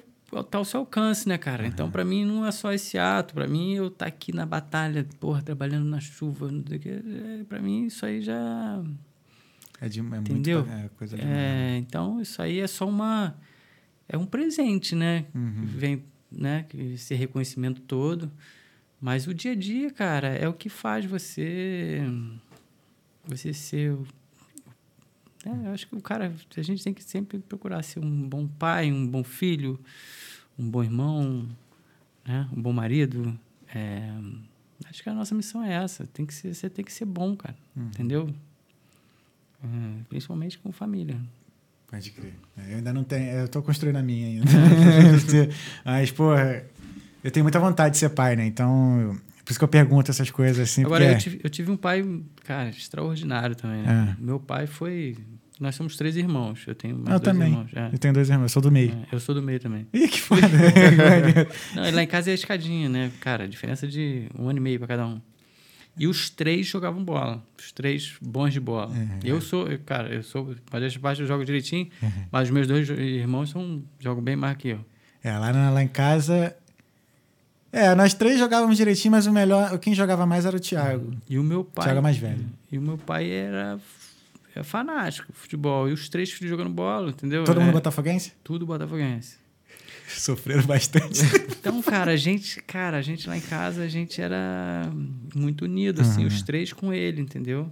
[0.50, 1.66] tá ao seu alcance, né, cara?
[1.66, 5.06] Então, pra mim não é só esse ato, Pra mim eu tá aqui na batalha,
[5.20, 7.00] porra, trabalhando na chuva, não sei o quê,
[7.40, 8.82] é, para mim isso aí já
[9.80, 10.66] É, de, é muito Entendeu?
[10.70, 11.36] é coisa demais.
[11.36, 13.36] é, então isso aí é só uma
[14.08, 15.26] é um presente, né?
[15.34, 15.64] Uhum.
[15.66, 18.30] Vem, né, que esse reconhecimento todo,
[19.00, 22.00] mas o dia a dia, cara, é o que faz você
[23.26, 23.96] você ser
[25.44, 28.46] é, eu acho que o cara, a gente tem que sempre procurar ser um bom
[28.46, 29.78] pai, um bom filho,
[30.58, 31.48] um bom irmão,
[32.26, 32.48] né?
[32.56, 33.38] um bom marido.
[33.74, 34.12] É,
[34.88, 36.06] acho que a nossa missão é essa.
[36.06, 37.56] Tem que ser, você tem que ser bom, cara.
[37.76, 37.86] Uhum.
[37.86, 38.34] Entendeu?
[39.64, 41.20] É, principalmente com família.
[41.88, 42.34] Pode crer.
[42.56, 43.30] É, Eu ainda não tenho.
[43.32, 44.46] Eu tô construindo a minha ainda.
[45.84, 46.64] Mas, porra,
[47.22, 48.46] eu tenho muita vontade de ser pai, né?
[48.46, 50.84] Então, por isso que eu pergunto essas coisas assim.
[50.84, 52.02] Agora, porque eu tive, eu tive um pai,
[52.44, 53.82] cara, extraordinário também.
[53.82, 54.16] Né?
[54.18, 54.22] É.
[54.22, 55.16] Meu pai foi.
[55.62, 56.64] Nós somos três irmãos.
[56.66, 57.52] Eu tenho mais Eu dois também.
[57.52, 57.70] irmãos.
[57.74, 57.90] é.
[57.92, 58.90] Eu tenho dois irmãos, eu sou do meio.
[59.10, 59.86] É, eu sou do meio também.
[59.92, 60.42] Ih, que foda.
[61.74, 63.12] Não, lá em casa é a escadinha, né?
[63.20, 65.20] Cara, diferença de um ano e meio pra cada um.
[65.96, 67.42] E os três jogavam bola.
[67.58, 68.88] Os três bons de bola.
[68.88, 69.18] Uhum.
[69.22, 70.54] Eu sou, eu, cara, eu sou.
[70.72, 72.10] Mas parte eu jogo direitinho, Uhum.
[72.32, 74.80] mas os meus dois irmãos são, jogam bem mais que eu.
[75.22, 76.56] é, lá, na- lá em casa.
[77.70, 81.12] É, nós três jogávamos direitinho, mas o melhor, quem jogava mais era o Thiago.
[81.28, 81.84] E o meu pai.
[81.84, 82.44] Thiago é mais velho.
[82.70, 83.78] E o meu pai era,
[84.54, 85.88] é fanático futebol.
[85.88, 87.44] E os três filhos jogando bola, entendeu?
[87.44, 88.32] Todo É, mundo botafoguense?
[88.44, 89.38] Tudo botafoguense.
[90.08, 91.20] Sofreram bastante.
[91.58, 94.90] Então, cara, a gente, cara, a gente lá em casa, a gente era
[95.34, 96.26] muito unido, assim, Uhum.
[96.28, 97.70] os três com ele, entendeu?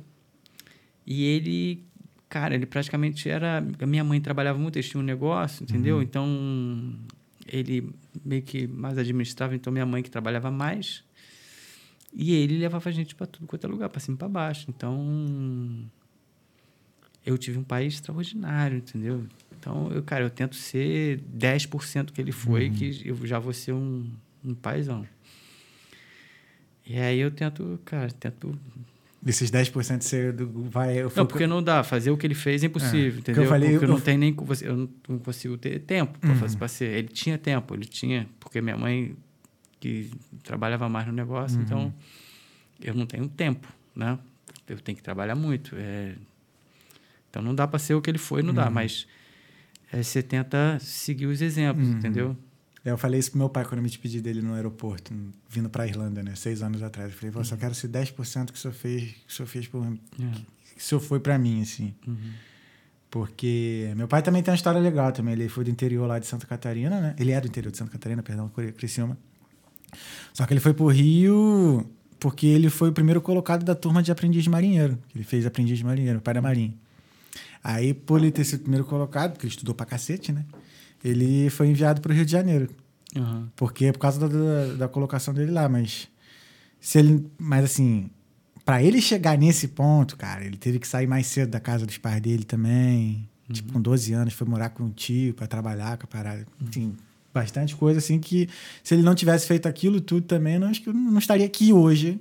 [1.07, 1.85] E ele,
[2.29, 3.59] cara, ele praticamente era.
[3.81, 5.97] A minha mãe trabalhava muito, eles tinham um negócio, entendeu?
[5.97, 6.03] Uhum.
[6.03, 6.97] Então,
[7.47, 7.91] ele
[8.25, 11.03] meio que mais administrava, então minha mãe que trabalhava mais.
[12.13, 14.67] E ele levava a gente para tudo quanto é lugar, para cima e para baixo.
[14.69, 15.85] Então,
[17.25, 19.27] eu tive um pai extraordinário, entendeu?
[19.59, 22.75] Então, eu, cara, eu tento ser 10% que ele foi, uhum.
[22.75, 24.11] que eu já vou ser um,
[24.45, 25.07] um paizão.
[26.87, 28.59] E aí eu tento, cara, tento
[29.23, 30.33] Desses 10% você
[30.71, 30.99] vai.
[30.99, 31.85] Eu não, porque não dá.
[31.85, 33.43] Fazer o que ele fez é impossível, é, entendeu?
[33.43, 34.35] Eu falei, porque eu, eu não tenho nem.
[34.63, 36.37] Eu não consigo ter tempo para uhum.
[36.37, 36.87] fazer pra ser.
[36.87, 38.27] Ele tinha tempo, ele tinha.
[38.41, 39.15] Porque minha mãe,
[39.79, 40.11] que
[40.43, 41.65] trabalhava mais no negócio, uhum.
[41.65, 41.95] então
[42.83, 44.19] eu não tenho tempo, né?
[44.67, 45.77] Eu tenho que trabalhar muito.
[45.77, 46.15] É...
[47.31, 48.57] Então não dá para ser o que ele foi, não uhum.
[48.57, 48.69] dá.
[48.69, 49.07] Mas
[49.93, 51.95] é, você tenta seguir os exemplos, uhum.
[51.95, 52.37] entendeu?
[52.85, 55.13] Eu falei isso pro meu pai quando eu me despedi dele no aeroporto,
[55.49, 56.35] vindo para a Irlanda, né?
[56.35, 57.13] Seis anos atrás.
[57.13, 57.45] Eu falei, uhum.
[57.45, 59.83] só quero ser 10% que o senhor fez, que o senhor fez por.
[60.19, 60.39] Yeah.
[60.39, 60.75] É.
[60.75, 61.95] Que o senhor foi para mim, assim.
[62.07, 62.17] Uhum.
[63.11, 65.35] Porque meu pai também tem uma história legal também.
[65.35, 67.17] Ele foi do interior lá de Santa Catarina, né?
[67.19, 69.19] Ele é do interior de Santa Catarina, perdão, Criciúma.
[70.33, 74.13] Só que ele foi pro Rio porque ele foi o primeiro colocado da turma de
[74.13, 74.99] aprendiz de marinheiro.
[75.15, 76.75] Ele fez aprendiz de marinheiro, pai da marinha.
[77.63, 80.45] Aí, por ele ter sido primeiro colocado, porque ele estudou pra cacete, né?
[81.05, 82.69] ele foi enviado para o Rio de Janeiro.
[83.17, 83.49] Uhum.
[83.57, 86.09] Porque é por causa da, da, da, colocação dele lá, mas
[86.81, 88.11] se ele, mas assim,
[88.65, 91.99] para ele chegar nesse ponto, cara, ele teve que sair mais cedo da casa dos
[91.99, 93.29] pais dele também.
[93.49, 93.55] Uhum.
[93.55, 96.47] Tipo, com 12 anos, foi morar com um tio para trabalhar com a parada.
[96.61, 96.69] Uhum.
[96.69, 96.97] Enfim,
[97.35, 98.49] bastante coisa assim que
[98.85, 101.73] se ele não tivesse feito aquilo tudo também, não acho que eu não estaria aqui
[101.73, 102.21] hoje,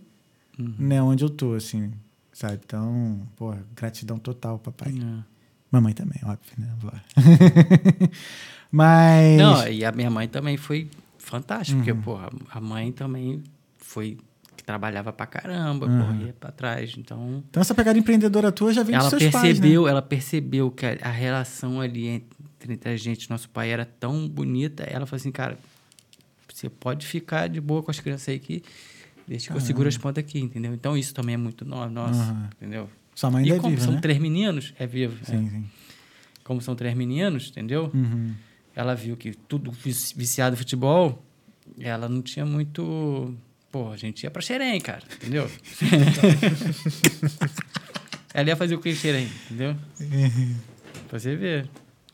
[0.57, 0.73] uhum.
[0.79, 1.91] né, onde eu tô, assim,
[2.39, 2.61] sabe?
[2.65, 4.93] Então, pô, gratidão total, papai.
[4.93, 5.23] É.
[5.69, 6.73] Mamãe também, óbvio, né?
[8.71, 9.37] Mas.
[9.37, 11.83] Não, e a minha mãe também foi fantástica, uhum.
[11.83, 12.17] porque, pô,
[12.49, 13.43] a mãe também
[13.77, 14.17] foi.
[14.55, 16.05] que trabalhava pra caramba, uhum.
[16.05, 16.95] corria pra trás.
[16.97, 17.43] Então.
[17.49, 19.91] Então, essa pegada empreendedora tua já vem ela dos seus percebeu, pais, né?
[19.91, 24.27] Ela percebeu que a, a relação ali entre, entre a gente, nosso pai, era tão
[24.29, 24.83] bonita.
[24.83, 25.57] Ela falou assim, cara,
[26.51, 28.63] você pode ficar de boa com as crianças aí que.
[29.29, 30.73] Deixa que eu seguro as pontas aqui, entendeu?
[30.73, 32.47] Então, isso também é muito nosso, uhum.
[32.57, 32.89] entendeu?
[33.13, 34.01] Sua mãe e é como viva, são né?
[34.01, 35.23] três meninos, é vivo.
[35.23, 35.49] Sim, é.
[35.49, 35.65] sim.
[36.43, 37.91] Como são três meninos, entendeu?
[37.93, 38.33] Uhum
[38.79, 41.21] ela viu que tudo viciado em futebol,
[41.79, 43.35] ela não tinha muito.
[43.69, 45.51] Pô, a gente ia pra Xerém, cara, entendeu?
[48.33, 49.75] ela ia fazer o que em Xerém, entendeu?
[51.09, 51.69] pra você ver.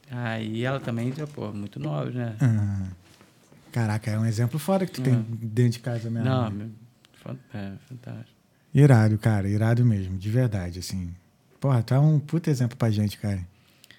[0.09, 2.35] Aí ela também, pô, muito nova, né?
[2.41, 2.87] Uhum.
[3.71, 5.23] Caraca, é um exemplo fora que tu uhum.
[5.23, 6.27] tem dentro de casa mesmo.
[6.27, 6.67] Não, né?
[7.53, 8.35] É fantástico.
[8.73, 11.09] Irado, cara, irado mesmo, de verdade, assim.
[11.59, 13.39] Porra, tu é um puta exemplo pra gente, cara.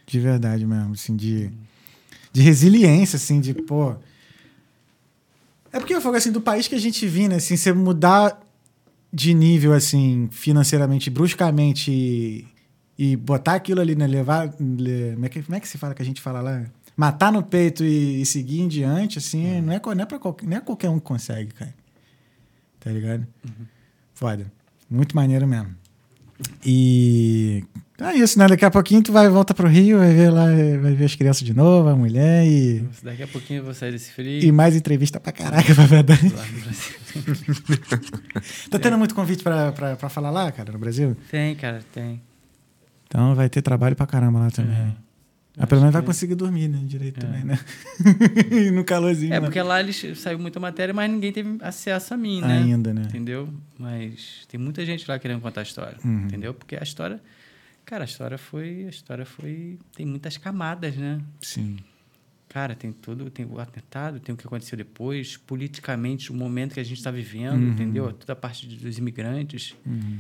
[0.07, 1.51] De verdade mesmo, assim, de.
[2.33, 3.97] De resiliência, assim, de, pô.
[5.73, 7.37] É porque eu falo assim, do país que a gente vive, né?
[7.37, 8.39] Assim, você mudar
[9.13, 12.47] de nível, assim, financeiramente, bruscamente e,
[12.99, 14.07] e botar aquilo ali, né?
[14.07, 14.55] Levar.
[14.61, 16.67] Le, como, é que, como é que se fala que a gente fala lá?
[16.95, 19.63] Matar no peito e, e seguir em diante, assim, uhum.
[19.63, 21.75] não, é, não, é pra não é qualquer um que consegue, cara.
[22.87, 23.27] Tá ligado?
[23.45, 23.67] Uhum.
[24.15, 24.47] Foda.
[24.89, 25.75] Muito maneiro mesmo.
[26.65, 27.65] E
[28.01, 28.47] é isso, né?
[28.47, 31.43] Daqui a pouquinho tu vai volta pro Rio, vai ver lá, vai ver as crianças
[31.43, 32.85] de novo, a mulher e.
[33.03, 34.41] Daqui a pouquinho eu vou sair desse frio.
[34.41, 36.31] E mais entrevista pra caraca, pra verdade.
[38.71, 38.97] tá tendo é.
[38.97, 41.17] muito convite pra, pra, pra falar lá, cara, no Brasil?
[41.29, 42.23] Tem, cara, tem.
[43.09, 44.77] Então vai ter trabalho pra caramba lá também.
[44.77, 45.06] É.
[45.59, 46.81] Ah, pelo menos vai conseguir dormir, né?
[46.85, 47.21] Direito é.
[47.21, 47.59] também, né?
[48.73, 49.33] no calorzinho.
[49.33, 52.59] É, porque lá eles saiu muita matéria, mas ninguém teve acesso a mim, né?
[52.59, 53.03] Ainda, né?
[53.07, 53.49] Entendeu?
[53.79, 56.25] Mas tem muita gente lá querendo contar a história, uhum.
[56.27, 56.53] entendeu?
[56.53, 57.21] Porque a história
[57.87, 58.85] Cara, a história foi.
[58.85, 59.79] A história foi.
[59.95, 61.21] Tem muitas camadas, né?
[61.41, 61.77] Sim.
[62.49, 66.81] Cara, tem tudo, tem o atentado, tem o que aconteceu depois, politicamente, o momento que
[66.81, 67.71] a gente está vivendo, uhum.
[67.71, 68.13] entendeu?
[68.13, 69.77] Toda a parte dos imigrantes.
[69.87, 70.19] Uhum.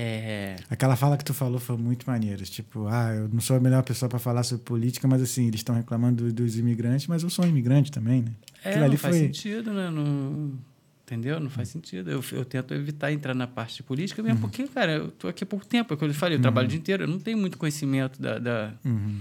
[0.00, 0.54] É...
[0.70, 2.44] Aquela fala que tu falou foi muito maneira.
[2.44, 5.58] Tipo, ah, eu não sou a melhor pessoa para falar sobre política, mas assim, eles
[5.58, 8.30] estão reclamando dos imigrantes, mas eu sou um imigrante também, né?
[8.64, 9.26] É, Aquilo não faz foi...
[9.26, 9.90] sentido, né?
[9.90, 10.56] No...
[11.02, 11.40] Entendeu?
[11.40, 12.10] Não faz sentido.
[12.10, 14.42] Eu, eu tento evitar entrar na parte política mesmo, uhum.
[14.42, 15.92] porque, cara, eu tô aqui há pouco tempo.
[15.92, 16.42] É o que eu falei, eu uhum.
[16.42, 18.38] trabalho o dia inteiro, eu não tenho muito conhecimento da.
[18.38, 19.20] da uhum.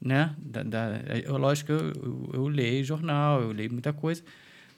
[0.00, 0.34] né?
[0.38, 4.24] Da, da, eu, lógico, eu, eu, eu, leio jornal, eu leio muita coisa.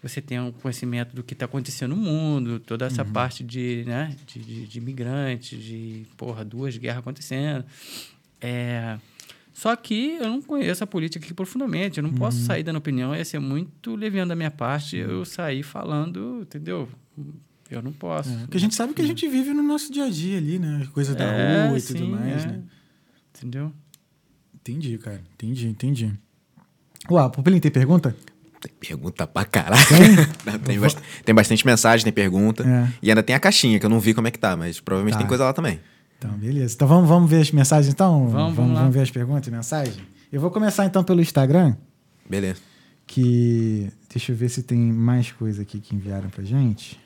[0.02, 3.12] Você tem um conhecimento do que está acontecendo no mundo, toda essa uhum.
[3.12, 4.16] parte de, né?
[4.26, 7.64] de, de, de imigrantes, de, porra, duas guerras acontecendo.
[8.40, 8.98] É
[9.58, 11.98] só que eu não conheço a política aqui profundamente.
[11.98, 12.16] Eu não uhum.
[12.16, 13.12] posso sair dando opinião.
[13.12, 16.88] Ia ser muito leviano da minha parte eu sair falando, entendeu?
[17.68, 18.30] Eu não posso.
[18.30, 20.60] É, porque a gente sabe que a gente vive no nosso dia a dia ali,
[20.60, 20.86] né?
[20.92, 22.46] Coisa da é, rua e sim, tudo mais, é.
[22.46, 22.62] né?
[23.36, 23.72] Entendeu?
[24.54, 25.20] Entendi, cara.
[25.34, 26.14] Entendi, entendi.
[27.10, 28.16] Uau, Pupilinho, tem pergunta?
[28.60, 29.84] Tem pergunta pra caralho.
[29.86, 32.64] Tem, tem, bastante, tem bastante mensagem, tem pergunta.
[32.64, 32.92] É.
[33.02, 35.14] E ainda tem a caixinha, que eu não vi como é que tá, mas provavelmente
[35.14, 35.18] tá.
[35.18, 35.80] tem coisa lá também.
[36.18, 36.74] Então, beleza.
[36.74, 38.28] Então vamos, vamos ver as mensagens então?
[38.28, 39.98] Vamos, vamos, vamos ver as perguntas e mensagens?
[40.32, 41.76] Eu vou começar então pelo Instagram.
[42.28, 42.60] Beleza.
[43.06, 43.90] que.
[44.10, 46.98] Deixa eu ver se tem mais coisa aqui que enviaram pra gente.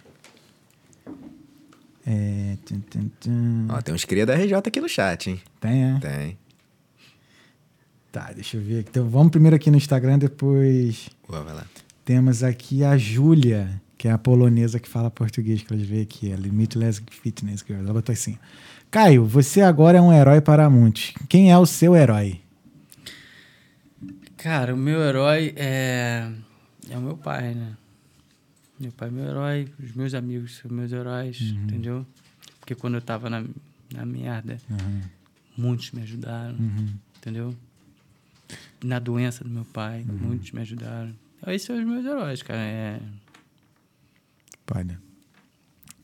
[2.06, 2.56] É.
[2.64, 3.66] tum, tum, tum.
[3.68, 5.40] Ó, tem uns cria da RJ aqui no chat, hein?
[5.60, 5.98] Tem, é?
[6.00, 6.38] Tem.
[8.12, 8.90] Tá, deixa eu ver aqui.
[8.90, 11.66] Então, vamos primeiro aqui no Instagram, depois Boa, vai lá.
[12.05, 16.30] temos aqui a Júlia, que é a polonesa que fala português, que elas veio aqui,
[16.30, 17.80] é Limitless Fitness Girl.
[17.80, 18.39] Ela botou assim:
[18.90, 21.14] Caio, você agora é um herói para muitos.
[21.26, 22.39] Quem é o seu herói?
[24.36, 26.30] Cara, o meu herói é.
[26.90, 27.72] É o meu pai, né?
[28.78, 32.05] Meu pai é meu herói, os meus amigos são meus heróis, entendeu?
[32.60, 33.43] Porque quando eu tava na,
[33.94, 34.59] na merda,
[35.56, 36.56] muitos me ajudaram,
[37.16, 37.55] entendeu?
[38.84, 41.14] Na doença do meu pai, muitos me ajudaram.
[41.38, 42.59] Então, esses são os meus heróis, cara.
[42.60, 43.00] É...
[44.66, 44.98] Pode.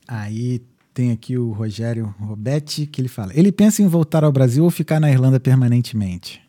[0.07, 0.61] Aí
[0.93, 4.71] tem aqui o Rogério Robetti, que ele fala: ele pensa em voltar ao Brasil ou
[4.71, 6.41] ficar na Irlanda permanentemente?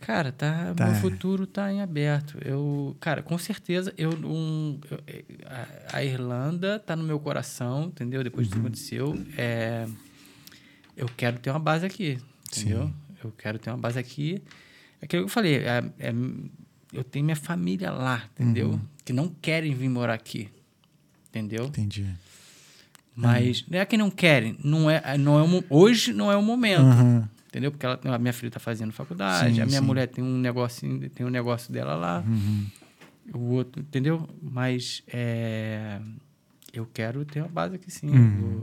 [0.00, 0.86] Cara, tá, Tá.
[0.86, 2.36] meu futuro tá em aberto.
[2.44, 8.22] Eu, cara, com certeza eu eu- é, a, a Irlanda tá no meu coração, entendeu?
[8.22, 8.50] Depois Uhum.
[8.68, 9.86] disso que aconteceu, é
[10.96, 12.18] eu quero ter uma base aqui,
[12.52, 12.90] entendeu?
[13.22, 14.42] Eu quero ter uma base aqui.
[15.04, 16.14] É que eu falei, é, é-
[16.90, 18.70] eu tenho minha família lá, entendeu?
[18.70, 18.80] Uhum.
[19.04, 20.48] Que não querem vir morar aqui.
[21.28, 21.66] Entendeu?
[21.66, 22.06] Entendi.
[23.14, 26.36] Mas não é que não querem, não é, não é o mo- hoje não é
[26.36, 26.80] o momento.
[26.80, 27.28] Aham.
[27.48, 27.70] Entendeu?
[27.70, 29.84] Porque ela, a minha filha está fazendo faculdade, Sim, a minha sim.
[29.86, 32.66] mulher tem um negocinho, tem um negócio dela lá, Uhum.
[33.34, 34.26] o outro, entendeu?
[34.42, 36.00] Mas é,
[36.72, 38.08] eu quero ter uma base aqui sim.
[38.08, 38.62] Uhum.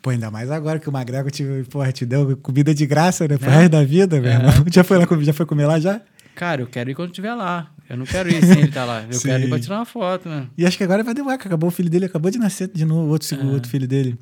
[0.00, 3.36] Pô, ainda mais agora que o Magrego te, porra, te deu comida de graça, né?
[3.38, 3.54] Pro É.
[3.56, 4.34] resto da vida, meu É.
[4.34, 4.52] irmão.
[4.72, 6.00] Já foi, lá, comer- já foi comer lá já?
[6.34, 7.70] Cara, eu quero ir quando estiver lá.
[7.88, 9.02] Eu não quero ir sem ele estar lá.
[9.04, 9.28] Eu Sim.
[9.28, 10.46] quero ir para tirar uma foto, né?
[10.58, 12.84] E acho que agora vai demorar, que acabou o filho dele, acabou de nascer de
[12.84, 13.44] novo, outro, É.
[13.44, 14.18] outro filho dele.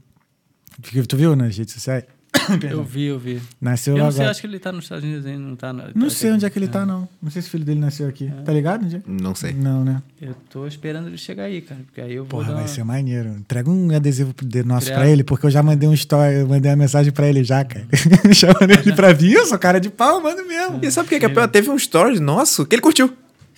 [1.09, 2.05] Tu viu nas redes sociais?
[2.71, 3.41] Eu vi, eu vi.
[3.61, 4.31] Nasceu Eu lá não sei, agora.
[4.31, 5.73] acho que ele tá nos Estados Unidos ainda, não tá?
[5.73, 6.37] na- Não tá sei aqui.
[6.37, 7.09] onde é que ele tá, não.
[7.23, 8.31] Não sei se o filho dele nasceu aqui.
[8.45, 8.85] Tá ligado?
[8.85, 9.03] Onde é?
[9.07, 9.53] Não sei.
[9.53, 10.03] Não, né?
[10.21, 11.81] Eu tô esperando ele chegar aí, cara.
[11.87, 12.69] Porque aí eu vou Porra, vai uma...
[12.69, 13.31] ser maneiro.
[13.31, 15.01] Entrega um adesivo de nosso Entrega.
[15.01, 17.65] pra ele, porque eu já mandei um story, eu mandei uma mensagem pra ele já,
[17.65, 17.87] cara.
[18.35, 20.79] Chamando ele pra vir, eu sou cara de pau, mando mesmo.
[20.83, 21.47] E sabe o que, é?
[21.49, 23.13] Teve um story nosso que ele curtiu.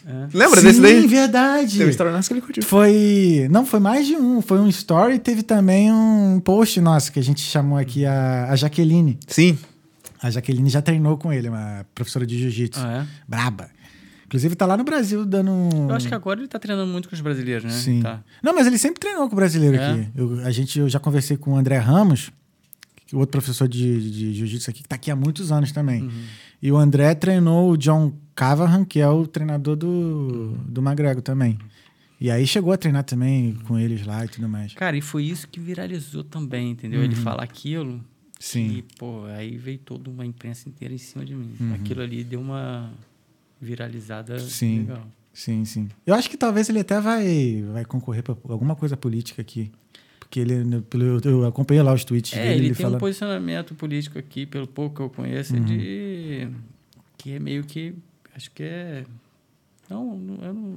[0.06, 0.28] É.
[0.36, 1.06] Lembra Sim, desse daí?
[1.06, 1.72] verdade.
[1.78, 2.62] Teve um story nosso que ele curtiu.
[2.62, 3.48] Foi.
[3.50, 4.42] Não, foi mais de um.
[4.42, 8.48] Foi um story e teve também um post nosso que a gente chamou aqui a,
[8.50, 9.18] a Jaqueline.
[9.26, 9.58] Sim.
[10.22, 12.80] A Jaqueline já treinou com ele, uma professora de jiu-jitsu.
[12.82, 13.06] Ah, é?
[13.28, 13.68] Braba.
[14.26, 15.50] Inclusive tá lá no Brasil dando.
[15.88, 17.70] Eu acho que agora ele tá treinando muito com os brasileiros, né?
[17.70, 18.00] Sim.
[18.02, 18.20] Tá.
[18.42, 19.90] Não, mas ele sempre treinou com o brasileiro É?
[19.90, 20.08] aqui.
[20.14, 22.30] Eu, a gente, eu já conversei com o André Ramos,
[23.06, 26.02] que é outro professor de, de jiu-jitsu aqui, que tá aqui há muitos anos também.
[26.02, 26.10] Uhum.
[26.64, 31.58] E o André treinou o John Cavahan, que é o treinador do, do McGregor também.
[32.18, 34.72] E aí chegou a treinar também com eles lá e tudo mais.
[34.72, 37.04] Cara, e foi isso que viralizou também, entendeu?
[37.04, 37.92] Ele fala aquilo.
[37.92, 38.00] Uhum.
[38.40, 38.76] Sim.
[38.78, 41.54] E, pô, aí veio toda uma imprensa inteira em cima de mim.
[41.60, 41.74] Uhum.
[41.74, 42.90] Aquilo ali deu uma
[43.60, 44.78] viralizada Sim.
[44.78, 45.06] legal.
[45.34, 45.90] Sim, sim.
[46.06, 49.70] Eu acho que talvez ele até vai, vai concorrer para alguma coisa política aqui.
[50.34, 52.54] Porque ele, no- pelo, eu acompanhei lá os tweets É, dele.
[52.54, 52.96] ele, Ele, tem fala.
[52.96, 55.64] um posicionamento político aqui, pelo pouco que eu conheço, Uhum.
[55.64, 56.48] de.
[57.16, 57.94] que é meio que.
[58.34, 59.04] acho que é.
[59.88, 60.76] Não, não, eu não.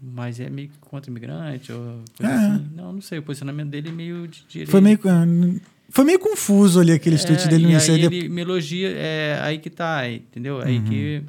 [0.00, 2.34] Mas é meio que contra imigrante ou coisa É.
[2.34, 2.66] assim.
[2.74, 3.18] Não, não sei.
[3.18, 4.70] O posicionamento dele é meio de direita.
[4.72, 5.26] Foi meio, ah,
[5.90, 6.92] foi meio confuso ali
[7.26, 7.92] tweets É, dele e início.
[7.92, 10.62] aí Ele- ele me elogia, é aí que tá, entendeu?
[10.62, 11.22] Aí que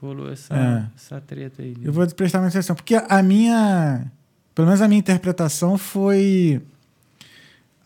[0.00, 0.60] rolou essa, Uhum.
[0.60, 0.90] É.
[0.94, 1.74] essa treta aí.
[1.82, 2.76] Eu vou prestar mais atenção.
[2.76, 4.12] Porque a minha.
[4.60, 6.60] Pelo menos a minha interpretação foi.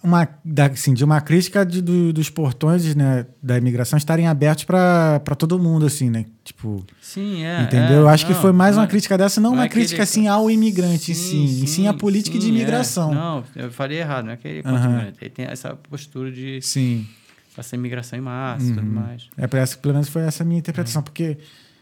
[0.03, 0.29] Uma,
[0.73, 5.57] assim, de uma crítica de- do- dos portões né, da imigração estarem abertos para todo
[5.59, 6.27] mundo, assim, né?
[6.43, 7.63] Tipo, Sim, é.
[7.63, 7.97] entendeu?
[7.99, 9.65] é, Eu acho que não, foi mais não uma é- crítica dessa, não, não uma
[9.65, 12.55] é crítica aquele- assim ao imigrante em si, e sim a política de sim, é.
[12.55, 13.15] imigração.
[13.15, 15.19] Não, eu falei errado, não é que ele é imigrante.
[15.23, 17.07] Ele tem essa postura de Sim.
[17.57, 18.93] essa imigração em massa e tudo Uhum.
[18.93, 19.29] mais.
[19.39, 21.39] É, parece que pelo menos foi essa a minha interpretação, porque.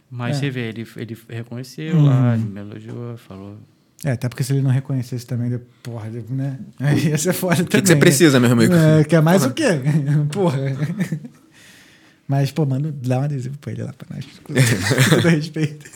[0.09, 0.41] Mas É.
[0.41, 2.05] você vê, ele, ele reconheceu Uhum.
[2.05, 3.57] lá, ele me elogiou, falou.
[4.05, 6.59] É, até porque se ele não reconhecesse também, porra, né?
[6.81, 7.83] Aí ia ser foda O que, também.
[7.83, 8.75] que você precisa, meu amigo?
[8.75, 9.65] É, quer mais o quê?
[10.33, 10.59] Porra.
[12.27, 14.25] Mas, pô, manda dá um adesivo pra ele lá pra nós.
[14.43, 14.55] Com
[15.11, 15.87] todo respeito.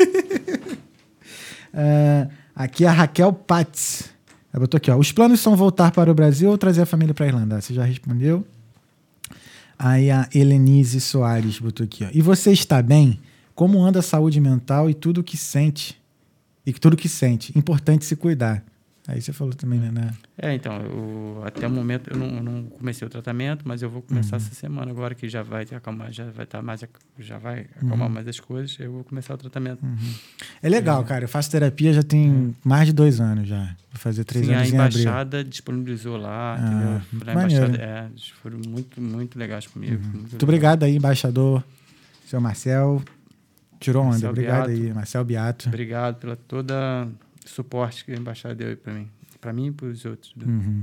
[1.73, 4.11] Ah, aqui é a Raquel Patz.
[4.53, 4.97] Ela botou aqui, ó.
[4.97, 7.61] Os planos são voltar para o Brasil ou trazer a família para a Irlanda?
[7.61, 8.47] Você já respondeu.
[9.79, 12.09] Aí a Helenise Soares botou aqui, ó.
[12.13, 13.19] E você está bem?
[13.55, 16.01] Como anda a saúde mental e tudo que sente?
[16.67, 17.57] E tudo que sente.
[17.57, 18.63] Importante se cuidar.
[19.09, 19.89] Aí você falou também, né?
[19.93, 20.11] né?
[20.37, 24.03] É, então, eu, até o momento eu não, não comecei o tratamento, mas eu vou
[24.03, 24.43] começar Uhum.
[24.43, 26.91] essa semana agora que já vai acalmar, já vai estar mais, ac-
[27.21, 27.87] já vai Uhum.
[27.87, 29.79] acalmar mais as coisas, eu vou começar o tratamento.
[30.61, 31.23] É legal, cara.
[31.23, 33.77] Eu faço terapia já tem mais de dois anos já.
[33.93, 35.01] Vou fazer três Sim, a anos em abril.
[35.03, 37.03] embaixada disponibilizou lá, Ah, entendeu?
[37.13, 40.03] muito A embaixada, é, eles foram muito, muito legais comigo.
[40.03, 40.39] Muito legal.
[40.43, 41.63] obrigado aí, embaixador,
[42.27, 43.01] seu Marcel.
[43.87, 44.11] Tirou onda.
[44.13, 44.71] Marcel Obrigado Beato.
[44.83, 45.69] aí, Marcel Beato.
[45.69, 47.09] Obrigado pela toda
[47.45, 49.09] suporte que a embaixada deu aí para mim.
[49.41, 50.83] Para mim e para os outros, do- Uhum.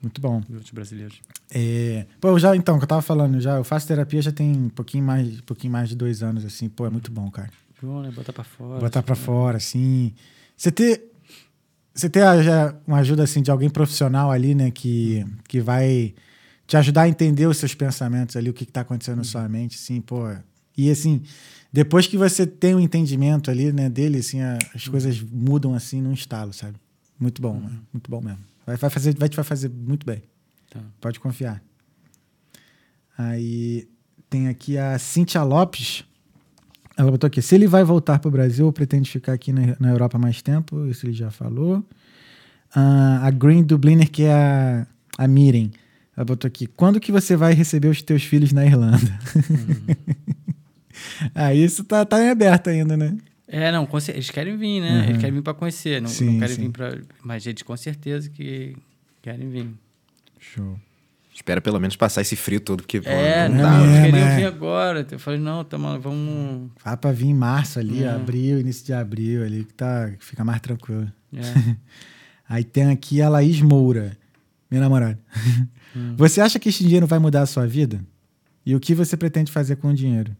[0.00, 0.38] Muito bom.
[0.48, 1.20] os outros brasileiros.
[1.50, 4.68] É, pô, já, então, que eu tava falando, já, eu faço terapia já tem um
[4.70, 7.50] pouquinho mais, um pouquinho mais de dois anos, assim, pô, é muito bom, cara.
[7.82, 8.10] Bom, né?
[8.10, 8.80] Botar para fora.
[8.80, 9.20] Botar pra né?
[9.20, 10.14] fora, assim.
[10.56, 11.12] Você ter,
[11.92, 12.22] você ter
[12.86, 16.14] uma ajuda, assim, de alguém profissional ali, né, que, que vai
[16.66, 19.46] te ajudar a entender os seus pensamentos ali, o que, que tá acontecendo na sua
[19.48, 20.28] mente, assim, pô.
[20.76, 21.22] E, assim,
[21.72, 26.00] depois que você tem o entendimento ali, né, dele, assim, a- as coisas mudam, assim,
[26.00, 26.76] num estalo, sabe?
[27.18, 28.38] Muito bom, mano, muito bom mesmo.
[28.66, 30.22] Vai, vai, fazer, vai te vai fazer muito bem.
[30.70, 30.80] Tá.
[31.00, 31.62] Pode confiar.
[33.16, 33.88] Aí
[34.30, 36.04] tem aqui a Cintia Lopes.
[36.96, 39.76] Ela botou aqui: se ele vai voltar para o Brasil ou pretende ficar aqui na,
[39.80, 41.84] na Europa mais tempo, isso ele já falou.
[42.74, 44.86] Ah, a Green Dubliner, que é a,
[45.16, 45.70] a Miren,
[46.16, 48.98] ela botou aqui: quando que você vai receber os teus filhos na Irlanda?
[51.34, 53.16] Aí isso tá, tá em aberto ainda, né?
[53.46, 54.90] É, não, eles querem vir, né?
[54.90, 55.04] Uhum.
[55.04, 56.62] Eles querem vir para conhecer, não, Sim, não querem sim.
[56.62, 57.00] vir para.
[57.24, 58.76] Mas eles com certeza que
[59.22, 59.70] querem vir.
[60.38, 60.78] Show.
[61.34, 63.78] Espera pelo menos passar esse frio todo, porque É, não não, dá.
[63.80, 65.06] é, eles queriam mas- vir agora.
[65.10, 66.70] Eu falei, não, tá, mano, vamos.
[66.84, 68.08] Vai para vir em março ali, É.
[68.10, 71.10] abril, início de abril ali, que tá, fica mais tranquilo.
[71.32, 71.40] É.
[72.48, 74.16] Aí tem aqui a Laís Moura,
[74.70, 75.18] minha namorada.
[75.96, 76.14] Hum.
[76.16, 78.00] Você acha que esse dinheiro vai mudar a sua vida?
[78.66, 80.36] E o que você pretende fazer com o dinheiro?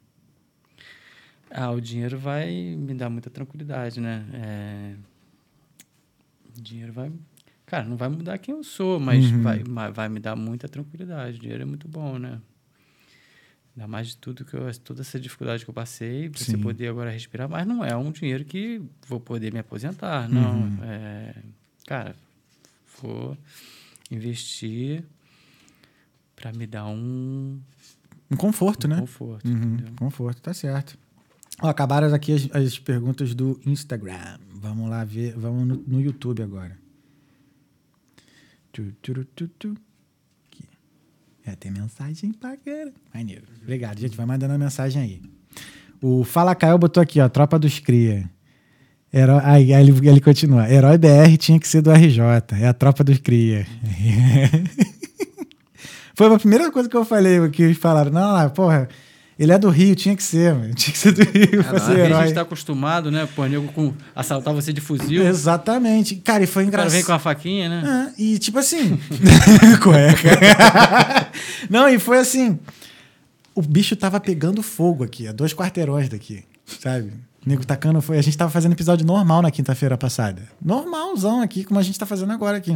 [1.51, 4.27] Ah, o dinheiro vai me dar muita tranquilidade, né?
[4.35, 4.95] É...
[6.57, 7.11] O dinheiro vai.
[7.67, 9.43] Cara, não vai mudar quem eu sou, mas Uhum.
[9.43, 11.37] vai, vai me dar muita tranquilidade.
[11.39, 12.41] O dinheiro é muito bom, né?
[13.77, 16.89] Ainda mais de tudo que eu, toda essa dificuldade que eu passei, pra você poder
[16.89, 20.63] agora respirar, mas não é um dinheiro que vou poder me aposentar, não.
[20.63, 20.79] Uhum.
[20.83, 21.35] É,
[21.87, 22.17] cara,
[23.01, 23.39] vou
[24.11, 25.05] investir
[26.35, 27.61] para me dar um,
[28.31, 28.97] Um conforto, um né?
[29.01, 29.47] conforto.
[29.49, 30.99] Uhum, conforto, tá certo.
[31.61, 34.39] Acabaram aqui as, as perguntas do Instagram.
[34.55, 35.35] Vamos lá ver.
[35.37, 36.79] Vamos no, no YouTube agora.
[38.73, 39.75] Tu, tu, tu, tu.
[41.45, 42.57] É, tem mensagem pra.
[43.13, 43.43] Maneiro.
[43.63, 44.17] Obrigado, gente.
[44.17, 45.23] Vai mandando a mensagem aí.
[46.01, 47.29] O Fala Caio botou aqui, ó.
[47.29, 48.31] Tropa dos Cria.
[49.13, 50.71] Herói, aí, aí ele, ele continua.
[50.71, 52.21] Herói BR tinha que ser do RJ.
[52.61, 53.67] É a tropa dos Cria.
[56.15, 58.11] Foi a primeira coisa que eu falei, que falaram.
[58.11, 58.89] Não, não, porra,
[59.39, 60.75] ele é do Rio, tinha que ser, mano.
[60.75, 62.23] Tinha que ser do Rio não, ser vezes a herói.
[62.27, 63.29] gente tá acostumado, né?
[63.37, 65.23] Pô, nego com assaltar você de fuzil.
[65.27, 66.17] Exatamente.
[66.17, 67.07] Cara, e foi O cara vem engraçado.
[67.07, 67.83] com a faquinha, né?
[67.87, 68.99] Ah, e tipo assim.
[69.83, 70.31] Cueca.
[71.71, 72.59] Não, e foi assim.
[73.55, 76.45] O bicho tava pegando fogo aqui, a dois quarteirões daqui,
[76.81, 77.13] sabe?
[77.45, 78.19] O nego tacando foi.
[78.19, 80.43] A gente tava fazendo episódio normal na quinta-feira passada.
[80.65, 82.75] Normalzão aqui, como a gente tá fazendo agora aqui.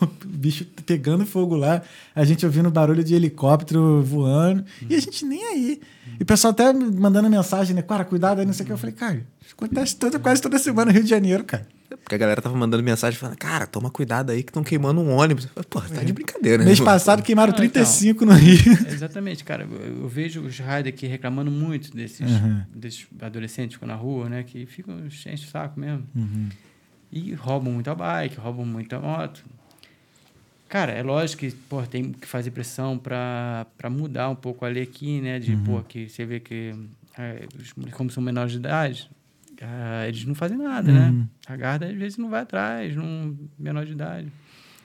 [0.00, 1.82] O bicho pegando fogo lá,
[2.14, 5.80] a gente ouvindo barulho de helicóptero voando, e a gente nem aí.
[6.18, 7.82] E o pessoal até me mandando mensagem, né?
[7.82, 8.72] Cara, cuidado aí, não sei o que.
[8.72, 11.66] Eu falei, cara, acontece toda, quase toda semana no Rio de Janeiro, cara.
[12.02, 15.10] Porque a galera tava mandando mensagem falando, cara, toma cuidado aí que estão queimando um
[15.10, 15.46] ônibus.
[15.68, 16.64] Porra, tá de brincadeira, né?
[16.64, 17.82] Mês passado queimaram Não, então.
[17.82, 18.72] 35 no Rio.
[18.92, 19.66] Exatamente, cara.
[19.70, 22.62] Eu, eu vejo os riders aqui reclamando muito desses, Uhum.
[22.74, 24.42] desses adolescentes que ficam na rua, né?
[24.44, 26.04] Que ficam enchem o saco mesmo.
[26.14, 26.48] Uhum.
[27.10, 29.44] E roubam muito a bike, roubam muito a moto.
[30.68, 34.82] Cara, é lógico que pô, tem que fazer pressão para mudar um pouco a lei
[34.82, 35.38] aqui, né?
[35.38, 36.74] De, pô, que você vê que
[37.16, 37.46] é,
[37.92, 39.08] como são menores de idade,
[39.62, 41.12] ah, eles não fazem nada, Uhum.
[41.20, 41.26] né?
[41.46, 44.30] A guarda, às vezes, não vai atrás, não menor de idade.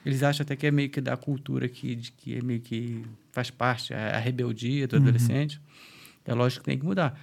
[0.06, 3.04] Eles acham até que é meio que da cultura aqui, de que é meio que
[3.32, 5.60] faz parte, a, a rebeldia do adolescente.
[6.26, 7.20] É lógico que tem que mudar.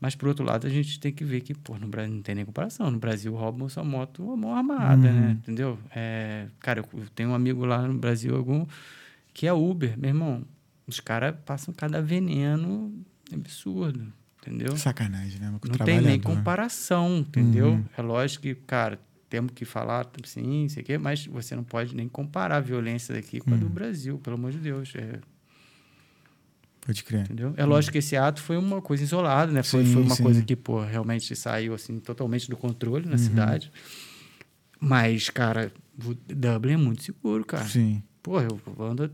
[0.00, 2.34] Mas, por outro lado, a gente tem que ver que, pô, no Brasil não tem
[2.34, 2.90] nem comparação.
[2.90, 5.30] No Brasil, roubam sua moto a mão armada, né?
[5.42, 5.78] Entendeu?
[5.94, 8.66] É, cara, eu tenho um amigo lá no Brasil, algum,
[9.32, 9.98] que é Uber.
[9.98, 10.44] Meu irmão,
[10.86, 12.92] os caras passam cada veneno
[13.32, 14.12] absurdo,
[14.42, 14.76] entendeu?
[14.76, 15.50] Sacanagem, né?
[15.50, 17.72] Não tem nem comparação, entendeu?
[17.72, 17.84] Uhum.
[17.96, 21.94] É lógico que, cara, temos que falar sim, sei o quê, mas você não pode
[21.96, 23.60] nem comparar a violência daqui com a Uhum.
[23.60, 24.92] do Brasil, pelo amor de Deus.
[24.94, 25.20] É,
[26.86, 27.22] Pode crer.
[27.22, 27.52] entendeu?
[27.56, 29.62] É lógico que esse ato foi uma coisa isolada, né?
[29.64, 30.22] Foi, Sim, foi uma sim.
[30.22, 33.10] coisa que, pô, realmente saiu, assim, totalmente do controle Uhum.
[33.10, 33.72] na cidade.
[34.80, 35.72] Mas, cara,
[36.28, 37.64] Dublin é muito seguro, cara.
[37.64, 38.02] Sim.
[38.22, 39.08] Porra, eu ando,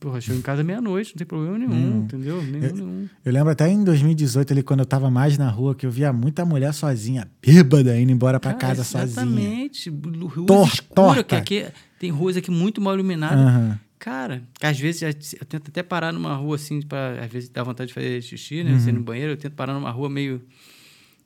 [0.00, 1.98] porra, chego em casa meia-noite, não tem problema nenhum, Nenhum.
[2.04, 2.42] entendeu?
[2.42, 3.08] Nenhum, nenhum.
[3.22, 6.14] Eu lembro até em 2018, ali, quando eu tava mais na rua, que eu via
[6.14, 9.26] muita mulher sozinha, bêbada, indo embora pra Cara, casa sozinha.
[9.26, 9.90] Exatamente.
[9.90, 11.24] Ruas Tor- escuras, torta.
[11.24, 11.66] que aqui
[11.98, 13.38] tem ruas aqui muito mal iluminadas.
[13.38, 13.78] Aham.
[14.04, 15.00] Cara, às vezes
[15.32, 18.62] eu tento até parar numa rua assim, pra, às vezes dá vontade de fazer xixi,
[18.62, 18.72] né?
[18.72, 18.78] Uhum.
[18.78, 20.42] Você no banheiro, eu tento parar numa rua meio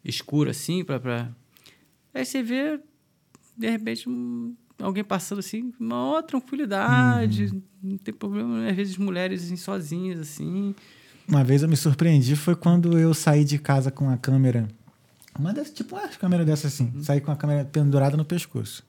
[0.04, 1.00] escura assim, pra.
[1.00, 1.28] pra...
[2.14, 2.78] Aí você vê,
[3.56, 7.62] de repente, um- alguém passando assim, uma maior tranquilidade, Uhum.
[7.82, 8.70] não tem problema, né?
[8.70, 10.72] às vezes mulheres assim, sozinhas, assim.
[11.26, 14.68] Uma vez eu me surpreendi foi quando eu saí de casa com a câmera.
[15.36, 16.92] Uma dessas, tipo uma câmera dessa assim.
[17.02, 18.86] Saí com a câmera pendurada no pescoço.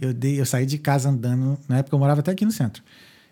[0.00, 1.56] Eu, dei, eu saí de casa andando.
[1.68, 2.82] Na época eu morava até aqui no centro.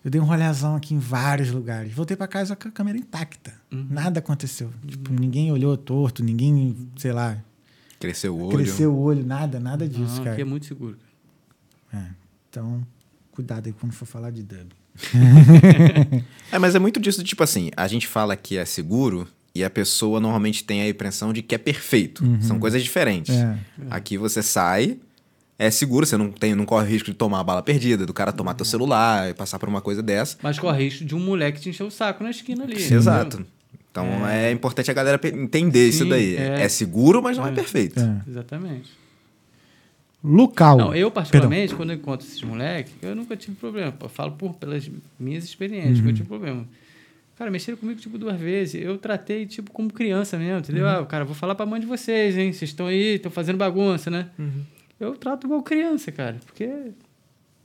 [0.07, 1.93] Eu dei um rolezão aqui em vários lugares.
[1.93, 3.53] Voltei para casa com a câmera intacta.
[3.73, 4.71] Nada aconteceu.
[4.87, 7.37] Tipo, ninguém olhou torto, ninguém, sei lá,
[7.99, 8.57] Cresceu o olho.
[8.57, 10.33] cresceu o olho, nada, nada disso, Não, cara.
[10.35, 10.97] aqui é muito seguro.
[11.93, 12.05] É.
[12.49, 12.87] Então,
[13.33, 14.69] cuidado aí quando for falar de dub.
[16.53, 19.69] É, mas é muito disso, tipo assim, a gente fala que é seguro e a
[19.69, 22.23] pessoa normalmente tem a impressão de que é perfeito.
[22.41, 23.35] São coisas diferentes.
[23.35, 23.59] É.
[23.91, 25.01] Aqui você sai,
[25.59, 28.33] é seguro, você não, tem, não corre risco de tomar a bala perdida, do cara
[28.33, 30.37] tomar teu celular e passar por uma coisa dessa.
[30.43, 32.77] Mas corre risco de um moleque te encher o saco na esquina ali.
[32.77, 33.45] Exato.
[33.91, 34.53] Então é.
[34.53, 36.37] importante a galera entender isso Sim, daí.
[36.37, 36.63] é.
[36.63, 36.69] É.
[36.69, 37.55] seguro, mas não é, É.
[37.55, 37.99] perfeito.
[37.99, 38.21] É.
[38.29, 38.91] Exatamente.
[40.23, 40.77] Local.
[40.77, 43.95] Não, eu, particularmente, quando eu encontro esses moleques, eu nunca tive problema.
[44.01, 46.67] Eu falo por, pelas minhas experiências, nunca tive problema.
[47.39, 48.83] Cara, mexeram comigo, tipo, duas vezes.
[48.83, 50.89] Eu tratei, tipo, como criança mesmo, entendeu?
[50.89, 52.53] Ah, cara, vou falar pra mãe de vocês, hein?
[52.53, 54.29] Vocês estão aí, estão fazendo bagunça, né?
[54.99, 56.37] Eu trato igual criança, cara.
[56.45, 56.69] Porque...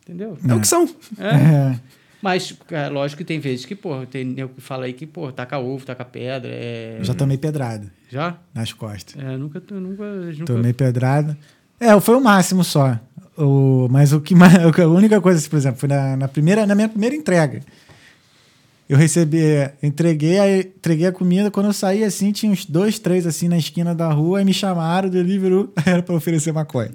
[0.04, 0.38] Entendeu?
[0.48, 0.90] É, o que são.
[1.18, 1.28] É.
[1.28, 1.80] É.
[2.22, 5.32] Mas, cara, lógico que tem vezes que, pô, tem nego que fala aí que, pô,
[5.32, 6.98] taca ovo, taca pedra, é...
[7.00, 8.38] Eu já tomei pedrada Já?
[8.54, 9.22] nas costas.
[9.22, 9.62] É, nunca...
[9.72, 10.46] nunca, nunca...
[10.46, 11.36] Tomei pedrada.
[11.80, 13.00] É, foi o máximo só.
[13.36, 14.54] O, mas o que mais.
[14.78, 17.62] A única coisa, assim, por exemplo, foi na, na, primeira, na minha primeira entrega.
[18.88, 19.42] Eu recebi,
[19.82, 21.50] entreguei, a, entreguei a comida.
[21.50, 24.54] Quando eu saí assim, tinha uns dois, três assim na esquina da rua, e me
[24.54, 26.92] chamaram, delivery, era pra oferecer maconha.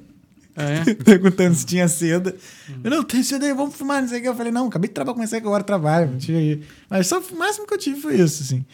[0.57, 0.95] É?
[1.05, 2.35] Perguntando se tinha seda.
[2.83, 4.29] Eu não, tem seda aí, vamos fumar, não sei o que.
[4.29, 6.13] Eu falei, não, acabei de trabalhar, comecei agora trabalho.
[6.13, 6.63] Não tinha aí.
[6.89, 8.65] Mas só o máximo que eu tive foi isso, assim.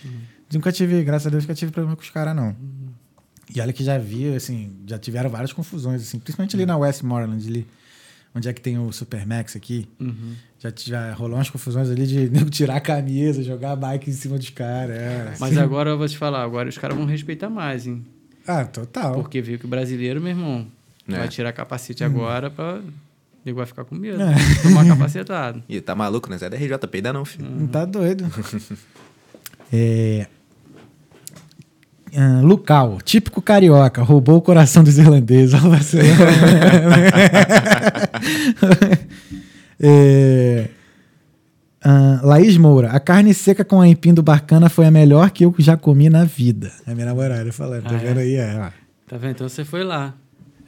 [0.53, 2.55] Nunca tive, graças a Deus, nunca tive problema com os caras, não.
[3.55, 7.47] E olha que já vi, assim, já tiveram várias confusões, assim, principalmente ali na Westmoreland,
[7.47, 7.67] ali,
[8.35, 9.89] onde é que tem o Supermax aqui.
[10.01, 10.35] Uhum.
[10.59, 14.13] Já, já rolou umas confusões ali de nego tirar a camisa, jogar a bike em
[14.13, 14.97] cima dos caras.
[14.97, 18.05] É, Mas agora eu vou te falar, agora os caras vão respeitar mais, hein?
[18.47, 19.15] Ah, total.
[19.15, 20.67] Porque viu que o brasileiro, meu irmão,
[21.09, 21.17] É.
[21.19, 22.81] vai tirar capacete agora pra.
[23.45, 24.23] Ele vai ficar com medo.
[24.23, 24.35] É.
[24.63, 25.63] Tomar capacetado.
[25.69, 26.39] Ih, tá maluco, né?
[26.39, 27.51] Zé da RJP ainda não, filho.
[27.51, 28.25] Não tá doido.
[29.73, 30.27] é...
[32.17, 35.59] ah, Lucal, típico carioca, roubou o coração dos irlandeses.
[39.85, 40.69] É...
[41.85, 45.53] ah, Laís Moura, a carne seca com aipim do Barcana foi a melhor que eu
[45.59, 46.71] já comi na vida.
[46.87, 48.23] É minha namorada falando, tá Ah, vendo é?
[48.23, 48.35] aí?
[48.37, 48.73] É.
[49.09, 49.33] Tá vendo?
[49.33, 50.15] Então você foi lá.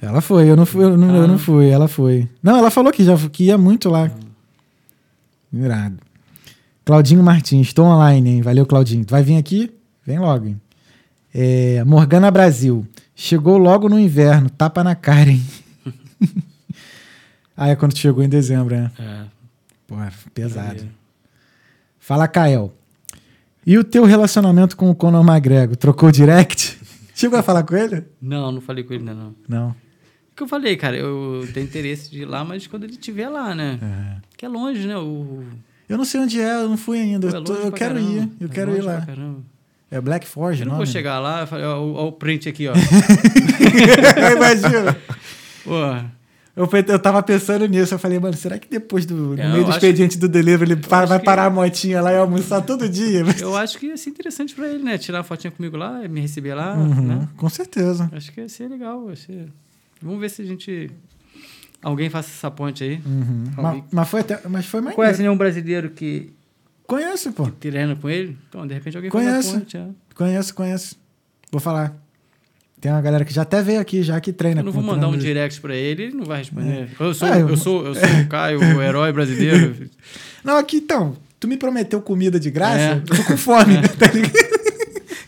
[0.05, 1.27] Ela foi, eu não fui, eu não, eu Ah.
[1.27, 2.29] não fui, ela foi.
[2.43, 4.11] Não, ela falou que já que ia muito lá.
[5.53, 5.99] Irado.
[6.85, 8.43] Claudinho Martins, estou online, hein?
[8.43, 9.05] Valeu, Claudinho.
[9.05, 9.73] Tu vai vir aqui?
[10.07, 10.61] Vem logo, hein?
[11.35, 12.87] É, Morgana Brasil.
[13.15, 15.43] Chegou logo no inverno, tapa na cara, hein?
[17.57, 18.91] ah, é quando chegou em dezembro, né?
[18.99, 19.25] É.
[19.87, 20.87] Porra, pesado.
[21.99, 22.75] Fala, Kael.
[23.67, 25.77] E o teu relacionamento com o Conor McGregor?
[25.77, 26.79] Trocou direct?
[27.15, 28.05] Chegou a falar com ele?
[28.21, 29.35] Não, não falei com ele ainda não.
[29.49, 29.77] Não.
[30.37, 33.55] Que eu falei, cara, eu tenho interesse de ir lá, mas quando ele estiver lá,
[33.55, 33.79] né?
[33.81, 34.17] É.
[34.37, 34.97] Que é longe, né?
[34.99, 35.45] O...
[35.89, 37.29] Eu não sei onde é, eu não fui ainda.
[37.29, 38.01] É Eu, tô- quero caramba.
[38.01, 39.07] ir, eu É quero ir lá.
[39.91, 42.73] É Black Forge, Eu não vou chegar lá ó, o print aqui, ó.
[44.37, 44.97] Imagina.
[45.65, 45.75] Pô,
[46.57, 49.65] Eu, eu tava pensando nisso, eu falei, mano, será que depois do no É, meio
[49.65, 52.89] do expediente do delivery ele para- vai que- parar a motinha lá e almoçar todo
[52.89, 53.23] dia?
[53.41, 54.97] eu acho que ia ser interessante pra ele, né?
[54.99, 57.29] Tirar uma fotinha comigo lá, me receber lá, Uhum, né?
[57.37, 58.09] Com certeza.
[58.13, 59.09] Acho que ia ser legal.
[59.11, 59.49] Ia ser...
[60.05, 60.91] Vamos ver se a gente...
[61.83, 63.01] Alguém faça essa ponte aí.
[63.05, 63.45] Uhum.
[63.57, 66.33] Mas, mas foi até, mas foi mais Conhece nenhum brasileiro que
[66.87, 67.47] Conheço, pô.
[67.51, 68.39] treina com ele?
[68.49, 69.51] Então, de repente alguém Conheço.
[69.51, 69.77] faz a ponte.
[69.77, 69.87] é.
[70.15, 70.97] Conheço, conheço.
[71.53, 71.95] Vou falar.
[72.81, 74.61] Tem uma galera que já até veio aqui, já que treina.
[74.61, 76.89] Eu não vou mandar um direct pra ele, ele não vai responder.
[76.99, 79.89] Eu, sou, Ah, eu- eu, sou, eu sou o Caio, o herói brasileiro.
[80.45, 81.17] Não, aqui então.
[81.41, 82.79] Tu me prometeu comida de graça?
[82.81, 83.01] É.
[83.01, 84.54] Tô com fome, tá ligado?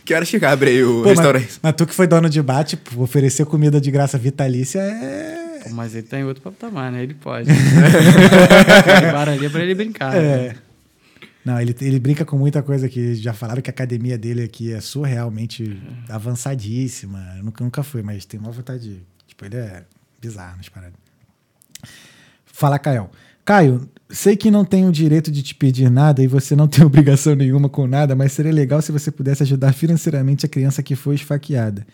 [0.07, 1.43] Que hora que abre aí o Pô, restaurante?
[1.47, 5.59] mas, mas tu que foi dono de bar, tipo, oferecer comida de graça vitalícia é.
[5.63, 7.03] Pô, Mas ele tá em outro patamar, né?
[7.03, 7.51] Ele pode.
[7.51, 10.15] Aquele bar ali é pra ele brincar.
[10.15, 10.47] É.
[10.47, 10.55] né?
[11.43, 13.15] Não, ele, ele brinca com muita coisa aqui.
[13.15, 15.77] Já falaram que a academia dele aqui é surrealmente
[16.07, 17.33] avançadíssima.
[17.37, 19.03] Eu nunca, nunca fui, mas tem uma vontade de.
[19.27, 19.83] Tipo, ele é
[20.21, 20.95] bizarro nas paradas.
[22.45, 23.09] Fala, Caio.
[23.47, 26.83] Caio, sei que não tenho o direito de te pedir nada e você não tem
[26.85, 30.97] obrigação nenhuma com nada, mas seria legal se você pudesse ajudar financeiramente a criança que
[30.97, 31.87] foi esfaqueada.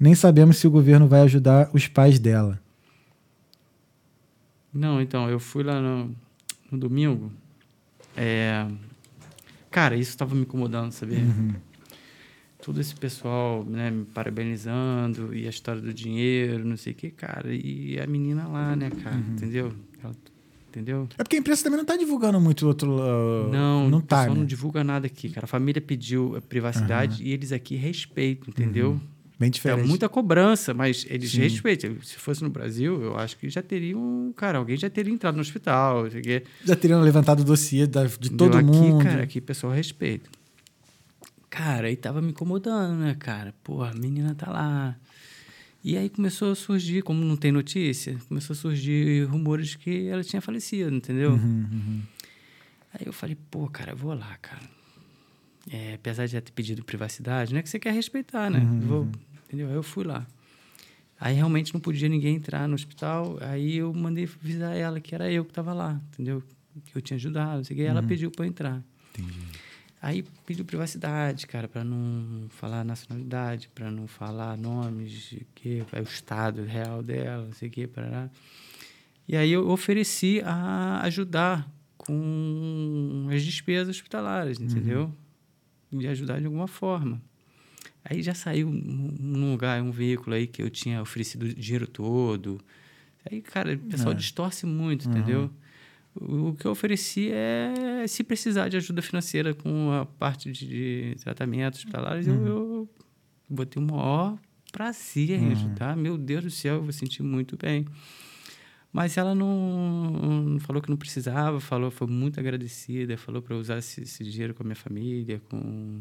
[0.00, 2.58] Nem sabemos se o governo vai ajudar os pais dela.
[4.72, 6.16] Não, então, eu fui lá no,
[6.72, 7.30] no domingo.
[8.16, 8.66] É...
[9.70, 11.20] Cara, isso tava me incomodando, sabia?
[12.64, 17.10] Todo esse pessoal, né, me parabenizando e a história do dinheiro, não sei o que,
[17.10, 17.52] cara.
[17.52, 19.70] E a menina lá, né, cara, entendeu?
[20.02, 20.14] Ela
[20.74, 21.08] entendeu?
[21.16, 22.90] É porque a imprensa também não está divulgando muito outro.
[22.96, 24.26] Uh, não, não tá.
[24.26, 24.34] Né?
[24.34, 25.44] não divulga nada aqui, cara.
[25.44, 28.90] A família pediu a privacidade e eles aqui respeitam, entendeu?
[28.92, 29.00] Uhum.
[29.38, 29.88] Bem É diferente.
[29.88, 31.40] muita cobrança, mas eles Sim.
[31.40, 31.96] respeitam.
[32.02, 34.32] Se fosse no Brasil, eu acho que já teriam.
[34.36, 36.04] Cara, alguém já teria entrado no hospital.
[36.64, 39.02] Já teriam levantado o dossiê da- de todo aqui, mundo.
[39.02, 40.28] cara, aqui o pessoal respeita.
[41.50, 43.54] Cara, aí tava me incomodando, né, cara?
[43.62, 44.96] Porra, a menina tá lá.
[45.84, 50.24] E aí começou a surgir, como não tem notícia, começou a surgir rumores que ela
[50.24, 51.32] tinha falecido, entendeu?
[51.32, 52.02] Uhum, uhum.
[52.94, 54.62] Aí eu falei, pô, cara, vou lá, cara.
[55.70, 58.60] É, apesar de já ter pedido privacidade, não é que você quer respeitar, né?
[58.60, 59.08] Uhum, vou,
[59.46, 59.68] entendeu?
[59.68, 60.26] Aí eu fui lá.
[61.20, 63.36] Aí realmente não podia ninguém entrar no hospital.
[63.42, 66.42] Aí eu mandei avisar ela que era eu que estava lá, entendeu?
[66.86, 67.84] Que eu tinha ajudado, não sei o quê.
[67.84, 68.06] Ela Uhum.
[68.06, 68.82] pediu para entrar.
[70.06, 76.00] Aí pediu privacidade, cara, para não falar nacionalidade, para não falar nomes, de que, é
[76.00, 78.28] o estado real dela, não sei o quê, para
[79.26, 81.66] E aí eu ofereci a ajudar
[81.96, 85.10] com as despesas hospitalares, entendeu?
[85.90, 87.18] De ajudar de alguma forma.
[88.04, 91.86] Aí já saiu um um lugar, um veículo aí que eu tinha oferecido o dinheiro
[91.86, 92.60] todo.
[93.24, 94.18] Aí, cara, o pessoal É.
[94.18, 95.50] distorce muito, entendeu?
[96.16, 101.80] O que eu ofereci é, se precisar de ajuda financeira com a parte de tratamentos
[101.80, 102.88] hospitalares, eu, eu
[103.48, 104.38] botei o maior
[104.70, 105.96] prazer em ajudar.
[105.96, 107.84] Meu Deus do céu, eu vou sentir muito bem.
[108.92, 113.78] Mas ela não, não falou que não precisava, falou, foi muito agradecida, falou para usar
[113.78, 115.98] esse, esse dinheiro com a minha família, com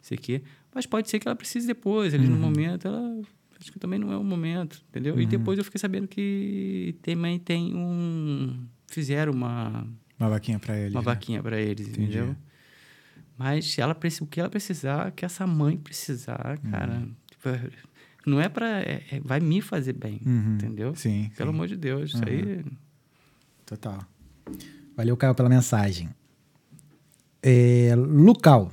[0.00, 0.42] sei quê.
[0.72, 3.20] Mas pode ser que ela precise depois, ali no momento, ela
[3.60, 5.20] acho que também não é o momento, entendeu?
[5.20, 9.86] E depois eu fiquei sabendo que também tem um fizeram uma
[10.18, 10.90] Uma vaquinha pra ele.
[10.94, 11.04] uma né?
[11.04, 12.02] vaquinha para eles, Entendi.
[12.18, 12.36] entendeu?
[13.36, 17.70] Mas ela o que ela precisar, que essa mãe precisar, cara, tipo, é-
[18.26, 18.82] não é para
[19.24, 20.54] vai me fazer bem, Uhum.
[20.54, 20.94] entendeu?
[20.94, 21.30] Sim.
[21.36, 21.56] Pelo sim.
[21.56, 22.64] amor de Deus, isso aí
[23.66, 23.98] Total.
[24.96, 26.10] Valeu, Caio, pela mensagem.
[27.42, 28.70] É, Lucal.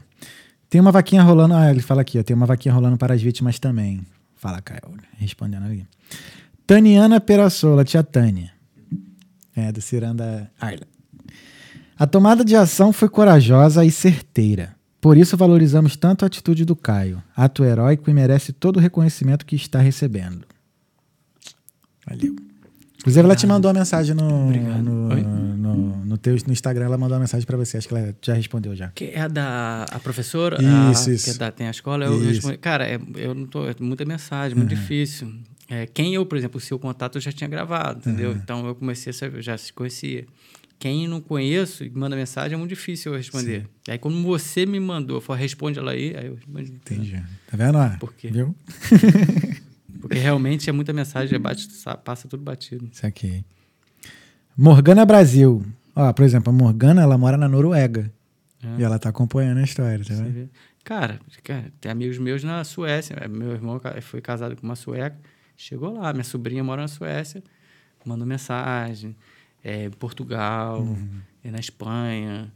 [0.70, 1.54] Tem uma vaquinha rolando.
[1.56, 2.24] Ah, ele fala aqui, ó.
[2.24, 4.06] Tem uma vaquinha rolando para as vítimas também.
[4.36, 4.82] Fala, Caio.
[5.18, 5.88] Respondendo ali.
[6.68, 8.52] Taniana Perassola, tia Tânia.
[9.68, 10.88] É, do Ciranda Arla.
[11.98, 14.76] A tomada de ação foi corajosa e certeira.
[15.02, 17.22] Por isso valorizamos tanto a atitude do Caio.
[17.36, 20.46] Ato heróico e merece todo o reconhecimento que está recebendo.
[22.08, 22.36] Valeu.
[23.00, 25.16] Inclusive, ela te mandou uma mensagem no, no,
[25.56, 26.86] no, no teu no Instagram.
[26.86, 27.78] Ela mandou uma mensagem pra você.
[27.78, 28.90] Acho que ela já respondeu já.
[28.90, 30.58] que é a da a professora,
[30.92, 31.24] Isso, a, isso.
[31.26, 32.28] que é da, tem a escola, eu, eu Isso.
[32.28, 35.34] respondi, cara, é, eu não tô, é muita mensagem, muito difícil.
[35.70, 38.32] É, quem eu, por exemplo, o seu contato eu já tinha gravado, entendeu?
[38.34, 40.26] Então eu comecei a já se conhecia.
[40.80, 43.68] Quem não conheço e manda mensagem é muito difícil eu responder.
[43.88, 46.72] Aí quando você me mandou, eu falei, responde ela aí, aí eu respondi.
[46.72, 47.24] Entendi.
[47.52, 47.78] Tá vendo?
[47.78, 47.90] ó?
[48.00, 48.30] Por quê?
[48.30, 48.56] Viu?
[50.02, 52.90] Porque realmente é muita mensagem, bate, sa- passa tudo batido.
[52.92, 53.44] Isso aqui.
[54.58, 55.64] Morgana Brasil.
[55.96, 58.12] Ó, por exemplo, a Morgana, ela mora na Noruega.
[58.64, 58.80] É.
[58.80, 60.50] E ela tá acompanhando a história, tá vendo?
[60.84, 63.16] Cara, cara, tem amigos meus na Suécia.
[63.20, 65.18] É, Meu irmão foi casado com uma sueca.
[65.62, 67.44] Chegou lá, minha sobrinha mora na Suécia,
[68.06, 69.14] mandou mensagem.
[69.62, 71.20] É, em Portugal, Uhum.
[71.44, 72.50] é, na Espanha.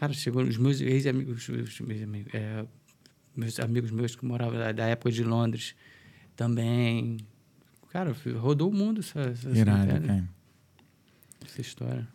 [0.00, 2.64] Cara, chegou os meus ex-amigos, os meus amigos, é,
[3.36, 5.74] meus amigos meus que moravam da, da época de Londres
[6.34, 7.18] também.
[7.90, 10.28] Cara, rodou o mundo essa, essa, Irado, essa, cara.
[11.44, 12.08] essa história.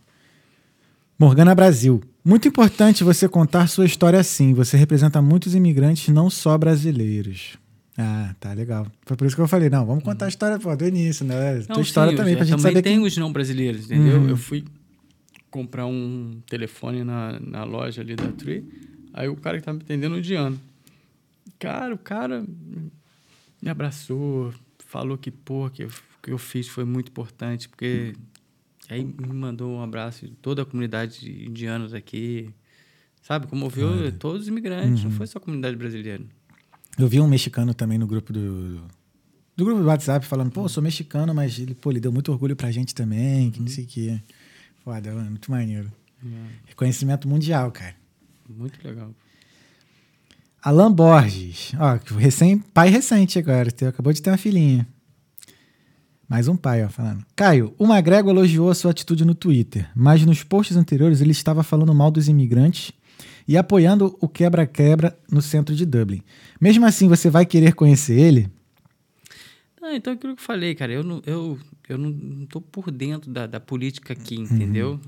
[1.19, 2.01] Morgana Brasil.
[2.25, 4.51] Muito importante você contar sua história assim.
[4.55, 7.55] Você representa muitos imigrantes, não só brasileiros.
[7.97, 8.85] Ah, tá legal.
[9.07, 11.61] Foi por isso que eu falei, não, vamos contar a história pô, do início, né?
[11.61, 13.07] Tua história sim, também, pra gente também saber tem quem...
[13.07, 14.19] os não brasileiros, entendeu?
[14.19, 14.29] Uhum.
[14.29, 14.63] Eu fui
[15.49, 18.63] comprar um telefone na, na loja ali da Tree,
[19.13, 20.61] aí o cara que tava me atendendo um indiano.
[21.57, 22.45] Cara, o cara
[23.59, 24.53] me abraçou,
[24.85, 25.89] falou que, pô, que eu,
[26.21, 28.13] que eu fiz foi muito importante, porque
[28.89, 32.53] aí me mandou um abraço de toda a comunidade de indianos aqui,
[33.23, 33.47] sabe?
[33.47, 35.09] Comoveu todos os imigrantes, Uhum.
[35.09, 36.23] não foi só a comunidade brasileira.
[36.97, 38.81] Eu vi um mexicano também no grupo do.
[39.55, 42.55] Do grupo do WhatsApp falando, pô, sou mexicano, mas ele, pô, ele deu muito orgulho
[42.55, 44.21] pra gente também, que não sei o quê.
[44.83, 45.91] Foda, mano, muito maneiro.
[46.65, 47.95] Reconhecimento mundial, cara.
[48.47, 49.11] Muito legal.
[50.61, 54.87] Alan Borges, ó, recém, pai recente agora, acabou de ter uma filhinha.
[56.27, 57.25] Mais um pai, ó, falando.
[57.35, 61.63] Caio, o Magrego elogiou a sua atitude no Twitter, mas nos posts anteriores ele estava
[61.63, 62.91] falando mal dos imigrantes
[63.47, 66.21] e apoiando o quebra-quebra no centro de Dublin.
[66.59, 68.51] Mesmo assim, você vai querer conhecer ele?
[69.81, 71.57] Ah, então é aquilo que eu falei, cara, eu não, eu,
[71.87, 74.99] eu não, tô por dentro da, da política aqui, entendeu?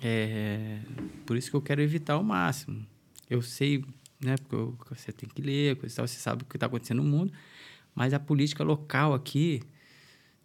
[0.00, 0.78] É,
[1.26, 2.86] por isso que eu quero evitar ao máximo.
[3.28, 3.84] Eu sei,
[4.20, 7.02] né, porque eu- você tem que ler, coisa tal, você sabe o que está acontecendo
[7.02, 7.32] no mundo,
[7.94, 9.62] mas a política local aqui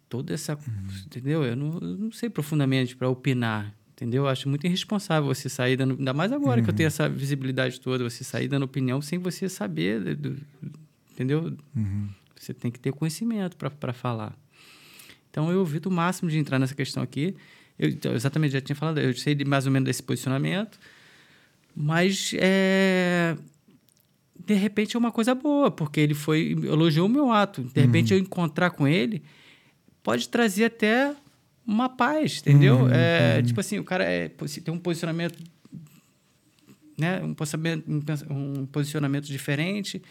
[0.08, 0.54] toda essa.
[0.54, 0.86] Uhum.
[1.06, 1.44] Entendeu?
[1.44, 3.72] Eu não, eu não sei profundamente para opinar.
[3.96, 4.24] Entendeu?
[4.24, 5.96] Eu acho muito irresponsável você sair dando.
[5.98, 6.64] Ainda mais agora uhum.
[6.64, 6.88] que eu tenho uhum.
[6.88, 10.14] essa visibilidade toda, você sair dando opinião sem você saber.
[10.14, 10.36] Do,
[11.12, 11.56] entendeu?
[11.74, 12.08] Uhum.
[12.38, 14.36] Você tem que ter conhecimento para falar.
[15.30, 17.34] Então eu evito o máximo de entrar nessa questão aqui.
[17.78, 20.78] Eu então, exatamente já tinha falado, eu sei de mais ou menos desse posicionamento,
[21.74, 23.36] mas é,
[24.46, 27.62] de repente é uma coisa boa, porque ele foi elogiou o meu ato.
[27.62, 28.18] De repente uhum.
[28.18, 29.22] eu encontrar com ele
[30.02, 31.14] pode trazer até
[31.66, 32.76] uma paz, entendeu?
[32.76, 33.42] Uhum, é, uhum.
[33.42, 35.38] Tipo assim, o cara é, tem um posicionamento,
[36.98, 37.20] né?
[37.22, 37.84] Um posicionamento,
[38.30, 40.02] um posicionamento diferente.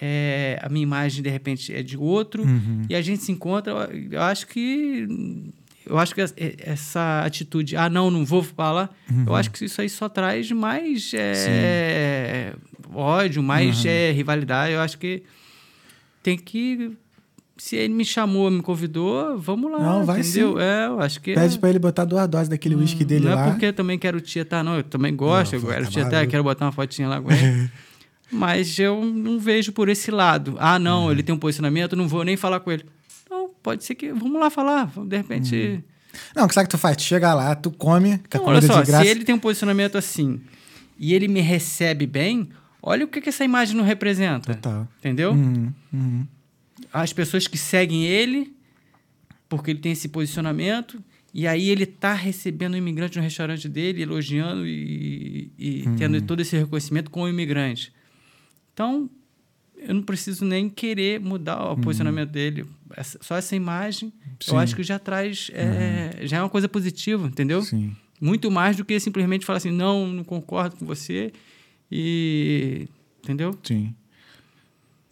[0.00, 2.82] É, a minha imagem de repente é de outro uhum.
[2.88, 3.72] e a gente se encontra.
[4.10, 5.06] Eu acho que
[5.86, 6.20] eu acho que
[6.60, 9.24] essa atitude, ah, não, não vou falar, uhum.
[9.26, 12.54] eu acho que isso aí só traz mais é,
[12.92, 13.90] ódio, mais uhum.
[13.90, 14.72] é, rivalidade.
[14.72, 15.22] Eu acho que
[16.22, 16.96] tem que
[17.56, 19.78] se ele me chamou, me convidou, vamos lá.
[19.78, 20.54] Não, vai entendeu?
[20.54, 20.62] Sim.
[20.62, 21.34] É, eu acho que.
[21.34, 21.58] Pede é.
[21.58, 23.42] pra ele botar duas doses daquele uísque hum, dele não lá.
[23.42, 24.76] Não é porque eu também quero tietar, não.
[24.76, 27.70] Eu também gosto, não, eu quero tietar, quero botar uma fotinha lá com ele.
[28.32, 30.56] Mas eu não vejo por esse lado.
[30.58, 31.12] Ah, não, uhum.
[31.12, 32.84] ele tem um posicionamento, não vou nem falar com ele.
[33.30, 34.12] Não, pode ser que.
[34.12, 34.90] Vamos lá falar.
[35.06, 35.54] De repente.
[35.54, 35.82] Uhum.
[36.34, 36.96] Não, o que tu faz?
[36.96, 39.04] Tu chega lá, tu come, que não, olha só, de graça.
[39.04, 40.40] Se ele tem um posicionamento assim
[40.98, 42.48] e ele me recebe bem,
[42.82, 44.54] olha o que, que essa imagem não representa.
[44.54, 44.88] Total.
[44.98, 45.32] Entendeu?
[45.32, 45.72] Uhum.
[45.92, 46.26] Uhum
[47.02, 48.54] as pessoas que seguem ele,
[49.48, 51.02] porque ele tem esse posicionamento,
[51.32, 55.96] e aí ele está recebendo um imigrante no restaurante dele, elogiando e, e hum.
[55.96, 57.92] tendo todo esse reconhecimento com o imigrante.
[58.72, 59.10] Então,
[59.76, 61.80] eu não preciso nem querer mudar o hum.
[61.80, 62.64] posicionamento dele.
[62.96, 64.52] Essa, só essa imagem, Sim.
[64.52, 65.50] eu acho que já traz.
[65.52, 66.26] É, uhum.
[66.28, 67.60] Já é uma coisa positiva, entendeu?
[67.62, 67.96] Sim.
[68.20, 71.32] Muito mais do que simplesmente falar assim, não, não concordo com você.
[71.90, 72.86] E.
[73.24, 73.58] Entendeu?
[73.64, 73.92] Sim.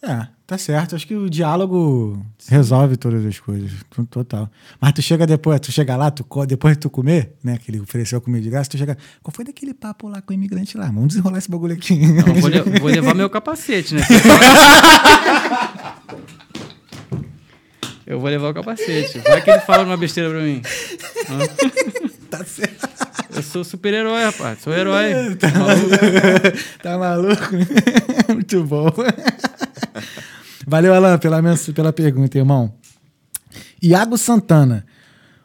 [0.00, 0.94] É, tá certo.
[0.94, 3.70] Acho que o diálogo resolve todas as coisas.
[4.10, 4.50] Total.
[4.80, 7.56] Mas tu chega depois, tu chega lá, tu, depois de tu comer, né?
[7.58, 8.98] Que ele ofereceu comida de graça, tu chega.
[9.22, 10.86] Qual foi daquele papo lá com o imigrante lá?
[10.86, 11.96] Vamos desenrolar esse bagulho aqui.
[11.96, 14.02] Não, vou, le vou levar meu capacete, né?
[18.04, 19.20] Eu vou levar o capacete.
[19.20, 20.60] Vai que ele fala uma besteira pra mim.
[22.28, 22.88] tá certo.
[23.34, 24.60] Eu sou super-herói, rapaz.
[24.60, 25.34] Sou herói.
[25.36, 25.96] Tá, tá maluco?
[26.82, 27.42] tá maluco?
[28.28, 28.92] Muito bom.
[30.66, 31.40] Valeu, Alan, pela,
[31.74, 32.72] pela pergunta, irmão.
[33.82, 34.84] Iago Santana.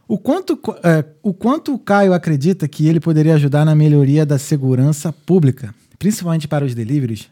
[0.08, 4.40] O quanto, é, o quanto o Caio acredita que ele poderia ajudar na melhoria da
[4.40, 7.28] segurança pública, principalmente para os deliveries,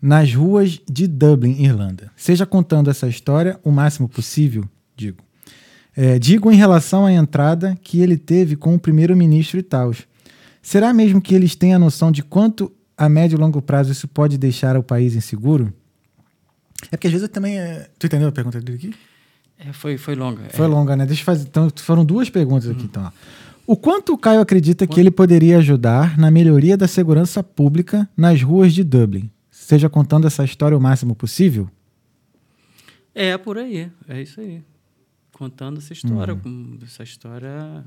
[0.00, 2.10] nas ruas de Dublin, Irlanda?
[2.14, 5.18] Seja contando essa história o máximo possível, digo.
[5.96, 9.92] É, digo em relação à entrada que ele teve com o primeiro-ministro e tal.
[10.60, 14.06] Será mesmo que eles têm a noção de quanto a médio e longo prazo isso
[14.06, 15.72] pode deixar o país inseguro?
[16.90, 17.58] É porque às vezes eu também.
[17.58, 17.88] É...
[17.98, 18.94] Tu entendeu a pergunta dele aqui?
[19.58, 20.48] É, foi, foi longa.
[20.50, 20.68] Foi é.
[20.68, 21.06] longa, né?
[21.06, 21.46] Deixa eu fazer.
[21.46, 22.88] Então, foram duas perguntas aqui, hum.
[22.90, 23.12] então.
[23.66, 24.94] O quanto o Caio acredita Quanto?
[24.94, 29.30] que ele poderia ajudar na melhoria da segurança pública nas ruas de Dublin?
[29.50, 31.70] Seja contando essa história o máximo possível?
[33.14, 33.90] É, por aí.
[34.08, 34.62] É isso aí.
[35.32, 36.34] Contando essa história.
[36.44, 36.78] Uhum.
[36.82, 37.84] Essa história,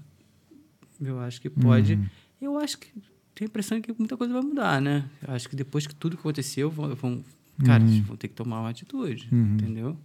[1.01, 1.95] eu acho que pode.
[1.95, 2.05] Uhum.
[2.41, 2.87] Eu acho que
[3.33, 5.03] tenho a impressão que muita coisa vai mudar, né?
[5.27, 7.23] Eu acho que depois que tudo que aconteceu, vão, vão
[7.63, 8.03] Cara, uhum.
[8.03, 9.55] vão ter que tomar uma atitude, uhum.
[9.55, 9.97] entendeu?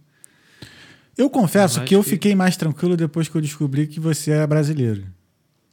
[1.17, 2.11] Eu confesso eu que eu que...
[2.11, 5.03] fiquei mais tranquilo depois que eu descobri que você é brasileiro.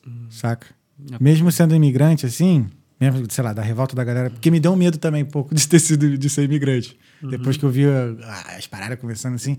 [0.06, 0.26] Uhum.
[0.30, 0.66] Saca?
[1.12, 2.66] É mesmo sendo imigrante, assim,
[3.00, 5.54] mesmo, sei lá, da revolta da galera, porque me deu um medo também um pouco
[5.54, 6.98] de ter sido, de ser imigrante.
[7.22, 7.30] Uhum.
[7.30, 9.56] Depois que eu vi ah, as paradas conversando assim.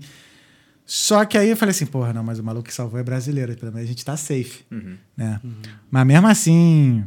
[0.84, 3.56] Só que aí eu falei assim, porra, não, mas o maluco que salvou é brasileiro,
[3.56, 4.64] pelo menos a gente tá safe.
[4.70, 4.96] Uhum.
[5.16, 5.40] Né?
[5.42, 5.52] Uhum.
[5.90, 7.04] Mas mesmo assim.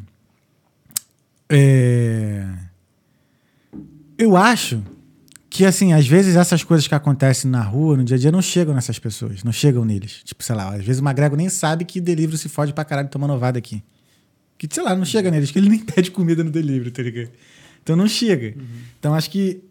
[1.49, 2.48] É...
[4.18, 4.81] Eu acho
[5.53, 8.41] que assim, às vezes essas coisas que acontecem na rua, no dia a dia, não
[8.41, 10.23] chegam nessas pessoas, não chegam neles.
[10.23, 13.07] Tipo, sei lá, às vezes o magrego nem sabe que delivery se fode pra caralho
[13.07, 13.84] tomando ovada aqui.
[14.57, 17.30] Que, sei lá, não chega neles, que ele nem pede comida no delivery, tá ligado?
[17.84, 18.59] Então não chega.
[18.59, 18.65] Uhum.
[18.97, 19.63] Então acho que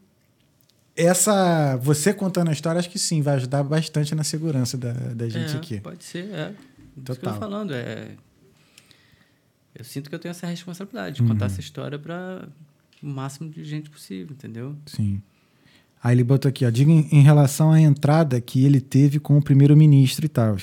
[0.94, 1.76] essa.
[1.78, 5.52] Você contando a história, acho que sim, vai ajudar bastante na segurança da, da gente
[5.52, 5.80] é, aqui.
[5.80, 6.44] Pode ser, é.
[6.46, 6.54] Total.
[6.94, 8.12] Isso que eu tô falando, é.
[9.74, 11.28] Eu sinto que eu tenho essa responsabilidade de uhum.
[11.30, 12.46] contar essa história para
[13.02, 14.76] o máximo de gente possível, entendeu?
[14.86, 15.20] Sim.
[16.02, 19.42] Aí ele botou aqui, ó, diga em, relação à entrada que ele teve com o
[19.42, 20.56] primeiro-ministro e tal.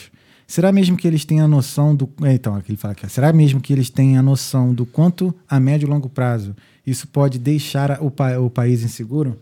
[0.45, 2.09] Será mesmo que eles têm a noção do.
[2.23, 4.85] É, então, aqui ele fala aqui, ó, será mesmo que eles têm a noção do
[4.85, 6.55] quanto a médio e longo prazo
[6.89, 9.39] isso pode deixar o, pa o país inseguro?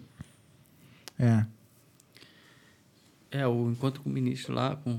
[1.17, 1.45] É.
[3.31, 4.97] É, o encontro com o ministro lá, com,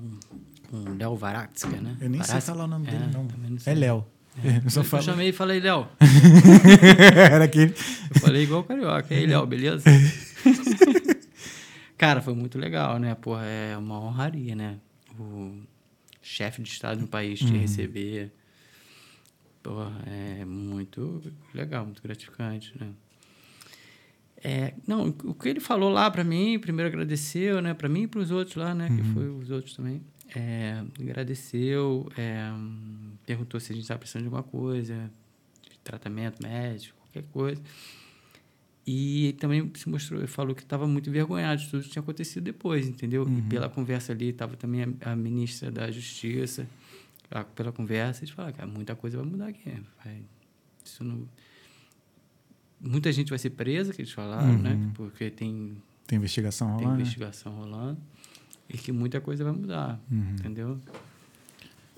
[0.70, 1.96] com Léo Varatska, né?
[2.00, 3.24] Eu nem sei falar o nome é, dele, não.
[3.24, 4.04] não é Léo.
[4.42, 5.86] É, eu, só eu chamei e falei, Léo.
[7.32, 7.74] Era aquele.
[8.14, 9.14] Eu falei igual carioca.
[9.14, 9.84] E aí, Léo, beleza?
[11.96, 13.14] Cara, foi muito legal, né?
[13.14, 14.78] Porra, é uma honraria, né?
[15.18, 15.60] o
[16.22, 18.32] chefe de Estado de um país te receber.
[19.62, 22.92] Pô, é muito legal, muito gratificante, né?
[24.42, 28.06] É, não, o que ele falou lá para mim, primeiro agradeceu, né, para mim e
[28.06, 30.00] para os outros lá, né, que foi os outros também.
[30.32, 32.48] É, agradeceu, é,
[33.26, 35.10] perguntou se a gente estava precisando de alguma coisa,
[35.68, 37.60] de tratamento médico, qualquer coisa.
[38.90, 42.88] E também se mostrou, falou que estava muito envergonhado de tudo que tinha acontecido depois,
[42.88, 43.28] entendeu?
[43.28, 46.66] E pela conversa ali, estava também a, a ministra da Justiça,
[47.30, 49.70] a- pela conversa, eles falaram, cara, muita coisa vai mudar aqui.
[50.02, 50.22] Vai,
[50.82, 51.28] isso não...
[52.80, 54.78] Muita gente vai ser presa, que eles falaram, né?
[54.94, 56.94] Porque tem, Tem investigação tem rolando?
[56.96, 57.02] né?
[57.02, 57.98] investigação rolando.
[58.70, 60.00] E que muita coisa vai mudar,
[60.38, 60.78] entendeu?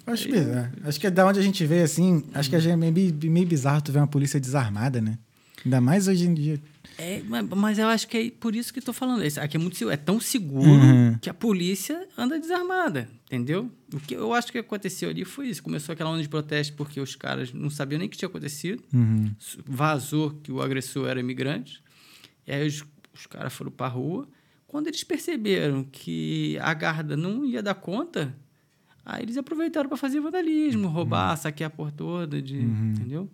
[0.07, 0.73] Acho, bizarro.
[0.85, 3.83] acho que é da onde a gente vê, assim, acho que é meio, meio bizarro
[3.83, 5.19] tu ver uma polícia desarmada, né?
[5.65, 6.61] Ainda mais hoje em dia.
[6.99, 7.23] É,
[7.57, 9.23] mas, eu acho que é por isso que tô falando.
[9.23, 9.95] Esse aqui é muito seguro.
[9.95, 11.19] É tão seguro Uhum.
[11.19, 13.71] que a polícia anda desarmada, entendeu?
[13.93, 15.63] O que eu acho que aconteceu ali foi isso.
[15.63, 18.83] Começou aquela onda de protesto porque os caras não sabiam nem o que tinha acontecido.
[18.93, 19.35] Uhum.
[19.67, 21.83] Vazou que o agressor era imigrante.
[22.47, 22.85] E aí os,
[23.15, 24.29] os caras foram pra rua.
[24.67, 28.35] Quando eles perceberam que a guarda não ia dar conta,
[29.05, 33.29] aí eles aproveitaram para fazer vandalismo, roubar, saquear a porra toda, de, entendeu?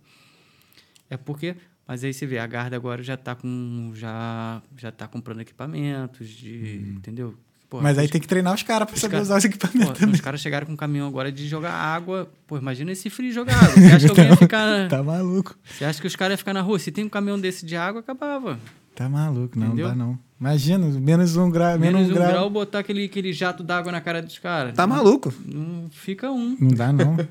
[1.11, 1.55] É porque,
[1.87, 6.29] mas aí você vê, a guarda agora já tá com já já tá comprando equipamentos
[6.29, 7.35] de, entendeu?
[7.69, 10.01] Pô, Mas aí tem que treinar os caras pra os saber cara- usar os equipamentos
[10.13, 12.31] os caras chegaram com um caminhão agora de jogar água.
[12.47, 13.71] Pô, imagina esse frio jogar água.
[13.75, 14.89] Você acha que alguém ia ficar.
[14.89, 15.57] Tá maluco.
[15.65, 16.79] Você acha que os caras iam ficar na rua?
[16.79, 18.57] Se tem um caminhão desse de água, acabava.
[18.95, 19.89] Tá maluco, não, Entendeu?
[19.89, 20.17] dá não.
[20.41, 21.77] Imagina, menos um grau.
[21.77, 22.31] Menos, Menos um um grau.
[22.31, 24.73] grau, botar aquele, aquele jato d'água na cara dos caras.
[24.75, 25.35] Tá maluco.
[25.45, 26.57] Não fica um.
[26.61, 27.17] Não dá, não.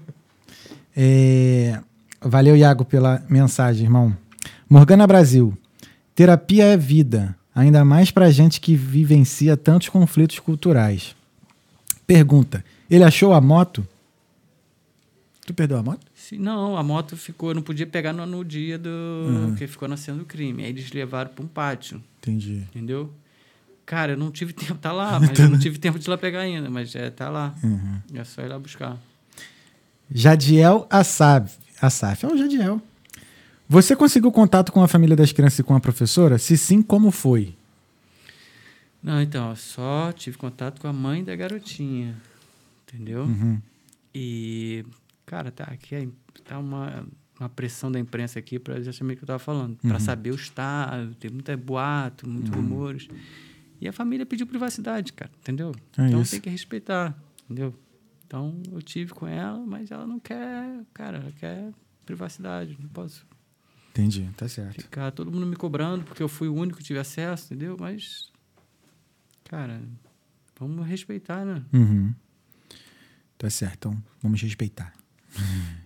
[0.95, 1.79] É,
[2.21, 4.15] Valeu, Iago, pela mensagem, irmão.
[4.69, 5.57] Morgana Brasil.
[6.13, 11.15] Terapia é vida, ainda mais pra gente que vivencia tantos conflitos culturais.
[12.07, 13.85] Pergunta: ele achou a moto?
[15.45, 16.05] Tu perdeu a moto?
[16.15, 19.55] Se- não, a moto ficou, não podia pegar no, no dia do Uhum.
[19.55, 20.63] que ficou nascendo o crime.
[20.63, 22.63] Aí eles levaram para um pátio, Entendi.
[22.71, 23.13] entendeu?
[23.85, 26.17] Cara, eu não tive tempo, tá lá, mas eu não tive tempo de ir lá
[26.17, 27.53] pegar ainda, mas é, tá lá.
[27.63, 27.99] Uhum.
[28.15, 28.97] É só ir lá buscar.
[30.11, 31.55] Jadiel Assaf.
[31.81, 32.81] Assaf é o Jadiel.
[33.67, 36.37] Você conseguiu contato com a família das crianças e com a professora?
[36.37, 37.55] Se sim, como foi?
[39.01, 42.15] Não, então, só tive contato com a mãe da garotinha,
[42.87, 43.23] entendeu?
[43.23, 43.61] Uhum.
[44.13, 44.85] E,
[45.25, 46.07] cara, tá aqui é-
[46.43, 47.05] tá uma,
[47.39, 50.35] uma pressão da imprensa aqui para justamente o que eu tava falando, para saber o
[50.35, 53.07] estado, tem muita boato, muitos rumores.
[53.81, 55.71] E a família pediu privacidade, cara, entendeu?
[55.97, 56.31] É então isso.
[56.31, 57.15] tem que respeitar,
[57.45, 57.73] entendeu?
[58.25, 61.71] Então eu tive com ela, mas ela não quer, cara, ela quer
[62.05, 63.25] privacidade, não posso
[63.97, 64.81] Entendi, tá certo.
[64.81, 67.77] ficar todo mundo me cobrando porque eu fui o único que tive acesso, entendeu?
[67.79, 68.29] Mas
[69.49, 69.81] cara,
[70.59, 71.63] vamos respeitar, né?
[71.71, 72.13] Uhum.
[73.37, 74.91] Tá certo, então vamos respeitar.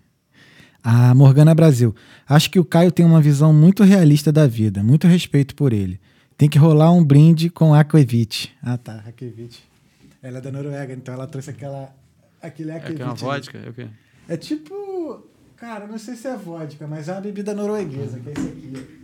[0.83, 1.93] A Morgana Brasil.
[2.27, 4.81] Acho que o Caio tem uma visão muito realista da vida.
[4.81, 5.99] Muito respeito por ele.
[6.37, 8.55] Tem que rolar um brinde com Aquavit.
[8.63, 9.03] Ah, tá.
[9.05, 9.61] Aquavit.
[10.23, 11.93] Ela é da Noruega, então ela trouxe aquela.
[12.41, 12.95] Aquele É Aquavit.
[12.95, 13.21] que é uma ali.
[13.21, 13.87] vodka, é o quê?
[14.29, 14.73] É tipo.
[15.59, 18.99] Cara, não sei se é vodka, mas é uma bebida norueguesa, que é isso aqui.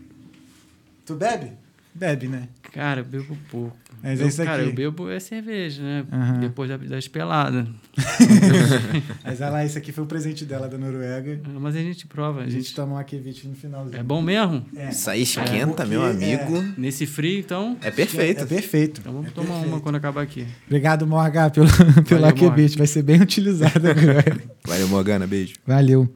[1.05, 1.51] Tu bebe?
[1.93, 2.49] Bebe, né?
[2.73, 3.75] Cara, eu bebo pouco.
[4.03, 4.69] Mas eu, esse cara, aqui.
[4.71, 6.05] eu bebo é cerveja, né?
[6.11, 6.39] Aham.
[6.41, 7.65] Depois da, das peladas.
[9.23, 11.39] Mas olha lá, esse aqui foi o presente dela da Noruega.
[11.45, 12.75] Ah, Mas a gente prova, A a gente gente...
[12.75, 13.97] toma um Aquavit no finalzinho.
[13.97, 14.65] É bom mesmo?
[14.75, 14.89] É.
[14.89, 16.61] Isso aí esquenta, É, meu amigo.
[16.77, 17.77] Nesse frio, então...
[17.81, 18.43] É, perfeito.
[18.43, 18.99] É perfeito.
[18.99, 19.67] Então vamos É tomar perfeito.
[19.69, 20.45] uma quando acabar aqui.
[20.65, 21.67] Obrigado, Morga, pelo,
[22.07, 22.77] pelo Aquavit.
[22.77, 24.37] Vai ser bem utilizado agora.
[24.67, 25.25] Valeu, Morgana.
[25.25, 25.55] Beijo.
[25.65, 26.13] Valeu.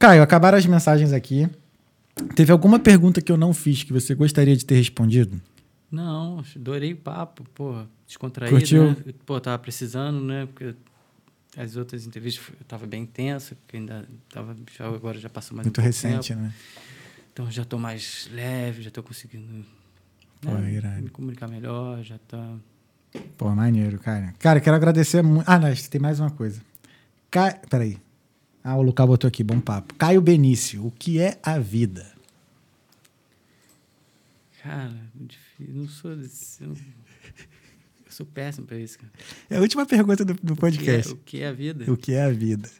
[0.00, 1.46] Caio, acabaram as mensagens aqui.
[2.34, 5.38] Teve alguma pergunta que eu não fiz que você gostaria de ter respondido?
[5.92, 7.86] Não, adorei o papo, porra.
[8.06, 8.92] Descontraído, Curtiu?
[8.92, 8.96] né?
[9.26, 10.46] Pô, tava precisando, né?
[10.46, 10.74] Porque
[11.54, 14.56] as outras entrevistas eu tava bem tensa, porque ainda tava...
[14.74, 16.40] Já, agora já passou mais Muito um recente, tempo.
[16.40, 16.54] né?
[17.30, 19.66] Então já tô mais leve, já tô conseguindo...
[20.40, 21.02] Pô, né, irado.
[21.02, 22.54] me comunicar melhor, já tá...
[23.36, 24.32] Pô, maneiro, cara.
[24.38, 25.46] Cara, quero agradecer muito.
[25.46, 26.62] Ah, não, tem mais uma coisa.
[27.30, 27.52] Ca...
[27.68, 27.98] Peraí.
[28.62, 29.94] Ah, o Lucas botou aqui, bom papo.
[29.94, 32.12] Caio Benício, o que é a vida?
[34.62, 35.74] Cara, difícil.
[35.74, 36.62] Não sou desse.
[36.62, 36.76] Eu,
[38.10, 39.12] sou péssimo pra isso, cara.
[39.48, 41.12] É a última pergunta do, do O que, é, podcast.
[41.12, 41.90] o que é a vida?
[41.90, 42.70] O que é a vida?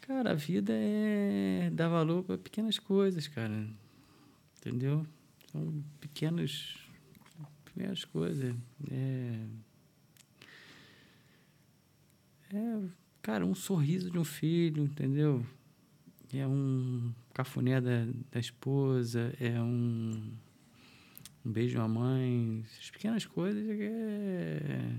[0.00, 3.68] Cara, a vida é dar valor para pequenas coisas, cara.
[4.56, 5.06] Entendeu?
[5.52, 6.78] São pequenos,
[7.66, 8.54] pequenas coisas.
[8.90, 9.38] É,
[12.54, 12.78] é,
[13.28, 15.44] cara, um sorriso de um filho, entendeu?
[16.32, 20.32] É um cafuné da, da esposa, é um,
[21.44, 22.64] um beijo de uma mãe.
[22.64, 24.94] Essas pequenas coisas é,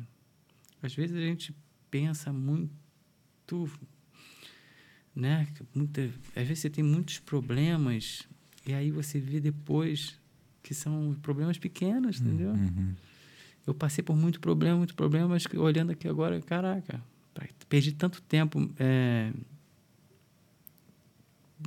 [0.79, 1.55] às vezes a gente
[1.89, 3.67] pensa muito,
[5.15, 5.47] né?
[5.73, 6.03] Muita,
[6.35, 8.27] às vezes você tem muitos problemas
[8.63, 10.19] e aí você vê depois
[10.61, 12.51] que são problemas pequenos, entendeu?
[12.51, 12.93] Uhum.
[13.65, 17.03] Eu passei por muito problema, muito problema, mas olhando aqui agora, caraca,
[17.69, 19.31] perdi tanto tempo é,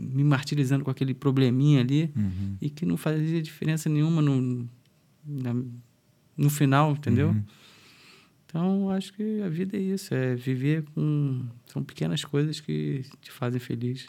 [0.00, 2.56] me martirizando com aquele probleminha ali Uhum.
[2.60, 4.68] e que não fazia diferença nenhuma no,
[5.26, 5.62] na-
[6.36, 7.28] no final, entendeu?
[7.28, 7.42] Uhum.
[8.46, 11.42] Então, acho que a vida é isso, é viver com...
[11.72, 14.08] São pequenas coisas que te fazem feliz.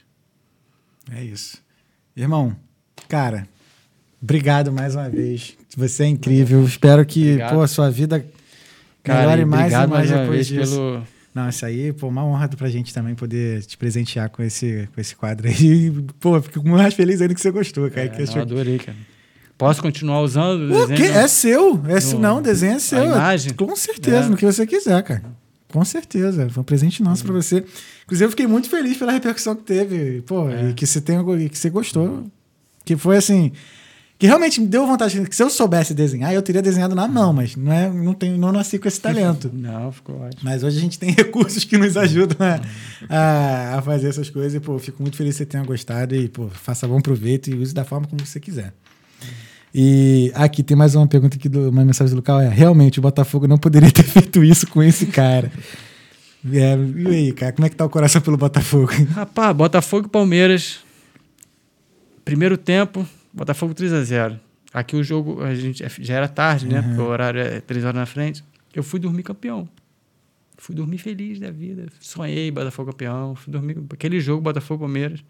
[1.12, 1.62] É isso.
[2.16, 2.56] Irmão,
[3.08, 3.48] cara,
[4.22, 5.58] obrigado mais uma vez.
[5.78, 6.64] Você é incrível.
[6.66, 7.54] Espero que, Obrigado.
[7.56, 8.26] pô, a sua vida
[9.08, 10.72] melhore mais e obrigado mais uma depois disso.
[10.76, 11.08] pelo...
[11.34, 15.02] Não, isso aí, pô, uma honra pra gente também poder te presentear com esse, com
[15.02, 15.92] esse quadro aí.
[16.20, 18.06] Pô, fico mais feliz ainda que você gostou, cara.
[18.06, 18.96] É, que não, achou- adorei, cara.
[19.58, 21.12] Posso continuar usando o O desenho?
[21.14, 21.82] É seu.
[21.88, 22.00] É.
[22.14, 23.04] No- Não, o desenho é seu.
[23.06, 23.54] imagem?
[23.54, 24.30] Com certeza, É.
[24.30, 25.24] no que você quiser, cara.
[25.72, 26.48] Com certeza.
[26.50, 27.64] Foi um presente nosso pra você.
[28.04, 30.22] Inclusive, eu fiquei muito feliz pela repercussão que teve.
[30.22, 30.70] Pô, É.
[30.70, 32.26] e que você e que você gostou.
[32.86, 33.52] Que foi assim.
[34.24, 35.20] Que realmente me deu vontade.
[35.28, 38.38] Que se eu soubesse desenhar, eu teria desenhado na mão, mas não, é, não, tenho,
[38.38, 39.52] não nasci com esse talento.
[39.54, 40.42] Não, ficou ótimo.
[40.42, 42.62] Mas hoje a gente tem recursos que nos ajudam a,
[43.10, 44.54] a, a fazer essas coisas.
[44.54, 46.16] E, pô, fico muito feliz que você tenha gostado.
[46.16, 48.74] E, pô, faça bom proveito e use da forma como você quiser.
[49.76, 52.40] E aqui tem mais uma pergunta aqui, do, uma mensagem do local.
[52.40, 55.52] É, realmente, o Botafogo não poderia ter feito isso com esse cara.
[56.50, 58.90] É, e aí, cara, como é que tá o coração pelo Botafogo?
[59.12, 60.80] Rapaz, Botafogo e Palmeiras.
[62.24, 64.40] Primeiro tempo, Botafogo 3 a 0
[64.74, 66.82] Aqui o jogo, a gente já era tarde, né?
[66.82, 68.44] Porque o horário é 3 horas na frente.
[68.74, 69.70] Eu fui dormir campeão.
[70.58, 71.86] Fui dormir feliz da vida.
[72.00, 73.36] Sonhei Botafogo campeão.
[73.36, 75.24] Fui dormir aquele jogo Botafogo Palmeiras.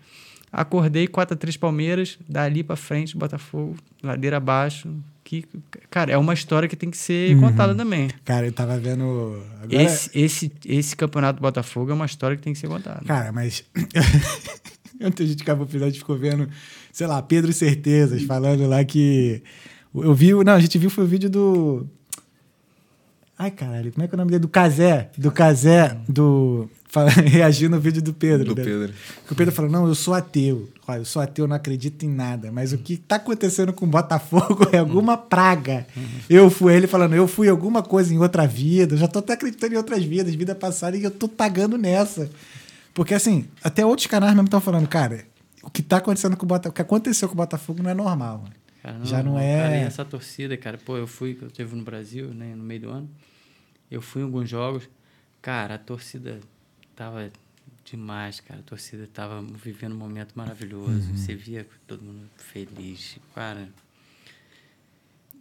[0.51, 4.95] Acordei 4 a 3 Palmeiras, dali pra frente Botafogo, ladeira abaixo.
[5.23, 5.43] Que,
[5.89, 7.41] cara, é uma história que tem que ser Uhum.
[7.41, 8.09] contada também.
[8.23, 9.41] Cara, eu tava vendo.
[9.61, 13.01] Agora, Esse, esse, esse campeonato do Botafogo é uma história que tem que ser contada.
[13.05, 13.63] Cara, mas.
[15.01, 16.47] Ontem a gente acabou o episódio, ficou vendo,
[16.94, 19.41] sei lá, Pedro Certezas falando lá que.
[19.94, 20.34] Eu vi.
[20.34, 21.86] o- Não, a gente viu foi o vídeo do.
[23.38, 24.41] Ai, caralho, como é que é o nome dele?
[24.41, 25.10] Do Casé.
[25.18, 26.70] Do Casé, do.
[27.26, 28.53] Reagindo no vídeo do Pedro.
[28.53, 28.64] Do né?
[28.64, 28.94] Pedro.
[29.26, 30.70] Que o Pedro falou: não, eu sou ateu.
[30.88, 32.52] Olha, eu sou ateu, não acredito em nada.
[32.52, 35.88] Mas o que tá acontecendo com o Botafogo é alguma praga.
[36.30, 39.34] Eu fui ele falando, eu fui alguma coisa em outra vida, eu já tô até
[39.34, 42.30] acreditando em outras vidas, vida passada, e eu tô pagando nessa.
[42.94, 45.26] Porque assim, até outros canais mesmo estão falando, cara,
[45.64, 47.94] o que tá acontecendo com o Botafogo, o que aconteceu com o Botafogo não é
[47.94, 48.40] normal.
[48.84, 49.06] mano.
[49.06, 52.53] Já não é- Cara, essa torcida, cara, pô, eu fui, eu teve no Brasil, né,
[52.53, 53.10] no meio do ano.
[53.90, 54.90] Eu fui em alguns jogos.
[55.41, 56.40] Cara, a torcida
[56.95, 57.31] tava
[57.85, 58.60] demais, cara.
[58.60, 61.10] A torcida tava vivendo um momento maravilhoso.
[61.10, 61.15] Uhum.
[61.18, 63.18] Você via todo mundo feliz.
[63.34, 63.69] Cara,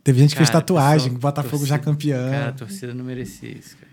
[0.05, 2.31] Teve gente que fez tatuagem, pessoal, o Botafogo já torcida- campeão.
[2.31, 3.92] Cara, a torcida não merecia isso, cara.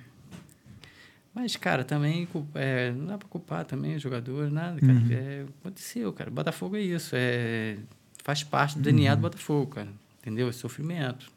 [1.39, 4.91] Mas, cara, também é, não dá pra culpar também o jogador, nada, cara.
[4.91, 5.07] Uhum.
[5.09, 6.29] É, aconteceu, cara.
[6.29, 7.15] Botafogo é isso.
[7.15, 7.77] É,
[8.25, 9.15] faz parte do DNA Uhum.
[9.15, 9.87] do Botafogo, cara.
[10.19, 10.49] Entendeu?
[10.49, 11.31] É sofrimento.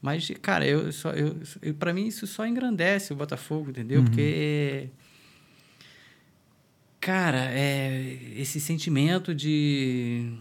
[0.00, 3.98] Mas, cara, eu só, eu, eu, pra mim isso só engrandece o Botafogo, entendeu?
[3.98, 4.04] Uhum.
[4.04, 4.88] Porque.
[7.00, 10.32] Cara, é, esse sentimento de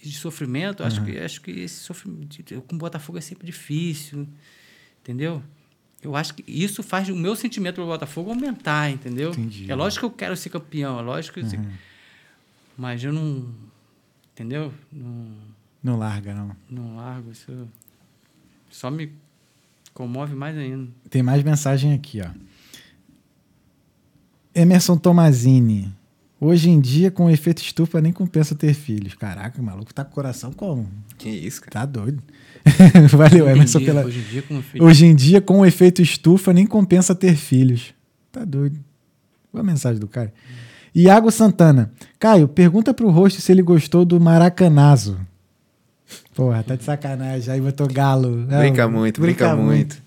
[0.00, 4.26] de sofrimento, acho, que, acho que esse sofrimento com o Botafogo é sempre difícil,
[5.02, 5.42] entendeu?
[6.02, 9.30] Eu acho que isso faz o meu sentimento pelo Botafogo aumentar, entendeu?
[9.30, 9.70] Entendi.
[9.70, 11.58] É lógico que eu quero ser campeão, é lógico que eu sei-
[12.76, 13.48] mas eu não,
[14.32, 14.72] entendeu?
[14.92, 15.26] Não,
[15.82, 16.56] Não larga, não.
[16.70, 17.68] não largo, isso
[18.70, 19.12] só me
[19.92, 20.88] comove mais ainda.
[21.10, 22.30] Tem mais mensagem aqui, ó.
[24.54, 25.92] Emerson Tomazini.
[26.40, 29.14] Hoje em dia, com o efeito estufa, nem compensa ter filhos.
[29.14, 30.88] Caraca, o maluco tá com o coração como?
[31.16, 31.72] Que isso, cara.
[31.72, 32.22] Tá doido.
[33.16, 34.04] Valeu, Emerson, Entendi, pela.
[34.06, 37.36] Hoje em dia, como filho, Hoje em dia, com o efeito estufa, nem compensa ter
[37.36, 37.94] filhos.
[38.30, 38.78] Tá doido.
[39.52, 40.32] Boa mensagem do cara.
[40.94, 41.92] Iago Santana.
[42.18, 45.18] Caio, pergunta pro host se ele gostou do Maracanazo.
[46.34, 47.52] Porra, tá de sacanagem.
[47.52, 48.46] Aí botou galo.
[48.50, 50.02] É, Brinca muito, brinca muito.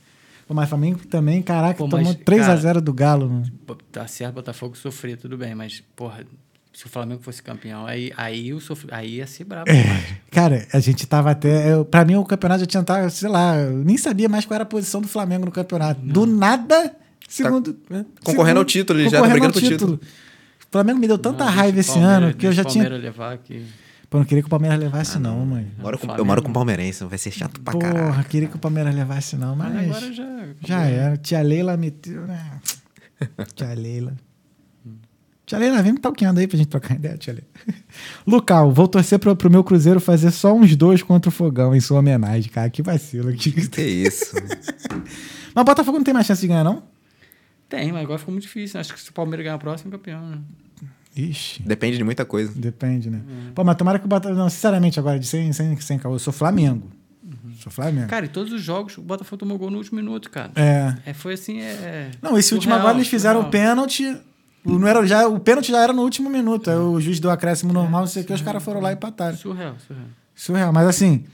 [0.48, 3.52] Pô, mas Flamengo também, caraca, Pô, mas, tomou 3x0 cara, do Galo, mano.
[3.90, 6.26] tá certo, Botafogo sofria, tudo bem, mas, porra,
[6.74, 9.70] se o Flamengo fosse campeão, aí, aí, o sofri, aí ia ser brabo.
[9.72, 10.04] demais.
[10.32, 11.74] Cara, a gente tava até.
[11.74, 14.56] Eu, pra mim, o campeonato já tinha tava, sei lá, eu nem sabia mais qual
[14.56, 16.00] era a posição do Flamengo no campeonato.
[16.02, 16.96] Do nada,
[17.28, 17.78] segundo.
[17.90, 20.00] né, concorrendo ao título, ele já tá brigando pro título.
[20.04, 22.66] O Flamengo me deu tanta Não, raiva o esse Palmeiras- ano que eu já o
[22.66, 22.84] tinha.
[22.86, 23.66] Palmeiras levar aqui.
[24.10, 25.68] Pô, não queria que o Palmeiras levasse, não, mãe.
[25.78, 28.24] Eu moro, com, eu moro com palmeirense, vai ser chato pra Porra, caralho.
[28.26, 29.74] queria que o Palmeiras levasse, não, mas.
[29.74, 30.48] Mas agora já.
[30.66, 31.18] Já era.
[31.18, 32.60] Tia Leila meteu, né?
[33.56, 34.14] Tia Leila.
[35.52, 37.48] Tia Leila, vem me talqueando aí pra gente trocar ideia, tia Leila.
[38.26, 41.82] Lucal, vou torcer pro, pro meu Cruzeiro fazer só uns dois contra o Fogão em
[41.82, 42.70] sua homenagem, cara.
[42.70, 43.34] Que vacilo.
[43.34, 44.34] Que, que isso.
[45.54, 46.84] mas o Botafogo não tem mais chance de ganhar, não?
[47.68, 48.80] Tem, mas agora ficou muito difícil.
[48.80, 50.38] Acho que se o Palmeiras ganhar o próximo, é campeão, né?
[51.18, 51.64] Ixi.
[51.64, 52.54] Depende de muita coisa.
[52.56, 53.20] Depende, né?
[53.28, 53.52] Uhum.
[53.54, 54.40] Pô, mas tomara que o Botafogo.
[54.40, 56.90] Não, sinceramente, agora, de sem, sem, sem caô, eu sou Flamengo.
[57.22, 57.52] Uhum.
[57.60, 58.08] Sou Flamengo.
[58.08, 60.54] Cara, e todos os jogos o Botafogo tomou gol no último minuto, cara.
[60.56, 60.96] É.
[61.08, 61.60] é foi assim.
[61.60, 62.12] É...
[62.22, 64.18] Não, esse último agora eles fizeram o pênalti.
[64.64, 66.70] Não era, já, o pênalti já era no último minuto.
[66.70, 68.94] Aí o juiz deu acréscimo normal, não sei o que, os caras foram lá e
[68.94, 69.36] empataram.
[69.36, 70.08] Surreal, surreal.
[70.36, 70.74] Surreal.
[70.74, 71.26] Mas assim.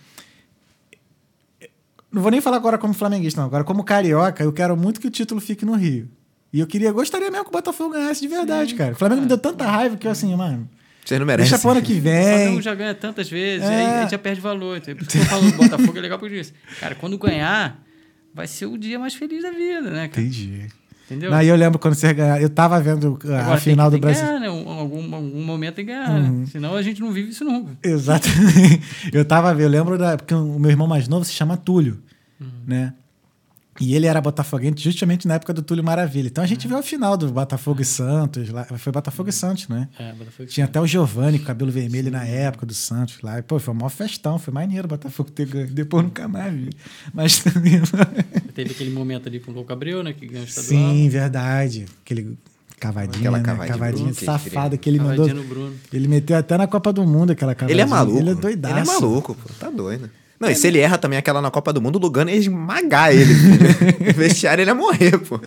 [2.12, 3.48] Não vou nem falar agora como flamenguista, não.
[3.48, 6.10] Agora, como carioca, eu quero muito que o título fique no Rio.
[6.54, 8.94] E eu queria, gostaria mesmo que o Botafogo ganhasse de verdade, Sim, cara.
[8.94, 10.68] O Flamengo me deu tanta raiva que eu assim, mano.
[11.04, 11.50] Você não merece.
[11.50, 12.24] Deixa pro ano que vem.
[12.24, 13.76] O Flamengo já ganha tantas vezes, é...
[13.76, 14.78] aí a gente já perde valor.
[14.78, 16.54] Então, por isso que eu falo do Botafogo é legal por isso.
[16.80, 17.82] Cara, quando ganhar,
[18.34, 20.22] vai ser o dia mais feliz da vida, né, cara?
[20.22, 20.68] Entendi.
[21.08, 21.32] Entendeu?
[21.32, 22.42] Não, eu lembro quando você ganhar.
[22.42, 24.26] Eu tava vendo a Agora, final do Brasil.
[24.26, 24.48] Ganhar, né?
[24.48, 26.10] algum, algum momento tem que ganhar.
[26.10, 26.20] Né?
[26.20, 26.40] Uhum.
[26.40, 26.46] Né?
[26.48, 27.78] Senão a gente não vive isso nunca.
[27.82, 28.82] Exatamente.
[29.14, 30.18] Eu tava eu lembro da.
[30.18, 32.00] Porque o meu irmão mais novo se chama Túlio.
[32.42, 32.48] Uhum.
[32.68, 32.94] Né?
[33.80, 36.28] E ele era botafoguense justamente na época do Túlio Maravilha.
[36.28, 38.50] Então a gente viu a final do Botafogo e Santos.
[38.50, 38.66] Lá.
[38.66, 39.88] Foi Botafogo e Santos, né?
[40.00, 42.12] É, Botafogo Tinha até o Giovanni com cabelo vermelho Sim.
[42.12, 43.40] na época do Santos lá.
[43.40, 45.68] E, pô, foi um maior festão, foi maneiro o Botafogo ter ganho.
[45.68, 46.70] Depois nunca mais vi.
[47.14, 47.82] Mas também.
[48.56, 50.14] Teve aquele momento ali com o Louco Abreu, né?
[50.14, 50.68] Que ganhou o estadual.
[50.68, 51.86] Sim, verdade.
[52.04, 52.38] Aquele
[52.80, 53.44] cavadinha, aquela né?
[53.44, 55.28] cavadinha, cavadinha Bruno, safada que, que ele mandou.
[55.92, 57.76] Ele meteu até na Copa do Mundo aquela cavadinha.
[57.76, 58.18] Ele é maluco.
[58.18, 58.74] Ele é doidaço.
[58.74, 59.50] Ele é maluco, pô.
[59.60, 60.10] Tá doido.
[60.40, 62.36] Não, é, e se ele erra também aquela na Copa do Mundo, o Lugano ia
[62.36, 63.34] esmagar ele.
[63.34, 65.40] no vestiário ele ia morrer, pô.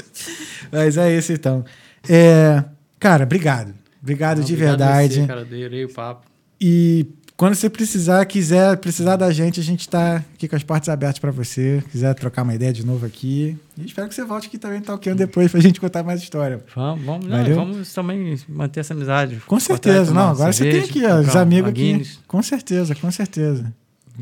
[0.72, 1.64] Mas é isso então.
[2.08, 2.64] É,
[2.98, 3.74] cara, obrigado.
[4.02, 5.14] Obrigado Não, de obrigado verdade.
[5.14, 6.26] Você, cara, adorei o papo.
[6.60, 7.06] E
[7.36, 11.18] quando você precisar, quiser precisar da gente, a gente está aqui com as portas abertas
[11.18, 11.82] para você.
[11.90, 13.56] Quiser trocar uma ideia de novo aqui.
[13.78, 16.62] E espero que você volte aqui também talqueando depois para a gente contar mais história.
[16.74, 19.40] Vamos, vamos, não, vamos também manter essa amizade.
[19.46, 20.30] Com certeza, não.
[20.30, 22.06] Agora cerveja, você tem aqui ó, os amigos aqui.
[22.26, 23.72] Com certeza, com certeza.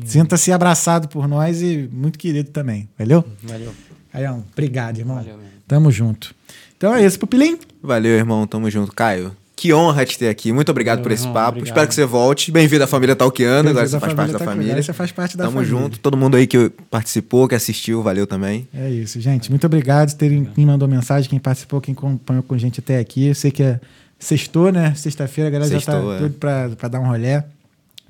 [0.05, 2.87] Sinta-se abraçado por nós e muito querido também.
[2.97, 3.23] Valeu?
[3.43, 3.73] Valeu.
[4.11, 5.17] Caião, obrigado, irmão.
[5.17, 6.33] Valeu, Tamo junto.
[6.77, 7.59] Então é isso, Pupilim.
[7.81, 8.47] Valeu, irmão.
[8.47, 8.91] Tamo junto.
[8.91, 10.51] Caio, que honra te ter aqui.
[10.51, 11.57] Muito obrigado Valeu, por esse irmão, papo.
[11.59, 11.67] Obrigado.
[11.67, 12.51] Espero que você volte.
[12.51, 13.69] Bem-vindo à família Talkiano.
[13.69, 14.71] Agora você faz parte da família.
[14.71, 15.77] Agora você faz parte da Tamo família.
[15.77, 15.99] junto.
[15.99, 18.67] Todo mundo aí que participou, que assistiu, valeu também.
[18.73, 19.49] É isso, gente.
[19.49, 22.97] Muito obrigado por terem quem mandou mensagem, quem participou, quem acompanhou com a gente até
[22.97, 23.27] aqui.
[23.27, 23.79] Eu sei que é
[24.17, 24.93] sextou, né?
[24.95, 26.17] Sexta-feira, a galera Sextou, já tá é.
[26.19, 27.45] tudo pra, pra dar um rolé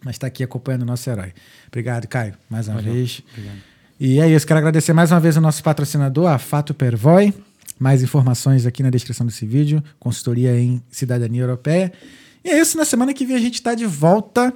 [0.03, 1.33] mas está aqui acompanhando o nosso herói.
[1.67, 2.93] Obrigado, Caio, mais uma Valeu.
[2.93, 3.21] vez.
[3.31, 3.57] Obrigado.
[3.99, 7.33] E é isso, quero agradecer mais uma vez o nosso patrocinador, a Fato Pervoy.
[7.77, 11.91] Mais informações aqui na descrição desse vídeo, consultoria em cidadania europeia.
[12.43, 14.53] E é isso, na semana que vem a gente está de volta.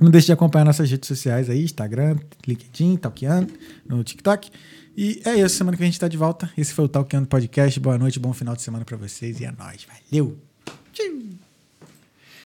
[0.00, 2.16] Não deixe de acompanhar nossas redes sociais aí, Instagram,
[2.46, 3.46] LinkedIn, Talkiano,
[3.86, 4.50] no TikTok.
[4.96, 6.50] E é isso, semana que vem a gente está de volta.
[6.56, 7.78] Esse foi o Talkiano Podcast.
[7.78, 9.86] Boa noite, bom final de semana para vocês e é nóis.
[10.10, 10.38] Valeu!
[10.92, 11.41] Tchau!